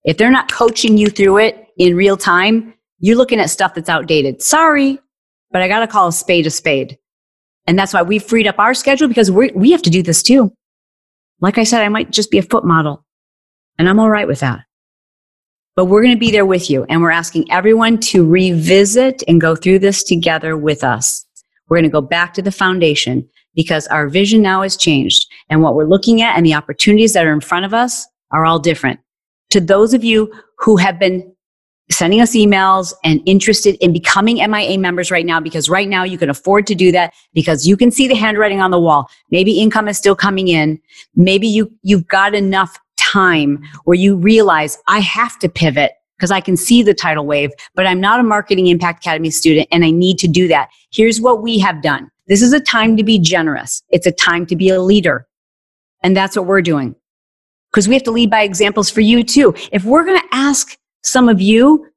If 0.04 0.16
they're 0.16 0.30
not 0.30 0.50
coaching 0.50 0.96
you 0.96 1.08
through 1.08 1.38
it 1.38 1.68
in 1.76 1.96
real 1.96 2.16
time, 2.16 2.74
you're 2.98 3.16
looking 3.16 3.40
at 3.40 3.50
stuff 3.50 3.74
that's 3.74 3.88
outdated. 3.88 4.42
Sorry, 4.42 4.98
but 5.50 5.62
I 5.62 5.68
got 5.68 5.80
to 5.80 5.86
call 5.86 6.08
a 6.08 6.12
spade 6.12 6.46
a 6.46 6.50
spade. 6.50 6.98
And 7.66 7.78
that's 7.78 7.92
why 7.92 8.02
we 8.02 8.18
freed 8.18 8.46
up 8.46 8.58
our 8.58 8.74
schedule 8.74 9.08
because 9.08 9.30
we 9.30 9.50
we 9.54 9.70
have 9.72 9.82
to 9.82 9.90
do 9.90 10.02
this 10.02 10.22
too. 10.22 10.52
Like 11.40 11.58
I 11.58 11.64
said, 11.64 11.82
I 11.82 11.88
might 11.88 12.10
just 12.10 12.30
be 12.30 12.38
a 12.38 12.42
foot 12.42 12.64
model 12.64 13.04
and 13.78 13.88
I'm 13.88 14.00
all 14.00 14.10
right 14.10 14.26
with 14.26 14.40
that 14.40 14.60
but 15.76 15.86
we're 15.86 16.02
going 16.02 16.14
to 16.14 16.20
be 16.20 16.30
there 16.30 16.46
with 16.46 16.68
you. 16.68 16.84
And 16.88 17.00
we're 17.00 17.10
asking 17.10 17.50
everyone 17.50 17.98
to 17.98 18.28
revisit 18.28 19.22
and 19.26 19.40
go 19.40 19.56
through 19.56 19.78
this 19.78 20.02
together 20.02 20.56
with 20.56 20.84
us. 20.84 21.24
We're 21.68 21.78
going 21.78 21.84
to 21.84 21.90
go 21.90 22.02
back 22.02 22.34
to 22.34 22.42
the 22.42 22.52
foundation 22.52 23.28
because 23.54 23.86
our 23.88 24.08
vision 24.08 24.42
now 24.42 24.62
has 24.62 24.76
changed 24.76 25.26
and 25.48 25.62
what 25.62 25.74
we're 25.74 25.88
looking 25.88 26.22
at 26.22 26.36
and 26.36 26.44
the 26.44 26.54
opportunities 26.54 27.12
that 27.14 27.26
are 27.26 27.32
in 27.32 27.40
front 27.40 27.64
of 27.64 27.74
us 27.74 28.06
are 28.30 28.44
all 28.44 28.58
different. 28.58 29.00
To 29.50 29.60
those 29.60 29.94
of 29.94 30.04
you 30.04 30.32
who 30.58 30.76
have 30.76 30.98
been 30.98 31.32
sending 31.90 32.20
us 32.20 32.34
emails 32.34 32.94
and 33.04 33.20
interested 33.26 33.76
in 33.84 33.92
becoming 33.92 34.36
MIA 34.36 34.78
members 34.78 35.10
right 35.10 35.26
now 35.26 35.40
because 35.40 35.68
right 35.68 35.88
now 35.88 36.04
you 36.04 36.16
can 36.16 36.30
afford 36.30 36.66
to 36.66 36.74
do 36.74 36.90
that 36.92 37.12
because 37.34 37.66
you 37.66 37.76
can 37.76 37.90
see 37.90 38.08
the 38.08 38.14
handwriting 38.14 38.60
on 38.60 38.70
the 38.70 38.80
wall. 38.80 39.10
Maybe 39.30 39.60
income 39.60 39.88
is 39.88 39.98
still 39.98 40.16
coming 40.16 40.48
in. 40.48 40.80
Maybe 41.14 41.46
you, 41.46 41.70
you've 41.82 42.06
got 42.06 42.34
enough 42.34 42.78
time 43.12 43.62
where 43.84 43.96
you 43.96 44.16
realize 44.16 44.78
I 44.86 45.00
have 45.00 45.38
to 45.40 45.48
pivot 45.48 45.92
because 46.16 46.30
I 46.30 46.40
can 46.40 46.56
see 46.56 46.82
the 46.82 46.94
tidal 46.94 47.26
wave, 47.26 47.50
but 47.74 47.86
I'm 47.86 48.00
not 48.00 48.20
a 48.20 48.22
Marketing 48.22 48.68
Impact 48.68 49.04
Academy 49.04 49.30
student 49.30 49.68
and 49.72 49.84
I 49.84 49.90
need 49.90 50.18
to 50.18 50.28
do 50.28 50.48
that. 50.48 50.70
Here's 50.92 51.20
what 51.20 51.42
we 51.42 51.58
have 51.58 51.82
done. 51.82 52.10
This 52.28 52.42
is 52.42 52.52
a 52.52 52.60
time 52.60 52.96
to 52.96 53.02
be 53.02 53.18
generous. 53.18 53.82
It's 53.90 54.06
a 54.06 54.12
time 54.12 54.46
to 54.46 54.56
be 54.56 54.68
a 54.68 54.80
leader. 54.80 55.26
And 56.02 56.16
that's 56.16 56.36
what 56.36 56.46
we're 56.46 56.62
doing. 56.62 56.94
Because 57.70 57.88
we 57.88 57.94
have 57.94 58.04
to 58.04 58.10
lead 58.10 58.30
by 58.30 58.42
examples 58.42 58.90
for 58.90 59.00
you 59.00 59.24
too. 59.24 59.54
If 59.72 59.84
we're 59.84 60.04
going 60.04 60.20
to 60.20 60.28
ask 60.30 60.76
some 61.02 61.28
of 61.28 61.40
you 61.40 61.88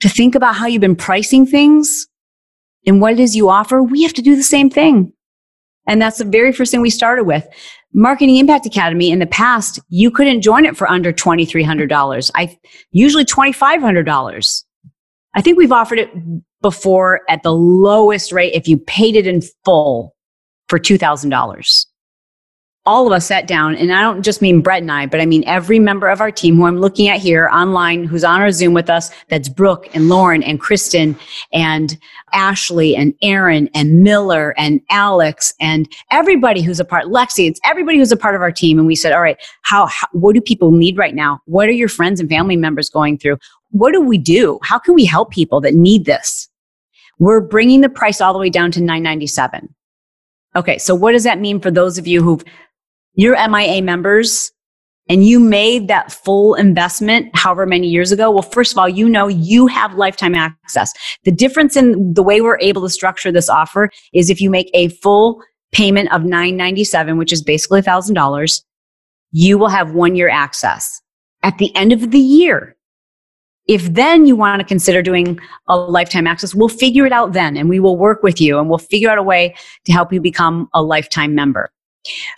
to 0.00 0.08
think 0.08 0.34
about 0.34 0.56
how 0.56 0.66
you've 0.66 0.80
been 0.80 0.96
pricing 0.96 1.46
things 1.46 2.08
and 2.86 3.00
what 3.00 3.12
it 3.12 3.20
is 3.20 3.36
you 3.36 3.48
offer, 3.48 3.82
we 3.82 4.02
have 4.02 4.14
to 4.14 4.22
do 4.22 4.34
the 4.34 4.42
same 4.42 4.70
thing. 4.70 5.12
And 5.86 6.00
that's 6.00 6.18
the 6.18 6.24
very 6.24 6.52
first 6.52 6.70
thing 6.70 6.80
we 6.80 6.90
started 6.90 7.24
with. 7.24 7.46
Marketing 7.92 8.36
Impact 8.36 8.66
Academy 8.66 9.10
in 9.10 9.18
the 9.18 9.26
past, 9.26 9.80
you 9.88 10.10
couldn't 10.10 10.42
join 10.42 10.64
it 10.64 10.76
for 10.76 10.88
under 10.88 11.12
$2,300. 11.12 12.30
I 12.34 12.56
usually 12.92 13.24
$2,500. 13.24 14.64
I 15.34 15.40
think 15.40 15.58
we've 15.58 15.72
offered 15.72 15.98
it 15.98 16.10
before 16.62 17.22
at 17.28 17.42
the 17.42 17.52
lowest 17.52 18.32
rate 18.32 18.54
if 18.54 18.68
you 18.68 18.78
paid 18.78 19.16
it 19.16 19.26
in 19.26 19.42
full 19.64 20.14
for 20.68 20.78
$2,000. 20.78 21.86
All 22.86 23.06
of 23.06 23.12
us 23.12 23.26
sat 23.26 23.46
down, 23.46 23.76
and 23.76 23.92
I 23.92 24.00
don't 24.00 24.22
just 24.22 24.40
mean 24.40 24.62
Brett 24.62 24.80
and 24.80 24.90
I, 24.90 25.04
but 25.04 25.20
I 25.20 25.26
mean 25.26 25.44
every 25.46 25.78
member 25.78 26.08
of 26.08 26.20
our 26.20 26.30
team 26.30 26.56
who 26.56 26.64
I'm 26.64 26.80
looking 26.80 27.08
at 27.08 27.20
here 27.20 27.48
online, 27.48 28.04
who's 28.04 28.24
on 28.24 28.40
our 28.40 28.50
Zoom 28.50 28.72
with 28.72 28.88
us. 28.88 29.10
That's 29.28 29.50
Brooke 29.50 29.94
and 29.94 30.08
Lauren 30.08 30.42
and 30.42 30.58
Kristen 30.58 31.14
and 31.52 31.98
Ashley 32.32 32.96
and 32.96 33.14
Aaron 33.22 33.68
and 33.74 34.02
Miller 34.02 34.54
and 34.56 34.80
Alex 34.88 35.52
and 35.60 35.92
everybody 36.10 36.62
who's 36.62 36.80
a 36.80 36.84
part, 36.84 37.04
Lexi, 37.06 37.48
it's 37.48 37.60
everybody 37.64 37.98
who's 37.98 38.12
a 38.12 38.16
part 38.16 38.34
of 38.34 38.40
our 38.40 38.52
team. 38.52 38.78
And 38.78 38.86
we 38.86 38.96
said, 38.96 39.12
all 39.12 39.20
right, 39.20 39.36
how, 39.60 39.86
how 39.86 40.06
what 40.12 40.34
do 40.34 40.40
people 40.40 40.70
need 40.70 40.96
right 40.96 41.14
now? 41.14 41.40
What 41.44 41.68
are 41.68 41.72
your 41.72 41.88
friends 41.88 42.18
and 42.18 42.30
family 42.30 42.56
members 42.56 42.88
going 42.88 43.18
through? 43.18 43.38
What 43.72 43.92
do 43.92 44.00
we 44.00 44.16
do? 44.16 44.58
How 44.62 44.78
can 44.78 44.94
we 44.94 45.04
help 45.04 45.30
people 45.30 45.60
that 45.60 45.74
need 45.74 46.06
this? 46.06 46.48
We're 47.18 47.42
bringing 47.42 47.82
the 47.82 47.90
price 47.90 48.22
all 48.22 48.32
the 48.32 48.38
way 48.38 48.48
down 48.48 48.70
to 48.72 48.80
997. 48.80 49.74
Okay, 50.56 50.78
so 50.78 50.94
what 50.94 51.12
does 51.12 51.24
that 51.24 51.38
mean 51.38 51.60
for 51.60 51.70
those 51.70 51.98
of 51.98 52.06
you 52.06 52.22
who've 52.22 52.42
you're 53.14 53.36
MIA 53.48 53.82
members 53.82 54.52
and 55.08 55.26
you 55.26 55.40
made 55.40 55.88
that 55.88 56.12
full 56.12 56.54
investment 56.54 57.30
however 57.34 57.66
many 57.66 57.88
years 57.88 58.12
ago, 58.12 58.30
well, 58.30 58.42
first 58.42 58.72
of 58.72 58.78
all, 58.78 58.88
you 58.88 59.08
know 59.08 59.26
you 59.26 59.66
have 59.66 59.94
lifetime 59.94 60.36
access. 60.36 60.92
The 61.24 61.32
difference 61.32 61.76
in 61.76 62.14
the 62.14 62.22
way 62.22 62.40
we're 62.40 62.60
able 62.60 62.82
to 62.82 62.88
structure 62.88 63.32
this 63.32 63.48
offer 63.48 63.90
is 64.12 64.30
if 64.30 64.40
you 64.40 64.50
make 64.50 64.70
a 64.72 64.88
full 64.88 65.42
payment 65.72 66.12
of 66.12 66.22
997, 66.22 67.16
which 67.16 67.32
is 67.32 67.42
basically 67.42 67.82
$1,000, 67.82 68.62
you 69.32 69.58
will 69.58 69.68
have 69.68 69.92
one 69.92 70.14
year 70.14 70.28
access. 70.28 71.00
At 71.42 71.58
the 71.58 71.74
end 71.74 71.92
of 71.92 72.12
the 72.12 72.18
year, 72.18 72.76
if 73.66 73.92
then 73.92 74.26
you 74.26 74.36
want 74.36 74.60
to 74.60 74.66
consider 74.66 75.02
doing 75.02 75.40
a 75.68 75.76
lifetime 75.76 76.26
access, 76.26 76.54
we'll 76.54 76.68
figure 76.68 77.06
it 77.06 77.12
out 77.12 77.32
then 77.32 77.56
and 77.56 77.68
we 77.68 77.80
will 77.80 77.96
work 77.96 78.22
with 78.22 78.40
you 78.40 78.58
and 78.58 78.68
we'll 78.68 78.78
figure 78.78 79.10
out 79.10 79.18
a 79.18 79.22
way 79.22 79.54
to 79.86 79.92
help 79.92 80.12
you 80.12 80.20
become 80.20 80.68
a 80.72 80.82
lifetime 80.82 81.34
member. 81.34 81.70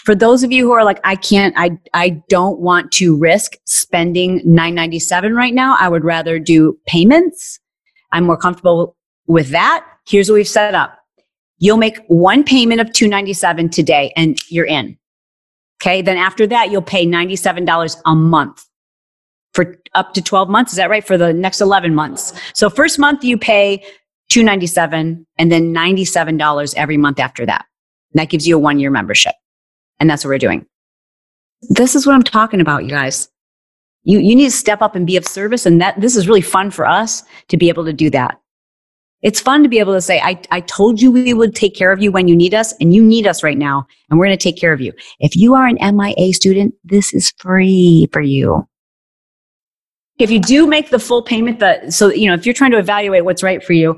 For 0.04 0.14
those 0.14 0.42
of 0.42 0.50
you 0.50 0.66
who 0.66 0.72
are 0.72 0.84
like, 0.84 1.00
I 1.04 1.16
can't, 1.16 1.54
I, 1.56 1.78
I 1.94 2.22
don't 2.28 2.58
want 2.60 2.90
to 2.92 3.16
risk 3.16 3.56
spending 3.64 4.36
997 4.44 5.34
right 5.34 5.54
now. 5.54 5.76
I 5.78 5.88
would 5.88 6.04
rather 6.04 6.38
do 6.38 6.78
payments. 6.86 7.60
I'm 8.12 8.24
more 8.24 8.36
comfortable 8.36 8.96
with 9.26 9.50
that. 9.50 9.86
Here's 10.06 10.28
what 10.28 10.36
we've 10.36 10.48
set 10.48 10.74
up. 10.74 10.98
You'll 11.58 11.76
make 11.76 11.98
one 12.08 12.42
payment 12.42 12.80
of 12.80 12.92
297 12.92 13.70
today 13.70 14.12
and 14.16 14.36
you're 14.50 14.66
in. 14.66 14.98
Okay. 15.80 16.02
Then 16.02 16.16
after 16.16 16.46
that, 16.48 16.70
you'll 16.70 16.82
pay 16.82 17.06
$97 17.06 18.00
a 18.04 18.14
month 18.14 18.64
for 19.52 19.76
up 19.94 20.14
to 20.14 20.22
12 20.22 20.48
months. 20.48 20.72
Is 20.72 20.76
that 20.76 20.90
right? 20.90 21.06
For 21.06 21.16
the 21.16 21.32
next 21.32 21.60
11 21.60 21.94
months. 21.94 22.32
So 22.54 22.68
first 22.68 22.98
month 22.98 23.22
you 23.22 23.38
pay 23.38 23.84
297 24.30 25.26
and 25.38 25.52
then 25.52 25.74
$97 25.74 26.74
every 26.76 26.96
month 26.96 27.20
after 27.20 27.44
that. 27.46 27.66
And 28.12 28.20
that 28.20 28.28
gives 28.28 28.46
you 28.46 28.56
a 28.56 28.58
one 28.58 28.78
year 28.78 28.90
membership. 28.90 29.34
And 30.02 30.10
that's 30.10 30.24
what 30.24 30.30
we're 30.30 30.38
doing. 30.38 30.66
This 31.70 31.94
is 31.94 32.08
what 32.08 32.16
I'm 32.16 32.24
talking 32.24 32.60
about, 32.60 32.82
you 32.82 32.90
guys. 32.90 33.28
You, 34.02 34.18
you 34.18 34.34
need 34.34 34.46
to 34.46 34.50
step 34.50 34.82
up 34.82 34.96
and 34.96 35.06
be 35.06 35.16
of 35.16 35.24
service. 35.24 35.64
And 35.64 35.80
that 35.80 36.00
this 36.00 36.16
is 36.16 36.26
really 36.26 36.40
fun 36.40 36.72
for 36.72 36.84
us 36.88 37.22
to 37.46 37.56
be 37.56 37.68
able 37.68 37.84
to 37.84 37.92
do 37.92 38.10
that. 38.10 38.36
It's 39.22 39.38
fun 39.38 39.62
to 39.62 39.68
be 39.68 39.78
able 39.78 39.92
to 39.92 40.00
say, 40.00 40.18
I, 40.18 40.42
I 40.50 40.62
told 40.62 41.00
you 41.00 41.12
we 41.12 41.32
would 41.34 41.54
take 41.54 41.76
care 41.76 41.92
of 41.92 42.02
you 42.02 42.10
when 42.10 42.26
you 42.26 42.34
need 42.34 42.52
us, 42.52 42.74
and 42.80 42.92
you 42.92 43.00
need 43.04 43.28
us 43.28 43.44
right 43.44 43.56
now, 43.56 43.86
and 44.10 44.18
we're 44.18 44.26
going 44.26 44.36
to 44.36 44.42
take 44.42 44.58
care 44.58 44.72
of 44.72 44.80
you. 44.80 44.92
If 45.20 45.36
you 45.36 45.54
are 45.54 45.68
an 45.68 45.78
MIA 45.96 46.32
student, 46.32 46.74
this 46.82 47.14
is 47.14 47.32
free 47.38 48.08
for 48.12 48.20
you. 48.20 48.66
If 50.18 50.32
you 50.32 50.40
do 50.40 50.66
make 50.66 50.90
the 50.90 50.98
full 50.98 51.22
payment, 51.22 51.60
the, 51.60 51.88
so, 51.92 52.08
you 52.08 52.26
know, 52.26 52.34
if 52.34 52.44
you're 52.44 52.54
trying 52.54 52.72
to 52.72 52.78
evaluate 52.78 53.24
what's 53.24 53.44
right 53.44 53.62
for 53.62 53.74
you, 53.74 53.96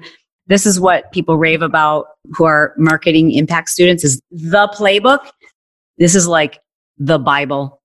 this 0.48 0.66
is 0.66 0.78
what 0.78 1.10
people 1.12 1.38
rave 1.38 1.62
about 1.62 2.08
who 2.34 2.44
are 2.44 2.74
marketing 2.76 3.32
impact 3.32 3.70
students 3.70 4.04
is 4.04 4.20
the 4.30 4.68
playbook 4.76 5.30
this 5.98 6.14
is 6.14 6.26
like 6.26 6.60
the 6.98 7.18
Bible. 7.18 7.80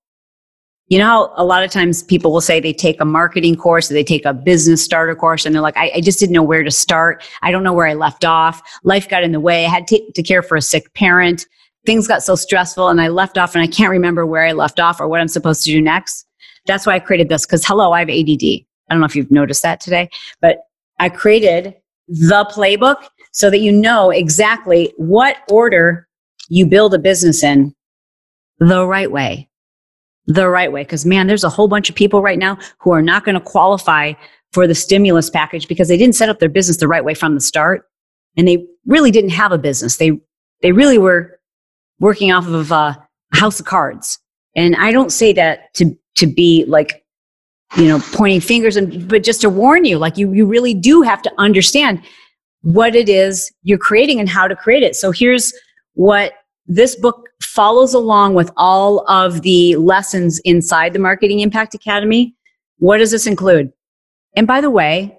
You 0.88 0.98
know 0.98 1.06
how 1.06 1.34
a 1.36 1.46
lot 1.46 1.64
of 1.64 1.70
times 1.70 2.02
people 2.02 2.32
will 2.32 2.42
say 2.42 2.60
they 2.60 2.74
take 2.74 3.00
a 3.00 3.06
marketing 3.06 3.56
course 3.56 3.92
or 3.92 3.94
they 3.94 4.04
take 4.04 4.26
a 4.26 4.34
business 4.34 4.84
starter 4.84 5.16
course 5.16 5.46
and 5.46 5.54
they're 5.54 5.62
like, 5.62 5.78
I, 5.78 5.92
I 5.96 6.02
just 6.02 6.20
didn't 6.20 6.34
know 6.34 6.44
where 6.44 6.64
to 6.64 6.72
start. 6.72 7.24
I 7.44 7.52
don't 7.52 7.64
know 7.64 7.74
where 7.74 7.86
I 7.86 7.94
left 7.94 8.26
off. 8.26 8.62
Life 8.84 9.08
got 9.08 9.24
in 9.24 9.32
the 9.32 9.40
way. 9.40 9.66
I 9.66 9.70
had 9.70 9.88
to, 9.88 10.12
to 10.12 10.24
care 10.24 10.42
for 10.42 10.58
a 10.58 10.62
sick 10.62 10.92
parent. 10.96 11.46
Things 11.86 12.08
got 12.08 12.24
so 12.24 12.34
stressful 12.34 12.90
and 12.90 13.00
I 13.00 13.10
left 13.10 13.38
off 13.38 13.54
and 13.54 13.64
I 13.64 13.68
can't 13.68 13.92
remember 13.92 14.26
where 14.26 14.44
I 14.44 14.52
left 14.52 14.80
off 14.80 15.00
or 15.00 15.08
what 15.08 15.22
I'm 15.22 15.28
supposed 15.28 15.64
to 15.66 15.72
do 15.72 15.80
next. 15.80 16.26
That's 16.66 16.88
why 16.88 16.96
I 16.96 17.00
created 17.00 17.30
this 17.30 17.46
because 17.46 17.66
hello, 17.66 17.92
I 17.92 18.00
have 18.00 18.10
ADD. 18.10 18.44
I 18.44 18.66
don't 18.90 19.00
know 19.00 19.06
if 19.06 19.16
you've 19.16 19.32
noticed 19.32 19.62
that 19.62 19.80
today, 19.80 20.10
but 20.42 20.58
I 20.98 21.10
created 21.10 21.76
the 22.08 22.46
playbook 22.52 23.08
so 23.32 23.52
that 23.52 23.60
you 23.60 23.72
know 23.72 24.10
exactly 24.10 24.92
what 24.98 25.38
order 25.52 26.08
you 26.50 26.66
build 26.66 26.96
a 26.96 27.00
business 27.00 27.44
in 27.44 27.76
the 28.60 28.86
right 28.86 29.12
way. 29.12 29.50
The 30.28 30.50
right 30.50 30.72
way. 30.72 30.84
Because, 30.84 31.06
man, 31.06 31.28
there's 31.28 31.44
a 31.44 31.50
whole 31.50 31.68
bunch 31.68 31.90
of 31.90 31.96
people 31.96 32.22
right 32.22 32.40
now 32.40 32.58
who 32.80 32.92
are 32.92 33.02
not 33.02 33.26
going 33.26 33.36
to 33.36 33.42
qualify 33.42 34.14
for 34.52 34.68
the 34.68 34.76
stimulus 34.76 35.30
package 35.30 35.68
because 35.68 35.88
they 35.88 35.98
didn't 35.98 36.16
set 36.16 36.30
up 36.30 36.40
their 36.40 36.50
business 36.50 36.78
the 36.78 36.88
right 36.88 37.04
way 37.04 37.14
from 37.14 37.36
the 37.36 37.42
start. 37.42 37.88
And 38.38 38.48
they 38.48 38.66
really 38.86 39.12
didn't 39.12 39.32
have 39.32 39.52
a 39.52 39.58
business. 39.58 39.98
They, 39.98 40.12
they 40.62 40.72
really 40.72 40.98
were 40.98 41.40
working 42.00 42.32
off 42.32 42.48
of 42.48 42.72
a 42.72 43.08
house 43.34 43.60
of 43.60 43.66
cards. 43.66 44.20
And 44.56 44.76
I 44.76 44.92
don't 44.92 45.12
say 45.12 45.34
that 45.34 45.74
to, 45.76 45.98
to 46.16 46.28
be 46.28 46.66
like, 46.66 47.06
you 47.78 47.86
know, 47.86 48.00
pointing 48.14 48.42
fingers 48.42 48.76
and, 48.76 49.08
but 49.08 49.24
just 49.24 49.42
to 49.42 49.50
warn 49.50 49.86
you, 49.86 50.00
like 50.00 50.18
you, 50.18 50.34
you 50.34 50.46
really 50.46 50.74
do 50.74 51.02
have 51.02 51.22
to 51.22 51.32
understand 51.38 52.02
what 52.62 52.96
it 52.96 53.08
is 53.08 53.52
you're 53.64 53.78
creating 53.78 54.20
and 54.20 54.28
how 54.28 54.48
to 54.48 54.56
create 54.56 54.84
it. 54.84 54.96
So 54.96 55.12
here's 55.12 55.54
what 55.94 56.34
this 56.66 56.96
book 56.96 57.29
follows 57.42 57.94
along 57.94 58.34
with 58.34 58.52
all 58.58 59.10
of 59.10 59.42
the 59.42 59.76
lessons 59.78 60.40
inside 60.40 60.94
the 60.94 61.00
Marketing 61.00 61.40
Impact 61.40 61.74
Academy. 61.74 62.36
What 62.78 62.98
does 62.98 63.12
this 63.12 63.28
include? 63.28 63.72
And 64.36 64.48
by 64.48 64.62
the 64.62 64.70
way, 64.70 65.18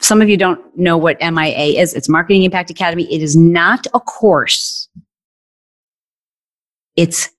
some 0.00 0.20
of 0.20 0.28
you 0.28 0.36
don't 0.36 0.60
know 0.76 0.96
what 0.96 1.20
MIA 1.20 1.80
is. 1.80 1.94
It's 1.94 2.08
Marketing 2.08 2.42
Impact 2.42 2.70
Academy. 2.70 3.12
It 3.12 3.22
is 3.22 3.36
not 3.36 3.86
a 3.94 4.00
course. 4.00 4.88
It's 6.96 7.30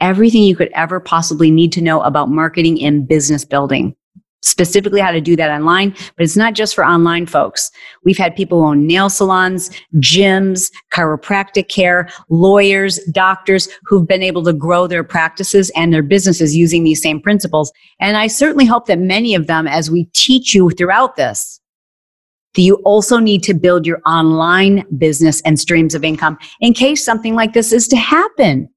everything 0.00 0.42
you 0.42 0.56
could 0.56 0.70
ever 0.74 1.00
possibly 1.00 1.50
need 1.50 1.72
to 1.72 1.80
know 1.80 2.00
about 2.02 2.30
marketing 2.30 2.82
and 2.82 3.06
business 3.06 3.44
building 3.44 3.96
specifically 4.44 5.00
how 5.00 5.10
to 5.10 5.20
do 5.20 5.34
that 5.36 5.50
online, 5.50 5.90
but 5.90 6.24
it's 6.24 6.36
not 6.36 6.54
just 6.54 6.74
for 6.74 6.84
online 6.84 7.26
folks. 7.26 7.70
We've 8.04 8.18
had 8.18 8.36
people 8.36 8.60
who 8.60 8.68
own 8.68 8.86
nail 8.86 9.08
salons, 9.08 9.70
gyms, 9.96 10.70
chiropractic 10.92 11.68
care, 11.68 12.08
lawyers, 12.28 12.98
doctors 13.12 13.68
who've 13.84 14.06
been 14.06 14.22
able 14.22 14.44
to 14.44 14.52
grow 14.52 14.86
their 14.86 15.04
practices 15.04 15.70
and 15.74 15.92
their 15.92 16.02
businesses 16.02 16.54
using 16.54 16.84
these 16.84 17.02
same 17.02 17.20
principles. 17.20 17.72
And 18.00 18.16
I 18.16 18.26
certainly 18.26 18.66
hope 18.66 18.86
that 18.86 18.98
many 18.98 19.34
of 19.34 19.46
them, 19.46 19.66
as 19.66 19.90
we 19.90 20.04
teach 20.12 20.54
you 20.54 20.70
throughout 20.70 21.16
this, 21.16 21.60
that 22.54 22.62
you 22.62 22.76
also 22.84 23.18
need 23.18 23.42
to 23.44 23.54
build 23.54 23.86
your 23.86 24.00
online 24.06 24.84
business 24.96 25.40
and 25.42 25.58
streams 25.58 25.94
of 25.94 26.04
income 26.04 26.38
in 26.60 26.72
case 26.72 27.04
something 27.04 27.34
like 27.34 27.52
this 27.52 27.72
is 27.72 27.88
to 27.88 27.96
happen. 27.96 28.68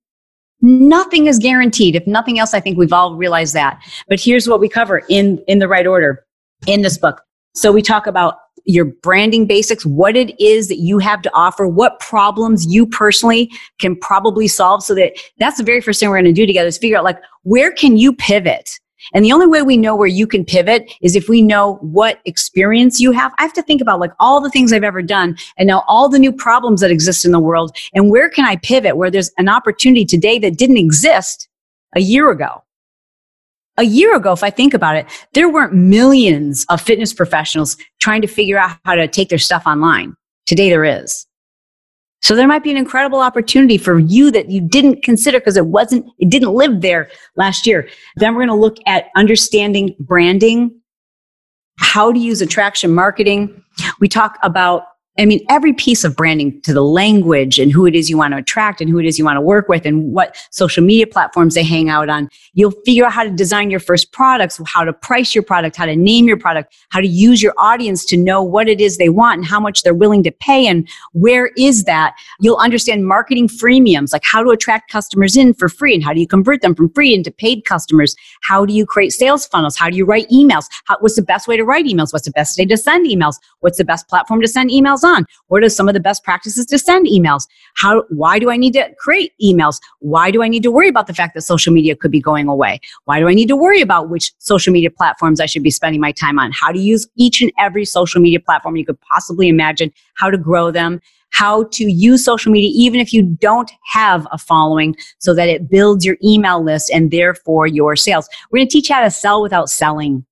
Nothing 0.61 1.27
is 1.27 1.37
guaranteed. 1.39 1.95
If 1.95 2.07
nothing 2.07 2.39
else, 2.39 2.53
I 2.53 2.59
think 2.59 2.77
we've 2.77 2.93
all 2.93 3.15
realized 3.15 3.53
that. 3.53 3.79
But 4.07 4.19
here's 4.19 4.47
what 4.47 4.59
we 4.59 4.67
cover 4.67 5.03
in, 5.09 5.43
in 5.47 5.59
the 5.59 5.67
right 5.67 5.85
order 5.85 6.25
in 6.65 6.81
this 6.81 6.97
book. 6.97 7.21
So 7.53 7.71
we 7.71 7.81
talk 7.81 8.07
about 8.07 8.35
your 8.65 8.85
branding 8.85 9.45
basics, 9.47 9.85
what 9.85 10.17
it 10.17 10.37
is 10.41 10.67
that 10.67 10.79
you 10.79 10.99
have 10.99 11.21
to 11.21 11.31
offer, 11.33 11.67
what 11.67 11.99
problems 11.99 12.65
you 12.67 12.85
personally 12.85 13.49
can 13.79 13.95
probably 13.95 14.47
solve 14.47 14.83
so 14.83 14.93
that 14.95 15.13
that's 15.39 15.57
the 15.57 15.63
very 15.63 15.79
first 15.79 15.99
thing 15.99 16.09
we're 16.09 16.15
going 16.15 16.25
to 16.25 16.33
do 16.33 16.45
together 16.45 16.67
is 16.67 16.77
figure 16.77 16.97
out 16.97 17.03
like, 17.03 17.19
where 17.43 17.71
can 17.71 17.97
you 17.97 18.13
pivot? 18.13 18.69
And 19.13 19.23
the 19.23 19.31
only 19.31 19.47
way 19.47 19.61
we 19.61 19.77
know 19.77 19.95
where 19.95 20.07
you 20.07 20.27
can 20.27 20.45
pivot 20.45 20.91
is 21.01 21.15
if 21.15 21.29
we 21.29 21.41
know 21.41 21.75
what 21.75 22.19
experience 22.25 22.99
you 22.99 23.11
have. 23.11 23.33
I 23.37 23.43
have 23.43 23.53
to 23.53 23.61
think 23.61 23.81
about 23.81 23.99
like 23.99 24.11
all 24.19 24.41
the 24.41 24.49
things 24.49 24.73
I've 24.73 24.83
ever 24.83 25.01
done 25.01 25.37
and 25.57 25.67
now 25.67 25.83
all 25.87 26.09
the 26.09 26.19
new 26.19 26.31
problems 26.31 26.81
that 26.81 26.91
exist 26.91 27.25
in 27.25 27.31
the 27.31 27.39
world 27.39 27.75
and 27.93 28.09
where 28.09 28.29
can 28.29 28.45
I 28.45 28.55
pivot 28.57 28.97
where 28.97 29.11
there's 29.11 29.31
an 29.37 29.49
opportunity 29.49 30.05
today 30.05 30.39
that 30.39 30.57
didn't 30.57 30.77
exist 30.77 31.47
a 31.95 31.99
year 31.99 32.29
ago. 32.31 32.63
A 33.79 33.83
year 33.83 34.15
ago, 34.15 34.31
if 34.31 34.43
I 34.43 34.49
think 34.49 34.73
about 34.73 34.95
it, 34.95 35.05
there 35.33 35.49
weren't 35.49 35.73
millions 35.73 36.65
of 36.69 36.81
fitness 36.81 37.13
professionals 37.13 37.77
trying 37.99 38.21
to 38.21 38.27
figure 38.27 38.57
out 38.57 38.77
how 38.85 38.95
to 38.95 39.07
take 39.07 39.29
their 39.29 39.37
stuff 39.37 39.67
online. 39.67 40.15
Today 40.47 40.69
there 40.69 40.83
is. 40.83 41.26
So 42.21 42.35
there 42.35 42.47
might 42.47 42.63
be 42.63 42.71
an 42.71 42.77
incredible 42.77 43.19
opportunity 43.19 43.77
for 43.77 43.99
you 43.99 44.31
that 44.31 44.49
you 44.49 44.61
didn't 44.61 45.03
consider 45.03 45.39
because 45.39 45.55
it 45.55 45.67
wasn't, 45.67 46.05
it 46.19 46.29
didn't 46.29 46.53
live 46.53 46.81
there 46.81 47.09
last 47.35 47.67
year. 47.67 47.87
Then 48.15 48.33
we're 48.33 48.45
going 48.45 48.49
to 48.49 48.61
look 48.61 48.77
at 48.85 49.05
understanding 49.15 49.95
branding, 49.99 50.81
how 51.79 52.11
to 52.11 52.19
use 52.19 52.41
attraction 52.41 52.93
marketing. 52.93 53.63
We 53.99 54.07
talk 54.07 54.37
about 54.41 54.83
I 55.19 55.25
mean, 55.25 55.43
every 55.49 55.73
piece 55.73 56.03
of 56.03 56.15
branding 56.15 56.61
to 56.61 56.73
the 56.73 56.83
language 56.83 57.57
and 57.57 57.71
who 57.71 57.87
it 57.87 57.95
is 57.95 58.07
you 58.07 58.17
want 58.17 58.33
to 58.33 58.37
attract 58.37 58.81
and 58.81 58.89
who 58.89 58.99
it 58.99 59.05
is 59.05 59.17
you 59.17 59.25
want 59.25 59.37
to 59.37 59.41
work 59.41 59.67
with 59.67 59.83
and 59.85 60.13
what 60.13 60.37
social 60.51 60.83
media 60.83 61.07
platforms 61.07 61.55
they 61.55 61.63
hang 61.63 61.89
out 61.89 62.07
on. 62.07 62.29
You'll 62.53 62.73
figure 62.85 63.03
out 63.03 63.13
how 63.13 63.23
to 63.23 63.31
design 63.31 63.71
your 63.71 63.79
first 63.79 64.11
products, 64.11 64.61
how 64.67 64.83
to 64.83 64.93
price 64.93 65.33
your 65.33 65.43
product, 65.43 65.75
how 65.75 65.87
to 65.87 65.95
name 65.95 66.27
your 66.27 66.37
product, 66.37 66.75
how 66.89 67.01
to 67.01 67.07
use 67.07 67.41
your 67.41 67.55
audience 67.57 68.05
to 68.05 68.17
know 68.17 68.43
what 68.43 68.69
it 68.69 68.79
is 68.79 68.97
they 68.97 69.09
want 69.09 69.39
and 69.39 69.47
how 69.47 69.59
much 69.59 69.81
they're 69.81 69.95
willing 69.95 70.21
to 70.21 70.31
pay 70.31 70.67
and 70.67 70.87
where 71.13 71.47
is 71.57 71.85
that. 71.85 72.15
You'll 72.39 72.57
understand 72.57 73.07
marketing 73.07 73.47
freemiums, 73.47 74.13
like 74.13 74.23
how 74.23 74.43
to 74.43 74.51
attract 74.51 74.91
customers 74.91 75.35
in 75.35 75.55
for 75.55 75.67
free 75.67 75.95
and 75.95 76.03
how 76.03 76.13
do 76.13 76.19
you 76.19 76.27
convert 76.27 76.61
them 76.61 76.75
from 76.75 76.89
free 76.93 77.15
into 77.15 77.31
paid 77.31 77.65
customers? 77.65 78.15
How 78.43 78.67
do 78.67 78.73
you 78.73 78.85
create 78.85 79.13
sales 79.13 79.47
funnels? 79.47 79.75
How 79.75 79.89
do 79.89 79.97
you 79.97 80.05
write 80.05 80.29
emails? 80.29 80.65
How, 80.85 80.97
what's 80.99 81.15
the 81.15 81.23
best 81.23 81.47
way 81.47 81.57
to 81.57 81.63
write 81.63 81.85
emails? 81.85 82.13
What's 82.13 82.25
the 82.25 82.31
best 82.31 82.59
way 82.59 82.65
to 82.65 82.77
send 82.77 83.07
emails? 83.07 83.37
What's 83.61 83.79
the 83.79 83.85
best 83.85 84.07
platform 84.07 84.41
to 84.41 84.47
send 84.47 84.69
emails 84.69 85.06
on? 85.07 85.25
What 85.47 85.63
are 85.63 85.69
some 85.69 85.87
of 85.87 85.93
the 85.93 85.99
best 85.99 86.23
practices 86.23 86.65
to 86.67 86.77
send 86.77 87.07
emails? 87.07 87.47
How, 87.75 88.03
why 88.09 88.37
do 88.39 88.51
I 88.51 88.57
need 88.57 88.73
to 88.73 88.93
create 88.99 89.33
emails? 89.41 89.79
Why 89.99 90.29
do 90.29 90.43
I 90.43 90.47
need 90.47 90.63
to 90.63 90.71
worry 90.71 90.89
about 90.89 91.07
the 91.07 91.13
fact 91.13 91.33
that 91.33 91.41
social 91.41 91.73
media 91.73 91.95
could 91.95 92.11
be 92.11 92.21
going 92.21 92.47
away? 92.47 92.79
Why 93.05 93.19
do 93.19 93.27
I 93.27 93.33
need 93.33 93.47
to 93.47 93.55
worry 93.55 93.81
about 93.81 94.09
which 94.09 94.33
social 94.37 94.71
media 94.71 94.91
platforms 94.91 95.39
I 95.39 95.45
should 95.45 95.63
be 95.63 95.71
spending 95.71 96.01
my 96.01 96.11
time 96.11 96.37
on? 96.37 96.51
How 96.51 96.71
to 96.71 96.79
use 96.79 97.07
each 97.15 97.41
and 97.41 97.51
every 97.57 97.85
social 97.85 98.21
media 98.21 98.39
platform 98.39 98.75
you 98.75 98.85
could 98.85 98.99
possibly 99.01 99.47
imagine, 99.47 99.91
how 100.15 100.29
to 100.29 100.37
grow 100.37 100.71
them, 100.71 100.99
how 101.31 101.65
to 101.65 101.91
use 101.91 102.23
social 102.23 102.51
media 102.51 102.71
even 102.73 102.99
if 102.99 103.13
you 103.13 103.23
don't 103.23 103.71
have 103.85 104.27
a 104.31 104.37
following 104.37 104.95
so 105.19 105.33
that 105.33 105.49
it 105.49 105.69
builds 105.69 106.05
your 106.05 106.17
email 106.23 106.63
list 106.63 106.91
and 106.91 107.11
therefore 107.11 107.67
your 107.67 107.95
sales. 107.95 108.27
We're 108.49 108.59
going 108.59 108.67
to 108.67 108.71
teach 108.71 108.89
you 108.89 108.95
how 108.95 109.03
to 109.03 109.11
sell 109.11 109.41
without 109.41 109.69
selling. 109.69 110.25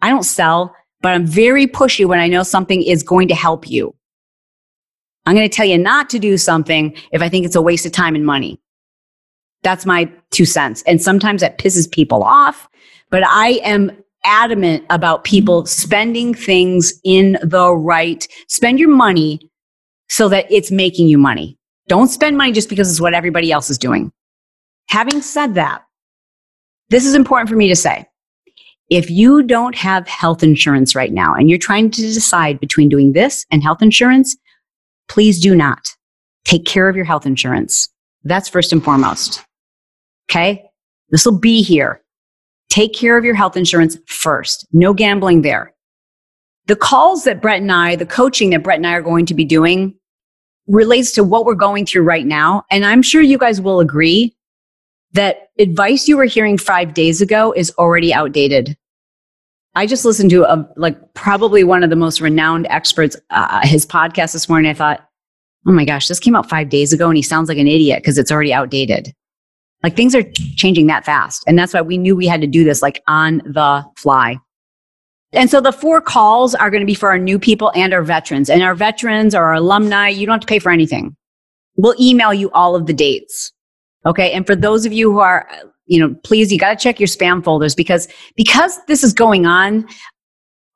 I 0.00 0.10
don't 0.10 0.24
sell, 0.24 0.74
but 1.00 1.12
I'm 1.12 1.26
very 1.26 1.66
pushy 1.66 2.04
when 2.06 2.18
I 2.18 2.28
know 2.28 2.42
something 2.42 2.82
is 2.82 3.02
going 3.02 3.28
to 3.28 3.34
help 3.34 3.68
you. 3.68 3.94
I'm 5.26 5.34
going 5.34 5.48
to 5.48 5.54
tell 5.54 5.66
you 5.66 5.78
not 5.78 6.08
to 6.10 6.18
do 6.18 6.38
something 6.38 6.96
if 7.12 7.20
I 7.20 7.28
think 7.28 7.44
it's 7.44 7.56
a 7.56 7.62
waste 7.62 7.86
of 7.86 7.92
time 7.92 8.14
and 8.14 8.24
money. 8.24 8.60
That's 9.62 9.84
my 9.84 10.10
two 10.30 10.44
cents. 10.44 10.82
And 10.86 11.02
sometimes 11.02 11.40
that 11.40 11.58
pisses 11.58 11.90
people 11.90 12.22
off, 12.22 12.68
but 13.10 13.22
I 13.26 13.60
am 13.64 13.90
adamant 14.24 14.84
about 14.90 15.24
people 15.24 15.66
spending 15.66 16.34
things 16.34 16.92
in 17.04 17.38
the 17.42 17.74
right, 17.74 18.26
spend 18.48 18.78
your 18.78 18.88
money 18.88 19.40
so 20.08 20.28
that 20.28 20.50
it's 20.50 20.70
making 20.70 21.08
you 21.08 21.18
money. 21.18 21.58
Don't 21.88 22.08
spend 22.08 22.36
money 22.36 22.52
just 22.52 22.68
because 22.68 22.90
it's 22.90 23.00
what 23.00 23.14
everybody 23.14 23.52
else 23.52 23.70
is 23.70 23.78
doing. 23.78 24.12
Having 24.88 25.22
said 25.22 25.54
that, 25.54 25.82
this 26.90 27.04
is 27.04 27.14
important 27.14 27.48
for 27.48 27.56
me 27.56 27.68
to 27.68 27.76
say. 27.76 28.06
If 28.90 29.10
you 29.10 29.42
don't 29.42 29.74
have 29.74 30.08
health 30.08 30.42
insurance 30.42 30.94
right 30.94 31.12
now 31.12 31.34
and 31.34 31.48
you're 31.48 31.58
trying 31.58 31.90
to 31.90 32.00
decide 32.00 32.58
between 32.58 32.88
doing 32.88 33.12
this 33.12 33.44
and 33.50 33.62
health 33.62 33.82
insurance, 33.82 34.36
please 35.08 35.40
do 35.40 35.54
not 35.54 35.90
take 36.44 36.64
care 36.64 36.88
of 36.88 36.96
your 36.96 37.04
health 37.04 37.26
insurance. 37.26 37.88
That's 38.24 38.48
first 38.48 38.72
and 38.72 38.82
foremost. 38.82 39.44
Okay. 40.30 40.64
This 41.10 41.24
will 41.24 41.38
be 41.38 41.62
here. 41.62 42.02
Take 42.70 42.94
care 42.94 43.16
of 43.16 43.24
your 43.24 43.34
health 43.34 43.56
insurance 43.56 43.96
first. 44.06 44.66
No 44.72 44.92
gambling 44.92 45.42
there. 45.42 45.74
The 46.66 46.76
calls 46.76 47.24
that 47.24 47.40
Brett 47.40 47.62
and 47.62 47.72
I, 47.72 47.96
the 47.96 48.06
coaching 48.06 48.50
that 48.50 48.62
Brett 48.62 48.76
and 48.76 48.86
I 48.86 48.92
are 48.92 49.02
going 49.02 49.26
to 49.26 49.34
be 49.34 49.44
doing 49.44 49.94
relates 50.66 51.12
to 51.12 51.24
what 51.24 51.46
we're 51.46 51.54
going 51.54 51.86
through 51.86 52.02
right 52.02 52.26
now. 52.26 52.64
And 52.70 52.84
I'm 52.84 53.00
sure 53.02 53.22
you 53.22 53.38
guys 53.38 53.60
will 53.60 53.80
agree 53.80 54.34
that 55.12 55.48
advice 55.58 56.08
you 56.08 56.16
were 56.16 56.24
hearing 56.24 56.58
five 56.58 56.94
days 56.94 57.20
ago 57.20 57.52
is 57.52 57.72
already 57.78 58.12
outdated. 58.12 58.76
I 59.74 59.86
just 59.86 60.04
listened 60.04 60.30
to 60.30 60.44
a 60.44 60.68
like 60.76 61.14
probably 61.14 61.64
one 61.64 61.82
of 61.82 61.90
the 61.90 61.96
most 61.96 62.20
renowned 62.20 62.66
experts 62.68 63.16
uh, 63.30 63.66
his 63.66 63.86
podcast 63.86 64.32
this 64.32 64.48
morning. 64.48 64.70
I 64.70 64.74
thought, 64.74 65.06
oh 65.66 65.72
my 65.72 65.84
gosh, 65.84 66.08
this 66.08 66.20
came 66.20 66.34
out 66.34 66.48
five 66.48 66.68
days 66.68 66.92
ago, 66.92 67.08
and 67.08 67.16
he 67.16 67.22
sounds 67.22 67.48
like 67.48 67.58
an 67.58 67.68
idiot 67.68 68.02
because 68.02 68.18
it's 68.18 68.32
already 68.32 68.52
outdated. 68.52 69.14
Like 69.82 69.94
things 69.94 70.14
are 70.14 70.24
changing 70.56 70.88
that 70.88 71.04
fast, 71.04 71.44
and 71.46 71.58
that's 71.58 71.74
why 71.74 71.82
we 71.82 71.98
knew 71.98 72.16
we 72.16 72.26
had 72.26 72.40
to 72.40 72.46
do 72.46 72.64
this 72.64 72.82
like 72.82 73.02
on 73.06 73.38
the 73.44 73.84
fly. 73.96 74.38
And 75.32 75.50
so 75.50 75.60
the 75.60 75.72
four 75.72 76.00
calls 76.00 76.54
are 76.54 76.70
going 76.70 76.80
to 76.80 76.86
be 76.86 76.94
for 76.94 77.10
our 77.10 77.18
new 77.18 77.38
people 77.38 77.70
and 77.74 77.92
our 77.92 78.02
veterans. 78.02 78.48
And 78.48 78.62
our 78.62 78.74
veterans 78.74 79.34
or 79.34 79.44
our 79.44 79.54
alumni, 79.54 80.08
you 80.08 80.26
don't 80.26 80.34
have 80.34 80.40
to 80.40 80.46
pay 80.46 80.58
for 80.58 80.72
anything. 80.72 81.14
We'll 81.76 81.94
email 82.00 82.32
you 82.32 82.50
all 82.52 82.74
of 82.74 82.86
the 82.86 82.94
dates. 82.94 83.52
Okay. 84.06 84.32
And 84.32 84.46
for 84.46 84.56
those 84.56 84.86
of 84.86 84.92
you 84.92 85.12
who 85.12 85.18
are 85.18 85.48
you 85.88 85.98
know, 85.98 86.14
please, 86.22 86.52
you 86.52 86.58
got 86.58 86.78
to 86.78 86.82
check 86.82 87.00
your 87.00 87.06
spam 87.06 87.42
folders 87.42 87.74
because, 87.74 88.06
because 88.36 88.78
this 88.86 89.02
is 89.02 89.12
going 89.12 89.46
on, 89.46 89.88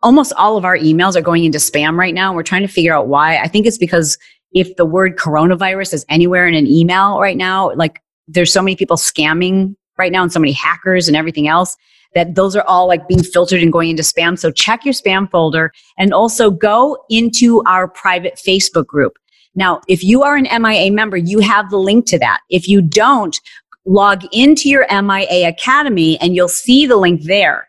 almost 0.03 0.33
all 0.37 0.57
of 0.57 0.65
our 0.65 0.77
emails 0.77 1.15
are 1.15 1.21
going 1.21 1.45
into 1.45 1.59
spam 1.59 1.97
right 1.97 2.15
now. 2.15 2.35
We're 2.35 2.43
trying 2.43 2.63
to 2.63 2.69
figure 2.69 2.95
out 2.95 3.09
why. 3.09 3.37
I 3.39 3.47
think 3.47 3.67
it's 3.67 3.79
because 3.79 4.19
if 4.53 4.75
the 4.77 4.87
word 4.87 5.17
coronavirus 5.17 5.95
is 5.95 6.07
anywhere 6.09 6.49
in 6.49 6.55
an 6.55 6.67
email 6.67 7.21
right 7.21 7.37
now, 7.37 7.73
like 7.75 8.01
there's 8.27 8.53
so 8.53 8.63
many 8.63 8.75
people 8.75 8.97
scamming 8.97 9.77
right 9.99 10.11
now 10.11 10.23
and 10.23 10.33
so 10.33 10.41
many 10.41 10.53
hackers 10.53 11.09
and 11.09 11.17
everything 11.17 11.47
else 11.47 11.77
that 12.15 12.35
those 12.35 12.57
are 12.57 12.65
all 12.65 12.89
like 12.89 13.07
being 13.07 13.23
filtered 13.23 13.63
and 13.63 13.73
going 13.73 13.91
into 13.91 14.03
spam. 14.03 14.39
So 14.39 14.51
check 14.51 14.85
your 14.85 14.95
spam 14.95 15.31
folder 15.31 15.73
and 15.99 16.13
also 16.13 16.51
go 16.51 17.03
into 17.09 17.63
our 17.67 17.87
private 17.87 18.35
Facebook 18.35 18.87
group. 18.87 19.17
Now, 19.55 19.81
if 19.89 20.03
you 20.03 20.23
are 20.23 20.37
an 20.37 20.49
MIA 20.63 20.91
member, 20.91 21.17
you 21.17 21.41
have 21.41 21.71
the 21.71 21.79
link 21.79 22.07
to 22.07 22.19
that. 22.19 22.41
If 22.49 22.69
you 22.69 22.81
don't, 22.81 23.39
log 23.85 24.25
into 24.33 24.69
your 24.69 24.87
MIA 24.91 25.49
Academy 25.49 26.19
and 26.21 26.35
you'll 26.35 26.49
see 26.49 26.87
the 26.87 26.97
link 26.97 27.25
there. 27.25 27.69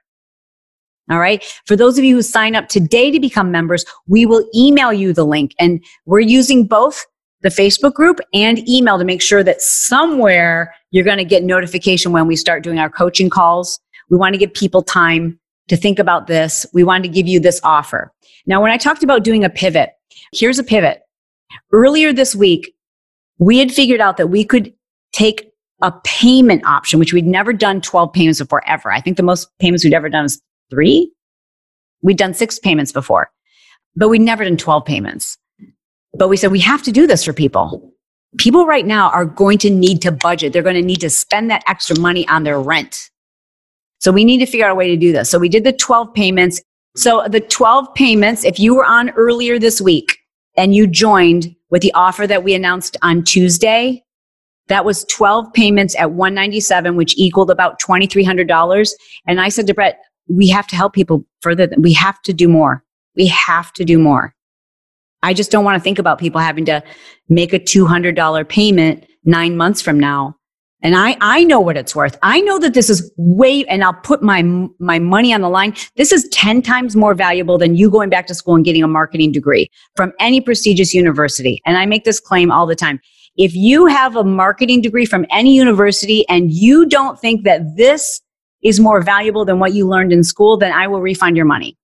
All 1.11 1.19
right. 1.19 1.43
For 1.65 1.75
those 1.75 1.97
of 1.97 2.05
you 2.05 2.15
who 2.15 2.21
sign 2.21 2.55
up 2.55 2.69
today 2.69 3.11
to 3.11 3.19
become 3.19 3.51
members, 3.51 3.84
we 4.07 4.25
will 4.25 4.47
email 4.55 4.93
you 4.93 5.11
the 5.11 5.25
link. 5.25 5.53
And 5.59 5.84
we're 6.05 6.21
using 6.21 6.65
both 6.65 7.05
the 7.41 7.49
Facebook 7.49 7.93
group 7.93 8.19
and 8.34 8.67
email 8.69 8.97
to 8.97 9.03
make 9.03 9.21
sure 9.21 9.43
that 9.43 9.61
somewhere 9.61 10.73
you're 10.91 11.03
going 11.03 11.17
to 11.17 11.25
get 11.25 11.43
notification 11.43 12.13
when 12.13 12.25
we 12.25 12.38
start 12.38 12.63
doing 12.63 12.79
our 12.79 12.89
coaching 12.89 13.29
calls. 13.29 13.79
We 14.09 14.17
want 14.17 14.34
to 14.34 14.39
give 14.39 14.53
people 14.53 14.81
time 14.81 15.39
to 15.67 15.75
think 15.75 15.99
about 15.99 16.27
this. 16.27 16.65
We 16.73 16.86
want 16.86 17.03
to 17.03 17.09
give 17.09 17.27
you 17.27 17.39
this 17.41 17.59
offer. 17.63 18.13
Now, 18.45 18.61
when 18.61 18.71
I 18.71 18.77
talked 18.77 19.03
about 19.03 19.23
doing 19.23 19.43
a 19.43 19.49
pivot, 19.49 19.89
here's 20.31 20.59
a 20.59 20.63
pivot. 20.63 21.01
Earlier 21.72 22.14
this 22.14 22.36
week, 22.36 22.74
we 23.39 23.58
had 23.60 23.72
figured 23.72 24.01
out 24.01 24.18
that 24.18 24.28
we 24.28 24.45
could 24.45 24.74
take 25.12 25.51
a 25.82 25.91
payment 26.04 26.66
option, 26.66 26.99
which 26.99 27.14
we'd 27.14 27.28
never 27.28 27.51
done 27.51 27.82
12 27.82 28.14
payments 28.14 28.39
before 28.39 28.68
ever. 28.68 28.91
I 28.91 29.01
think 29.01 29.18
the 29.18 29.24
most 29.24 29.49
payments 29.60 29.84
we'd 29.84 29.93
ever 29.93 30.10
done 30.10 30.24
was 30.24 30.41
three. 30.70 31.12
We'd 32.01 32.18
done 32.18 32.34
six 32.34 32.58
payments 32.60 32.91
before, 32.91 33.32
but 33.95 34.10
we'd 34.10 34.22
never 34.22 34.43
done 34.43 34.58
12 34.58 34.86
payments. 34.86 35.38
But 36.14 36.30
we 36.30 36.38
said 36.38 36.51
we 36.51 36.60
have 36.60 36.84
to 36.84 36.91
do 36.91 37.08
this 37.08 37.24
for 37.24 37.34
people. 37.34 37.91
People 38.38 38.66
right 38.66 38.86
now 38.86 39.10
are 39.10 39.26
going 39.26 39.58
to 39.60 39.70
need 39.70 40.01
to 40.04 40.12
budget. 40.12 40.54
They're 40.54 40.64
going 40.64 40.76
to 40.76 40.82
need 40.82 41.01
to 41.01 41.10
spend 41.10 41.51
that 41.51 41.64
extra 41.68 41.99
money 41.99 42.28
on 42.28 42.43
their 42.43 42.60
rent. 42.60 43.10
So 43.99 44.12
we 44.12 44.26
need 44.26 44.39
to 44.39 44.45
figure 44.45 44.66
out 44.66 44.72
a 44.72 44.76
way 44.76 44.88
to 44.88 44.97
do 44.97 45.12
this. 45.12 45.30
So 45.30 45.38
we 45.38 45.49
did 45.49 45.64
the 45.64 45.74
12 45.74 46.14
payments. 46.14 46.62
So 46.95 47.26
the 47.28 47.39
12 47.39 47.93
payments, 47.93 48.43
if 48.43 48.60
you 48.60 48.76
were 48.76 48.86
on 48.86 49.12
earlier 49.12 49.60
this 49.60 49.80
week 49.82 50.18
and 50.56 50.76
you 50.76 50.88
joined 50.88 51.56
with 51.70 51.82
the 51.82 51.93
offer 51.93 52.28
that 52.28 52.43
we 52.43 52.54
announced 52.54 52.97
on 53.01 53.24
Tuesday, 53.24 54.04
that 54.68 54.86
was 54.86 55.06
12 55.06 55.51
payments 55.54 55.95
at 55.97 56.12
197, 56.12 56.95
which 56.95 57.18
equaled 57.18 57.51
about 57.51 57.82
$2,300. 57.82 58.91
And 59.28 59.41
I 59.41 59.49
said 59.49 59.68
to 59.68 59.74
Brett, 59.74 59.99
we 60.28 60.47
have 60.49 60.68
to 60.68 60.76
help 60.76 60.93
people 60.93 61.26
further. 61.41 61.68
Than, 61.68 61.82
we 61.82 61.93
have 61.93 62.22
to 62.24 62.34
do 62.34 62.47
more. 62.47 62.84
We 63.16 63.28
have 63.28 63.74
to 63.74 63.84
do 63.84 63.99
more. 63.99 64.34
I 65.22 65.34
just 65.34 65.51
don't 65.51 65.64
want 65.64 65.78
to 65.78 65.84
think 65.84 65.99
about 65.99 66.20
people 66.20 66.41
having 66.41 66.66
to 66.66 66.84
make 67.30 67.54
a 67.54 67.60
$200 67.60 68.49
payment 68.49 69.06
nine 69.24 69.58
months 69.58 69.82
from 69.82 69.99
now. 69.99 70.36
And 70.84 70.97
I, 70.97 71.15
I 71.21 71.45
know 71.45 71.61
what 71.61 71.77
it's 71.77 71.95
worth. 71.95 72.17
I 72.21 72.41
know 72.41 72.59
that 72.59 72.73
this 72.73 72.89
is 72.89 73.09
way, 73.15 73.63
and 73.65 73.86
I'll 73.86 73.93
put 73.93 74.21
my, 74.21 74.43
my 74.79 74.99
money 74.99 75.34
on 75.34 75.39
the 75.39 75.49
line. 75.49 75.73
This 75.95 76.11
is 76.11 76.27
10 76.29 76.61
times 76.61 76.93
more 76.93 77.13
valuable 77.13 77.57
than 77.57 77.75
you 77.75 77.89
going 77.89 78.09
back 78.09 78.27
to 78.27 78.36
school 78.36 78.55
and 78.55 78.65
getting 78.65 78.84
a 78.84 78.88
marketing 78.88 79.31
degree 79.31 79.71
from 79.95 80.11
any 80.19 80.41
prestigious 80.41 80.93
university. 80.93 81.61
And 81.65 81.77
I 81.77 81.86
make 81.86 82.03
this 82.03 82.19
claim 82.19 82.51
all 82.51 82.65
the 82.65 82.75
time. 82.75 82.99
If 83.38 83.55
you 83.55 83.86
have 83.86 84.17
a 84.17 84.25
marketing 84.25 84.81
degree 84.81 85.05
from 85.05 85.25
any 85.31 85.55
university 85.55 86.27
and 86.27 86.51
you 86.51 86.86
don't 86.86 87.17
think 87.17 87.45
that 87.45 87.61
this 87.77 88.21
is 88.61 88.79
more 88.79 89.01
valuable 89.01 89.45
than 89.45 89.59
what 89.59 89.73
you 89.73 89.88
learned 89.88 90.11
in 90.11 90.23
school, 90.23 90.57
then 90.57 90.73
I 90.73 90.88
will 90.88 91.01
refund 91.01 91.38
your 91.38 91.45
money. 91.45 91.77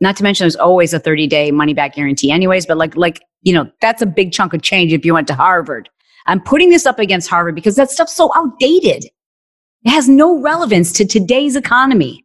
Not 0.00 0.16
to 0.16 0.22
mention 0.22 0.44
there's 0.44 0.56
always 0.56 0.94
a 0.94 0.98
30 0.98 1.26
day 1.26 1.50
money 1.50 1.74
back 1.74 1.94
guarantee 1.94 2.30
anyways, 2.30 2.66
but 2.66 2.76
like, 2.76 2.96
like, 2.96 3.20
you 3.42 3.52
know, 3.52 3.70
that's 3.80 4.00
a 4.00 4.06
big 4.06 4.32
chunk 4.32 4.54
of 4.54 4.62
change 4.62 4.92
if 4.92 5.04
you 5.04 5.12
went 5.12 5.26
to 5.28 5.34
Harvard. 5.34 5.88
I'm 6.26 6.40
putting 6.40 6.70
this 6.70 6.86
up 6.86 6.98
against 6.98 7.28
Harvard 7.28 7.54
because 7.54 7.76
that 7.76 7.90
stuff's 7.90 8.14
so 8.14 8.30
outdated. 8.36 9.04
It 9.84 9.90
has 9.90 10.08
no 10.08 10.40
relevance 10.40 10.92
to 10.92 11.04
today's 11.04 11.56
economy. 11.56 12.24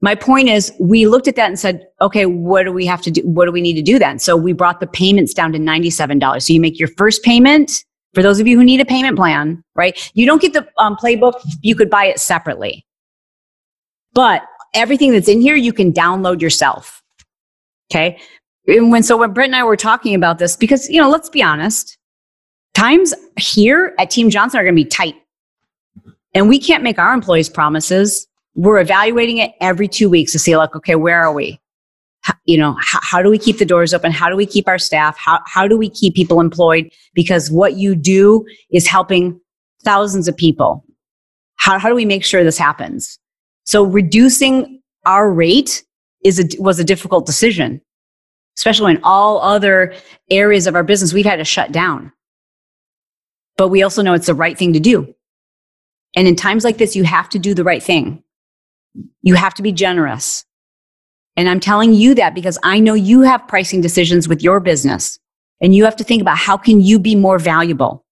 My 0.00 0.16
point 0.16 0.48
is, 0.48 0.72
we 0.80 1.06
looked 1.06 1.28
at 1.28 1.36
that 1.36 1.46
and 1.46 1.58
said, 1.58 1.86
okay, 2.00 2.26
what 2.26 2.64
do 2.64 2.72
we 2.72 2.84
have 2.86 3.02
to 3.02 3.10
do? 3.10 3.22
What 3.22 3.44
do 3.46 3.52
we 3.52 3.60
need 3.60 3.74
to 3.74 3.82
do 3.82 3.98
then? 3.98 4.18
So 4.18 4.36
we 4.36 4.52
brought 4.52 4.80
the 4.80 4.86
payments 4.86 5.32
down 5.32 5.52
to 5.52 5.58
$97. 5.58 6.42
So 6.42 6.52
you 6.52 6.60
make 6.60 6.78
your 6.78 6.88
first 6.96 7.22
payment. 7.22 7.84
For 8.14 8.22
those 8.22 8.40
of 8.40 8.46
you 8.46 8.58
who 8.58 8.64
need 8.64 8.80
a 8.80 8.84
payment 8.84 9.16
plan, 9.16 9.62
right? 9.74 10.10
You 10.14 10.26
don't 10.26 10.42
get 10.42 10.54
the 10.54 10.66
um, 10.76 10.96
playbook. 10.96 11.34
You 11.62 11.76
could 11.76 11.88
buy 11.88 12.06
it 12.06 12.18
separately. 12.18 12.84
But 14.12 14.42
everything 14.74 15.12
that's 15.12 15.28
in 15.28 15.40
here, 15.40 15.54
you 15.54 15.72
can 15.72 15.92
download 15.92 16.40
yourself. 16.40 17.02
Okay. 17.90 18.18
And 18.66 18.90
when 18.90 19.02
so 19.02 19.16
when 19.16 19.32
Brett 19.32 19.48
and 19.48 19.56
I 19.56 19.64
were 19.64 19.76
talking 19.76 20.14
about 20.14 20.38
this, 20.38 20.56
because 20.56 20.88
you 20.88 21.00
know, 21.00 21.10
let's 21.10 21.28
be 21.28 21.42
honest, 21.42 21.96
times 22.74 23.14
here 23.38 23.94
at 23.98 24.10
Team 24.10 24.30
Johnson 24.30 24.60
are 24.60 24.64
going 24.64 24.76
to 24.76 24.82
be 24.82 24.88
tight, 24.88 25.14
and 26.34 26.48
we 26.48 26.58
can't 26.58 26.82
make 26.82 26.98
our 26.98 27.14
employees 27.14 27.48
promises. 27.48 28.26
We're 28.54 28.80
evaluating 28.80 29.38
it 29.38 29.52
every 29.60 29.88
two 29.88 30.10
weeks 30.10 30.32
to 30.32 30.38
see, 30.38 30.56
like, 30.56 30.76
okay, 30.76 30.94
where 30.94 31.20
are 31.22 31.32
we? 31.32 31.58
How, 32.20 32.34
you 32.44 32.56
know, 32.56 32.76
how, 32.80 33.00
how 33.02 33.22
do 33.22 33.30
we 33.30 33.38
keep 33.38 33.58
the 33.58 33.64
doors 33.64 33.92
open? 33.92 34.12
How 34.12 34.28
do 34.28 34.36
we 34.36 34.46
keep 34.46 34.68
our 34.68 34.78
staff? 34.78 35.16
How 35.18 35.40
how 35.46 35.66
do 35.66 35.76
we 35.76 35.90
keep 35.90 36.14
people 36.14 36.40
employed? 36.40 36.90
Because 37.14 37.50
what 37.50 37.74
you 37.74 37.94
do 37.96 38.44
is 38.70 38.86
helping 38.86 39.40
thousands 39.84 40.28
of 40.28 40.36
people. 40.36 40.84
How 41.56 41.78
how 41.78 41.88
do 41.88 41.94
we 41.94 42.04
make 42.04 42.24
sure 42.24 42.44
this 42.44 42.58
happens? 42.58 43.18
So 43.64 43.84
reducing 43.84 44.80
our 45.04 45.32
rate 45.32 45.84
is 46.24 46.38
a, 46.38 46.62
was 46.62 46.78
a 46.78 46.84
difficult 46.84 47.26
decision, 47.26 47.80
especially 48.56 48.94
when 48.94 49.00
all 49.02 49.40
other 49.40 49.94
areas 50.30 50.66
of 50.66 50.76
our 50.76 50.84
business 50.84 51.12
we've 51.12 51.26
had 51.26 51.36
to 51.36 51.44
shut 51.44 51.72
down. 51.72 52.12
But 53.62 53.68
we 53.68 53.84
also 53.84 54.02
know 54.02 54.12
it's 54.12 54.26
the 54.26 54.34
right 54.34 54.58
thing 54.58 54.72
to 54.72 54.80
do. 54.80 55.14
And 56.16 56.26
in 56.26 56.34
times 56.34 56.64
like 56.64 56.78
this, 56.78 56.96
you 56.96 57.04
have 57.04 57.28
to 57.28 57.38
do 57.38 57.54
the 57.54 57.62
right 57.62 57.80
thing. 57.80 58.24
You 59.22 59.36
have 59.36 59.54
to 59.54 59.62
be 59.62 59.70
generous. 59.70 60.44
And 61.36 61.48
I'm 61.48 61.60
telling 61.60 61.94
you 61.94 62.12
that 62.16 62.34
because 62.34 62.58
I 62.64 62.80
know 62.80 62.94
you 62.94 63.20
have 63.20 63.46
pricing 63.46 63.80
decisions 63.80 64.26
with 64.26 64.42
your 64.42 64.58
business 64.58 65.20
and 65.60 65.76
you 65.76 65.84
have 65.84 65.94
to 65.94 66.02
think 66.02 66.20
about 66.20 66.38
how 66.38 66.56
can 66.56 66.80
you 66.80 66.98
be 66.98 67.14
more 67.14 67.38
valuable? 67.38 68.04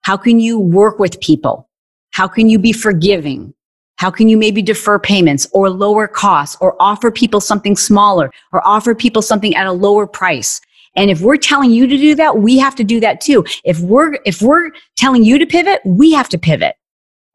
How 0.00 0.16
can 0.16 0.40
you 0.40 0.58
work 0.58 0.98
with 0.98 1.20
people? 1.20 1.70
How 2.10 2.26
can 2.26 2.48
you 2.48 2.58
be 2.58 2.72
forgiving? 2.72 3.54
How 3.98 4.10
can 4.10 4.28
you 4.28 4.36
maybe 4.36 4.62
defer 4.62 4.98
payments 4.98 5.46
or 5.52 5.70
lower 5.70 6.08
costs 6.08 6.56
or 6.60 6.74
offer 6.80 7.12
people 7.12 7.40
something 7.40 7.76
smaller 7.76 8.32
or 8.52 8.66
offer 8.66 8.96
people 8.96 9.22
something 9.22 9.54
at 9.54 9.68
a 9.68 9.72
lower 9.72 10.08
price? 10.08 10.60
And 10.94 11.10
if 11.10 11.20
we're 11.20 11.36
telling 11.36 11.70
you 11.70 11.86
to 11.86 11.96
do 11.96 12.14
that, 12.16 12.38
we 12.38 12.58
have 12.58 12.74
to 12.76 12.84
do 12.84 13.00
that 13.00 13.20
too. 13.20 13.44
If 13.64 13.80
we're, 13.80 14.18
if 14.26 14.42
we're 14.42 14.70
telling 14.96 15.24
you 15.24 15.38
to 15.38 15.46
pivot, 15.46 15.80
we 15.84 16.12
have 16.12 16.28
to 16.30 16.38
pivot. 16.38 16.76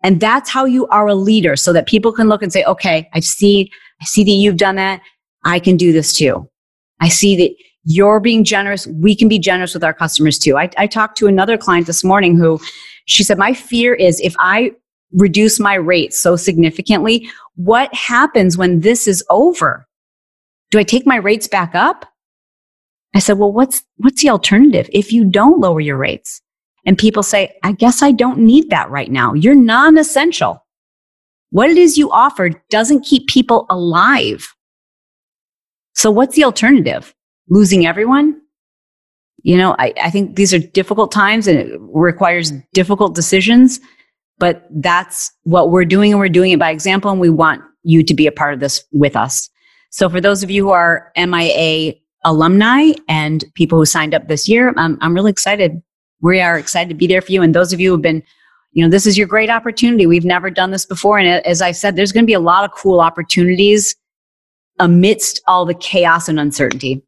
And 0.03 0.19
that's 0.19 0.49
how 0.49 0.65
you 0.65 0.87
are 0.87 1.07
a 1.07 1.15
leader 1.15 1.55
so 1.55 1.73
that 1.73 1.87
people 1.87 2.11
can 2.11 2.29
look 2.29 2.43
and 2.43 2.53
say, 2.53 2.63
okay, 2.65 3.09
I 3.13 3.19
see, 3.19 3.71
I 4.01 4.05
see 4.05 4.23
that 4.23 4.31
you've 4.31 4.57
done 4.57 4.75
that. 4.75 5.01
I 5.43 5.59
can 5.59 5.75
do 5.75 5.91
this 5.91 6.13
too. 6.13 6.47
I 6.99 7.09
see 7.09 7.35
that 7.37 7.55
you're 7.83 8.19
being 8.19 8.43
generous. 8.43 8.85
We 8.87 9.15
can 9.15 9.27
be 9.27 9.39
generous 9.39 9.73
with 9.73 9.83
our 9.83 9.93
customers 9.93 10.37
too. 10.37 10.57
I, 10.57 10.69
I 10.77 10.87
talked 10.87 11.17
to 11.17 11.27
another 11.27 11.57
client 11.57 11.87
this 11.87 12.03
morning 12.03 12.37
who 12.37 12.59
she 13.05 13.23
said, 13.23 13.37
my 13.37 13.53
fear 13.53 13.93
is 13.95 14.19
if 14.19 14.35
I 14.39 14.71
reduce 15.13 15.59
my 15.59 15.75
rate 15.75 16.13
so 16.13 16.35
significantly, 16.35 17.29
what 17.55 17.93
happens 17.93 18.57
when 18.57 18.81
this 18.81 19.07
is 19.07 19.23
over? 19.29 19.87
Do 20.69 20.79
I 20.79 20.83
take 20.83 21.07
my 21.07 21.15
rates 21.15 21.47
back 21.47 21.73
up? 21.73 22.05
I 23.17 23.19
said, 23.19 23.39
well, 23.39 23.51
what's, 23.51 23.81
what's 23.95 24.21
the 24.21 24.29
alternative 24.29 24.87
if 24.93 25.11
you 25.11 25.25
don't 25.25 25.59
lower 25.59 25.79
your 25.79 25.97
rates? 25.97 26.39
And 26.85 26.95
people 26.95 27.23
say, 27.23 27.57
I 27.63 27.71
guess 27.71 28.03
I 28.03 28.11
don't 28.11 28.37
need 28.37 28.69
that 28.69 28.91
right 28.91 29.11
now. 29.11 29.33
You're 29.33 29.55
non 29.55 29.97
essential. 29.97 30.63
What 31.49 31.71
it 31.71 31.77
is 31.77 31.97
you 31.97 32.11
offer 32.11 32.51
doesn't 32.69 33.05
keep 33.05 33.27
people 33.27 33.65
alive. 33.71 34.53
So 35.95 36.11
what's 36.11 36.35
the 36.35 36.43
alternative? 36.43 37.15
Losing 37.49 37.87
everyone? 37.87 38.39
You 39.41 39.57
know, 39.57 39.75
I, 39.79 39.95
I 39.99 40.11
think 40.11 40.35
these 40.35 40.53
are 40.53 40.59
difficult 40.59 41.11
times 41.11 41.47
and 41.47 41.57
it 41.57 41.79
requires 41.79 42.51
difficult 42.75 43.15
decisions. 43.15 43.79
But 44.37 44.67
that's 44.69 45.31
what 45.41 45.71
we're 45.71 45.85
doing, 45.85 46.11
and 46.11 46.19
we're 46.19 46.29
doing 46.29 46.51
it 46.51 46.59
by 46.59 46.69
example. 46.69 47.09
And 47.09 47.19
we 47.19 47.31
want 47.31 47.63
you 47.81 48.03
to 48.03 48.13
be 48.13 48.27
a 48.27 48.31
part 48.31 48.53
of 48.53 48.59
this 48.59 48.83
with 48.91 49.15
us. 49.15 49.49
So, 49.89 50.07
for 50.07 50.21
those 50.21 50.43
of 50.43 50.51
you 50.51 50.65
who 50.65 50.69
are 50.69 51.11
MIA 51.17 51.95
alumni 52.23 52.91
and 53.07 53.45
people 53.53 53.77
who 53.77 53.85
signed 53.85 54.13
up 54.13 54.27
this 54.27 54.47
year, 54.47 54.73
I'm, 54.77 54.97
I'm 55.01 55.13
really 55.13 55.31
excited. 55.31 55.81
We 56.21 56.41
are 56.41 56.57
excited 56.57 56.89
to 56.89 56.95
be 56.95 57.07
there 57.07 57.21
for 57.21 57.31
you. 57.31 57.41
And 57.41 57.53
those 57.53 57.73
of 57.73 57.79
you 57.79 57.89
who 57.89 57.95
have 57.95 58.01
been, 58.01 58.23
you 58.71 58.83
know, 58.83 58.89
this 58.89 59.05
is 59.05 59.17
your 59.17 59.27
great 59.27 59.49
opportunity. 59.49 60.05
We've 60.05 60.25
never 60.25 60.49
done 60.49 60.71
this 60.71 60.85
before. 60.85 61.19
And 61.19 61.45
as 61.45 61.61
I 61.61 61.71
said, 61.71 61.95
there's 61.95 62.11
going 62.11 62.23
to 62.23 62.27
be 62.27 62.33
a 62.33 62.39
lot 62.39 62.63
of 62.63 62.71
cool 62.71 62.99
opportunities 62.99 63.95
amidst 64.79 65.41
all 65.47 65.65
the 65.65 65.73
chaos 65.73 66.27
and 66.27 66.39
uncertainty. 66.39 67.01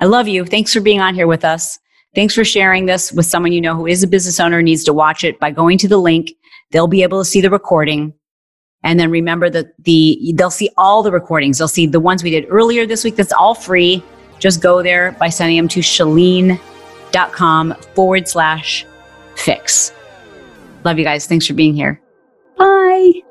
I 0.00 0.06
love 0.06 0.28
you. 0.28 0.44
Thanks 0.44 0.72
for 0.72 0.80
being 0.80 1.00
on 1.00 1.14
here 1.14 1.26
with 1.26 1.44
us. 1.44 1.78
Thanks 2.14 2.34
for 2.34 2.44
sharing 2.44 2.86
this 2.86 3.12
with 3.12 3.26
someone 3.26 3.52
you 3.52 3.60
know 3.60 3.74
who 3.74 3.86
is 3.86 4.02
a 4.02 4.06
business 4.06 4.40
owner 4.40 4.62
needs 4.62 4.84
to 4.84 4.92
watch 4.92 5.22
it 5.22 5.38
by 5.38 5.50
going 5.50 5.78
to 5.78 5.88
the 5.88 5.98
link 5.98 6.32
They'll 6.70 6.88
be 6.88 7.02
able 7.02 7.20
to 7.20 7.24
see 7.24 7.40
the 7.40 7.50
recording. 7.50 8.12
And 8.82 9.00
then 9.00 9.10
remember 9.10 9.50
that 9.50 9.72
the 9.84 10.32
they'll 10.36 10.50
see 10.50 10.70
all 10.76 11.02
the 11.02 11.12
recordings. 11.12 11.58
They'll 11.58 11.68
see 11.68 11.86
the 11.86 12.00
ones 12.00 12.22
we 12.22 12.30
did 12.30 12.46
earlier 12.48 12.86
this 12.86 13.04
week. 13.04 13.16
That's 13.16 13.32
all 13.32 13.54
free. 13.54 14.02
Just 14.38 14.62
go 14.62 14.82
there 14.82 15.12
by 15.12 15.28
sending 15.28 15.56
them 15.56 15.68
to 15.68 15.80
chalene.com 15.80 17.74
forward 17.94 18.28
slash 18.28 18.86
fix. 19.34 19.92
Love 20.84 20.98
you 20.98 21.04
guys. 21.04 21.26
Thanks 21.26 21.46
for 21.46 21.54
being 21.54 21.74
here. 21.74 22.00
Bye. 22.56 23.22